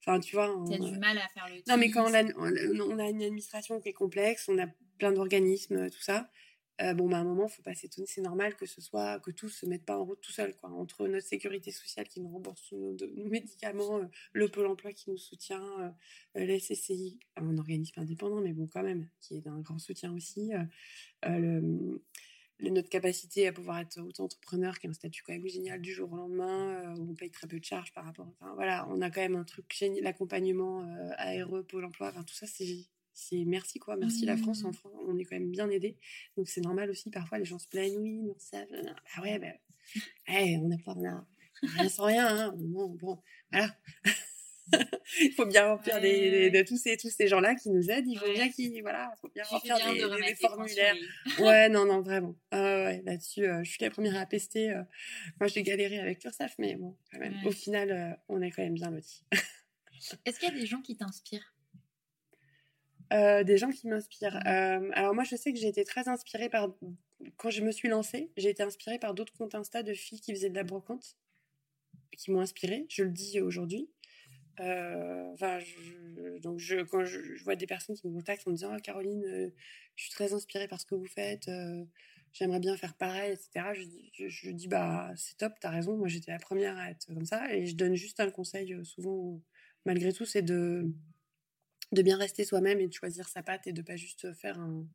[0.00, 1.62] enfin, tu vois, on- T'as du mal à faire le.
[1.68, 4.66] non, mais quand on a, on a une administration qui est complexe, on a
[4.98, 6.28] plein d'organismes, tout ça,
[6.82, 9.30] euh, bon, bah, à un moment, faut pas s'étonner, c'est normal que ce soit que
[9.30, 10.70] tout se mette pas en route tout seul, quoi.
[10.70, 12.94] Entre notre sécurité sociale qui nous rembourse nos,
[13.28, 15.94] médicaments, euh, le Pôle Emploi qui nous soutient,
[16.36, 20.12] euh, les SCI, un organisme indépendant, mais bon, quand même, qui est d'un grand soutien
[20.14, 20.52] aussi.
[22.58, 26.10] Notre capacité à pouvoir être auto-entrepreneur, qui est un statut quand même génial du jour
[26.12, 28.32] au lendemain, où on paye très peu de charges par rapport.
[28.54, 30.80] Voilà, on a quand même un truc génial, l'accompagnement
[31.18, 34.74] ARE, Pôle Emploi, enfin, tout ça, c'est c'est merci quoi, merci la France, en mmh.
[34.74, 35.96] France, on est quand même bien aidé.
[36.36, 38.58] Donc c'est normal aussi, parfois les gens se plaignent, oui, non, ça,
[39.14, 39.38] ah ouais,
[40.28, 42.54] ben, on n'a pas, rien sans rien, hein.
[42.56, 43.18] bon, bon,
[43.50, 43.74] voilà.
[45.20, 48.18] il faut bien remplir des, de tous ces, tous ces gens-là qui nous aident, il
[48.18, 50.96] faut bien qu'ils, voilà, faut bien remplir des, formulaires.
[51.38, 52.34] ouais, non, non, vraiment.
[52.52, 54.72] ouais, là-dessus, euh, je suis la première à pester.
[54.72, 54.82] Euh,
[55.40, 58.62] moi, j'ai galéré avec Tursaf, mais bon, quand même, au final, euh, on est quand
[58.62, 59.24] même bien lotis.
[60.26, 61.55] Est-ce qu'il y a des gens qui t'inspirent?
[63.12, 64.36] Euh, des gens qui m'inspirent.
[64.46, 66.74] Euh, alors moi, je sais que j'ai été très inspirée par...
[67.36, 70.32] Quand je me suis lancée, j'ai été inspirée par d'autres comptes Insta de filles qui
[70.32, 71.16] faisaient de la brocante,
[72.16, 73.88] qui m'ont inspirée, je le dis aujourd'hui.
[74.60, 75.58] Euh, enfin,
[76.42, 79.52] donc je, quand je, vois des personnes qui me contactent en me disant ah, Caroline,
[79.94, 81.50] je suis très inspirée par ce que vous faites,
[82.32, 83.66] j'aimerais bien faire pareil, etc.
[84.12, 87.26] Je, je dis bah c'est top, t'as raison, moi j'étais la première à être comme
[87.26, 89.40] ça, et je donne juste un conseil souvent,
[89.84, 90.90] malgré tout, c'est de
[91.92, 94.86] de bien rester soi-même et de choisir sa patte et de pas juste faire un.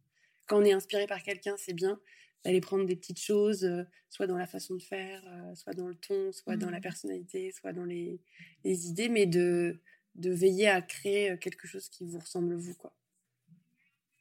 [0.48, 2.00] Quand on est inspiré par quelqu'un, c'est bien
[2.44, 5.88] d'aller prendre des petites choses, euh, soit dans la façon de faire, euh, soit dans
[5.88, 6.82] le ton, soit dans la mmh.
[6.82, 8.20] personnalité, soit dans les,
[8.64, 9.80] les, idées, mais de,
[10.16, 12.96] de veiller à créer euh, quelque chose qui vous ressemble vous, quoi.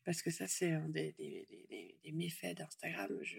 [0.05, 1.47] Parce que ça, c'est un des, des,
[2.03, 3.19] des, méfaits d'Instagram.
[3.23, 3.39] Je,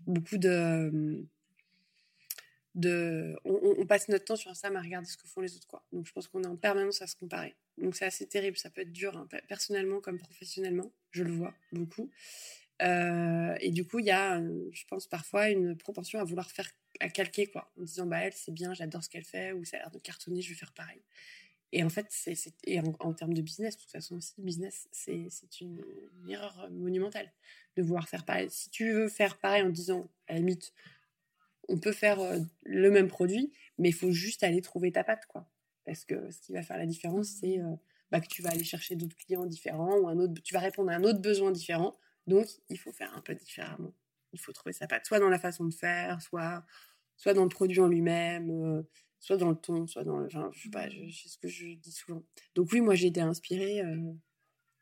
[0.00, 1.24] Beaucoup de
[2.76, 5.84] on, passe notre temps sur Instagram à regarder ce que font les autres, quoi.
[5.92, 7.54] Donc je pense qu'on est en permanence à se comparer.
[7.78, 11.54] Donc c'est assez terrible, ça peut être dur, hein, personnellement comme professionnellement, je le vois
[11.72, 12.10] beaucoup.
[12.82, 16.50] Euh, et du coup, il y a, euh, je pense parfois, une propension à vouloir
[16.50, 19.64] faire, à calquer, quoi, en disant, bah elle, c'est bien, j'adore ce qu'elle fait, ou
[19.64, 21.00] ça a l'air de cartonner, je vais faire pareil.
[21.72, 25.28] Et en fait, c'est, et en, termes de business, de toute façon aussi, business, c'est,
[25.60, 25.84] une,
[26.24, 27.30] une, erreur monumentale
[27.76, 28.50] de vouloir faire pareil.
[28.50, 30.72] Si tu veux faire pareil en disant, à la limite,
[31.70, 35.26] on peut faire euh, le même produit, mais il faut juste aller trouver ta patte,
[35.26, 35.48] quoi.
[35.86, 37.74] Parce que ce qui va faire la différence, c'est euh,
[38.10, 40.90] bah, que tu vas aller chercher d'autres clients différents ou un autre, tu vas répondre
[40.90, 41.96] à un autre besoin différent.
[42.26, 43.94] Donc, il faut faire un peu différemment.
[44.32, 46.64] Il faut trouver sa patte, soit dans la façon de faire, soit,
[47.16, 48.82] soit dans le produit en lui-même, euh,
[49.20, 50.26] soit dans le ton, soit dans le.
[50.26, 52.22] Enfin, je sais pas, c'est ce que je dis souvent.
[52.54, 53.82] Donc, oui, moi, j'ai été inspirée.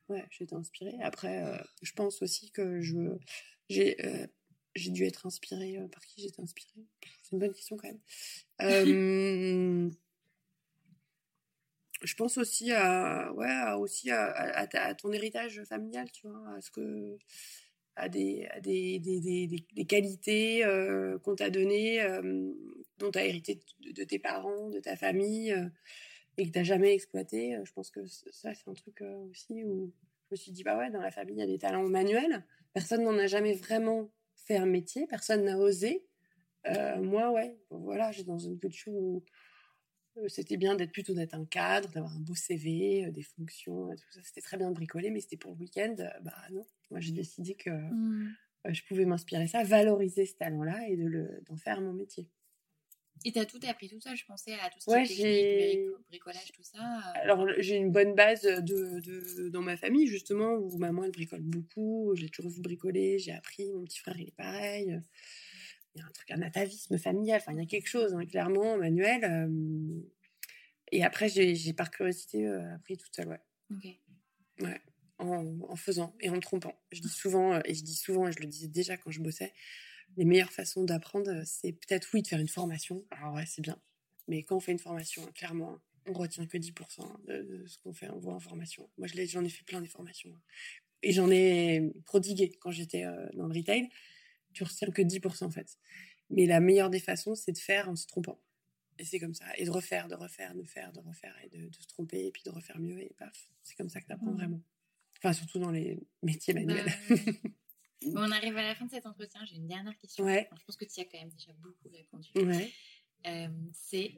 [0.09, 0.97] ouais, j'ai été inspirée.
[1.03, 3.17] Après, je pense aussi que je.
[3.71, 3.97] J'ai
[4.79, 5.79] j'ai dû être inspirée.
[5.79, 6.87] Euh, par qui j'étais inspirée
[7.23, 8.01] C'est une bonne question quand même.
[8.63, 9.91] Euh,
[12.03, 17.19] je pense aussi à, ouais, aussi à, ton héritage familial, tu vois, à ce que
[17.97, 22.01] à des, à des, des, des, qualités euh, qu'on t'a données,
[22.99, 25.53] dont tu as hérité de, tes parents, de ta famille,
[26.37, 27.59] et que tu n'as jamais exploité.
[27.65, 29.03] Je pense que ça, c'est un truc
[29.33, 29.93] aussi où
[30.29, 32.45] je me suis dit, bah ouais, dans la famille, il y a des talents manuels.
[32.75, 34.09] Personne n'en a jamais vraiment
[34.57, 36.05] un métier, personne n'a osé.
[36.67, 39.25] Euh, moi, ouais, voilà, j'ai dans une culture où
[40.17, 43.91] euh, c'était bien d'être plutôt d'être un cadre, d'avoir un beau CV, euh, des fonctions,
[43.91, 44.21] tout ça.
[44.25, 45.95] C'était très bien de bricoler, mais c'était pour le week-end.
[46.23, 48.35] bah non, moi j'ai décidé que mmh.
[48.71, 52.29] je pouvais m'inspirer ça, valoriser ce talent-là et de d'en faire mon métier.
[53.25, 56.53] Et tu as tout appris tout ça, je pensais à tout ce qui est bricolage,
[56.53, 56.81] tout ça.
[57.15, 61.43] Alors j'ai une bonne base de, de, dans ma famille justement où maman elle bricole
[61.43, 65.01] beaucoup, je l'ai toujours vu bricoler, j'ai appris, mon petit frère il est pareil.
[65.95, 68.25] Il y a un truc, un atavisme familial, enfin il y a quelque chose hein,
[68.27, 69.51] clairement, manuel.
[70.93, 73.41] et après j'ai par curiosité appris tout ça, ouais.
[73.71, 73.87] Ok.
[74.61, 74.81] Ouais.
[75.21, 76.81] En, en, faisant et en me trompant.
[76.93, 79.53] Je dis souvent, et je dis souvent, et je le disais déjà quand je bossais,
[80.17, 83.05] les meilleures façons d'apprendre, c'est peut-être oui de faire une formation.
[83.11, 83.81] Alors ouais, c'est bien.
[84.27, 88.09] Mais quand on fait une formation, clairement, on retient que 10% de, ce qu'on fait,
[88.11, 88.89] on voit en formation.
[88.99, 90.33] Moi, j'en ai fait plein des formations.
[91.03, 93.89] Et j'en ai prodigué quand j'étais euh, dans le retail.
[94.53, 95.79] Tu retiens que 10% en fait.
[96.31, 98.41] Mais la meilleure des façons, c'est de faire en se trompant.
[98.99, 99.45] Et c'est comme ça.
[99.57, 102.43] Et de refaire, de refaire, de faire, de refaire, et de, se tromper, et puis
[102.45, 103.51] de refaire mieux, et paf.
[103.63, 104.37] C'est comme ça que tu apprends mmh.
[104.37, 104.61] vraiment.
[105.19, 106.93] Enfin, surtout dans les métiers manuels.
[107.09, 107.17] Bah,
[108.07, 109.41] on arrive à la fin de cet entretien.
[109.47, 110.27] J'ai une dernière question.
[110.27, 112.29] je pense que tu y as quand même déjà beaucoup répondu.
[113.27, 114.13] Euh, c'est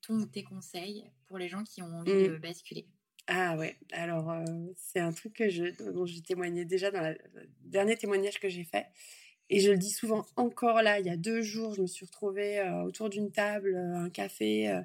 [0.00, 2.38] ton tes conseils pour les gens qui ont envie de mm.
[2.38, 2.86] basculer?
[3.28, 4.44] Ah ouais, alors euh,
[4.76, 7.16] c'est un truc que je, dont je témoignais déjà dans le
[7.60, 8.86] dernier témoignage que j'ai fait.
[9.48, 12.06] Et je le dis souvent encore là, il y a deux jours, je me suis
[12.06, 14.82] retrouvée euh, autour d'une table, un café,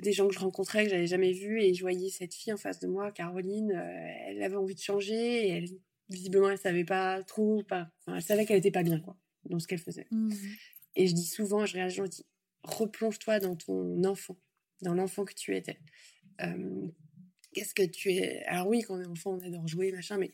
[0.00, 2.56] des gens que je rencontrais que j'avais jamais vus et je voyais cette fille en
[2.56, 3.72] face de moi, Caroline,
[4.26, 5.70] elle avait envie de changer et elle
[6.10, 9.16] visiblement, elle savait pas trop, pas, enfin, elle savait qu'elle était pas bien, quoi,
[9.46, 10.06] dans ce qu'elle faisait.
[10.10, 10.32] Mmh.
[10.96, 12.26] Et je dis souvent, je réagis, je dis,
[12.64, 14.36] replonge-toi dans ton enfant,
[14.82, 15.78] dans l'enfant que tu étais.
[16.42, 16.88] Euh,
[17.52, 18.44] Qu'est-ce que tu es?
[18.44, 20.30] Alors oui, quand on est enfant, on adore jouer, machin, mais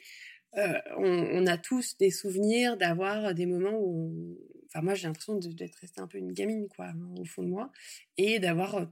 [0.59, 4.37] euh, on, on a tous des souvenirs d'avoir des moments où, on-
[4.67, 7.49] enfin moi j'ai l'impression d'être restée un peu une gamine, quoi, hein, au fond de
[7.49, 7.73] moi,
[8.19, 8.85] et d'avoir euh,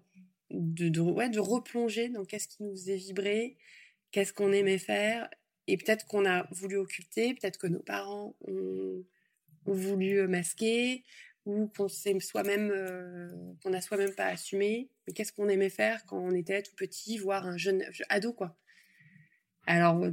[0.51, 3.56] de, de, ouais, de replonger dans qu'est-ce qui nous faisait vibrer,
[4.11, 5.28] qu'est-ce qu'on aimait faire,
[5.66, 9.04] et peut-être qu'on a voulu occulter, peut-être que nos parents ont,
[9.66, 11.04] ont voulu euh, masquer,
[11.46, 13.30] ou qu'on s'est soi-même, euh,
[13.62, 14.90] qu'on a soi-même pas assumé.
[15.06, 18.56] Mais qu'est-ce qu'on aimait faire quand on était tout petit, voire un jeune ado, quoi.
[19.66, 20.12] Alors, euh,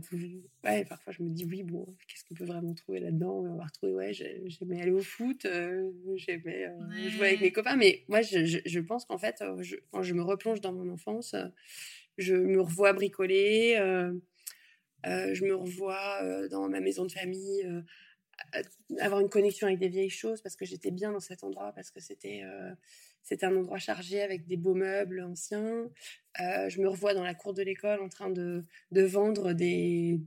[0.63, 3.33] ouais, parfois je me dis, oui, bon, qu'est-ce qu'on peut vraiment trouver là-dedans?
[3.39, 7.09] On va retrouver, ouais, j'ai- j'aimais aller au foot, euh, j'aimais euh, Ouais.
[7.09, 10.13] jouer avec mes copains, mais moi, je, je, je pense qu'en fait, je- quand je
[10.13, 11.35] me replonge dans mon enfance,
[12.17, 14.13] je me revois bricoler, euh,
[15.05, 17.63] je me revois euh, dans ma maison de famille,
[18.55, 18.63] euh,
[18.99, 21.91] avoir une connexion avec des vieilles choses parce que j'étais bien dans cet endroit, parce
[21.91, 22.73] que c'était euh,
[23.23, 25.89] c'était un endroit chargé avec des beaux meubles anciens.
[26.39, 30.19] Euh, je me revois dans la cour de l'école en train de, de vendre des...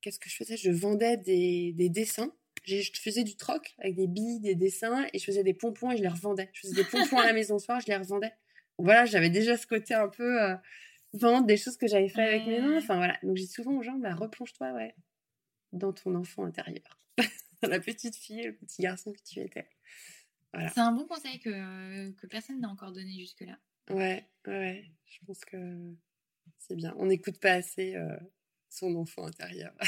[0.00, 0.56] Qu'est-ce que je faisais?
[0.56, 2.32] Je vendais des, des dessins.
[2.64, 5.96] Je faisais du troc avec des billes, des dessins, et je faisais des pompons et
[5.98, 6.48] je les revendais.
[6.52, 8.32] Je faisais des pompons à la maison soir, je les revendais.
[8.78, 10.54] Voilà, j'avais déjà ce côté un peu euh,
[11.20, 12.78] vendre des choses que j'avais fait avec mes mains.
[12.78, 14.94] Enfin voilà, donc j'ai souvent aux gens, bah, replonge-toi, ouais,
[15.72, 17.00] dans ton enfant intérieur.
[17.62, 19.66] Dans la petite fille, le petit garçon que tu étais.
[20.52, 20.68] Voilà.
[20.68, 23.58] C'est un bon conseil que, que personne n'a encore donné jusque-là.
[23.88, 25.94] Ouais, ouais, ouais, je pense que
[26.58, 26.94] c'est bien.
[26.98, 28.16] On n'écoute pas assez euh,
[28.76, 29.72] son enfant intérieur.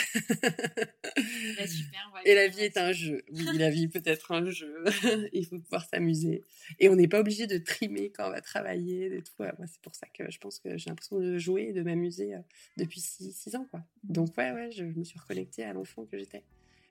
[1.56, 3.22] Bah, super, Et la vie est un jeu.
[3.32, 4.84] Oui, la vie peut être un jeu.
[5.32, 6.44] Il faut pouvoir s'amuser.
[6.78, 9.10] Et on n'est pas obligé de trimer quand on va travailler.
[9.10, 9.32] De tout.
[9.40, 11.82] Ouais, moi, c'est pour ça que je pense que j'ai l'impression de jouer et de
[11.82, 12.40] m'amuser euh,
[12.76, 13.66] depuis 6 ans.
[13.70, 13.82] Quoi.
[14.04, 16.44] Donc, ouais, ouais, je me suis reconnectée à l'enfant que j'étais.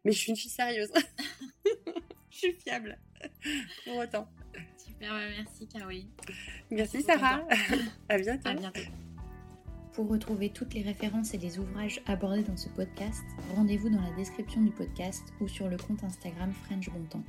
[0.03, 0.91] Mais je suis une fille sérieuse.
[2.30, 2.98] je suis fiable.
[3.86, 4.30] Pour autant.
[4.78, 6.10] Super, ouais, merci Caroline.
[6.69, 7.48] Merci, Sarah.
[8.10, 8.49] à bientôt.
[8.49, 8.82] À bientôt.
[9.98, 13.26] Pour retrouver toutes les références et les ouvrages abordés dans ce podcast,
[13.56, 17.24] rendez-vous dans la description du podcast ou sur le compte Instagram French Bontemps.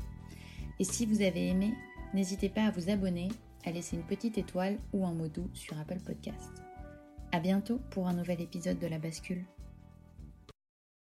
[0.78, 1.72] Et si vous avez aimé,
[2.12, 3.28] n'hésitez pas à vous abonner,
[3.64, 6.50] à laisser une petite étoile ou un mot doux sur Apple Podcast.
[7.32, 9.46] À bientôt pour un nouvel épisode de La Bascule.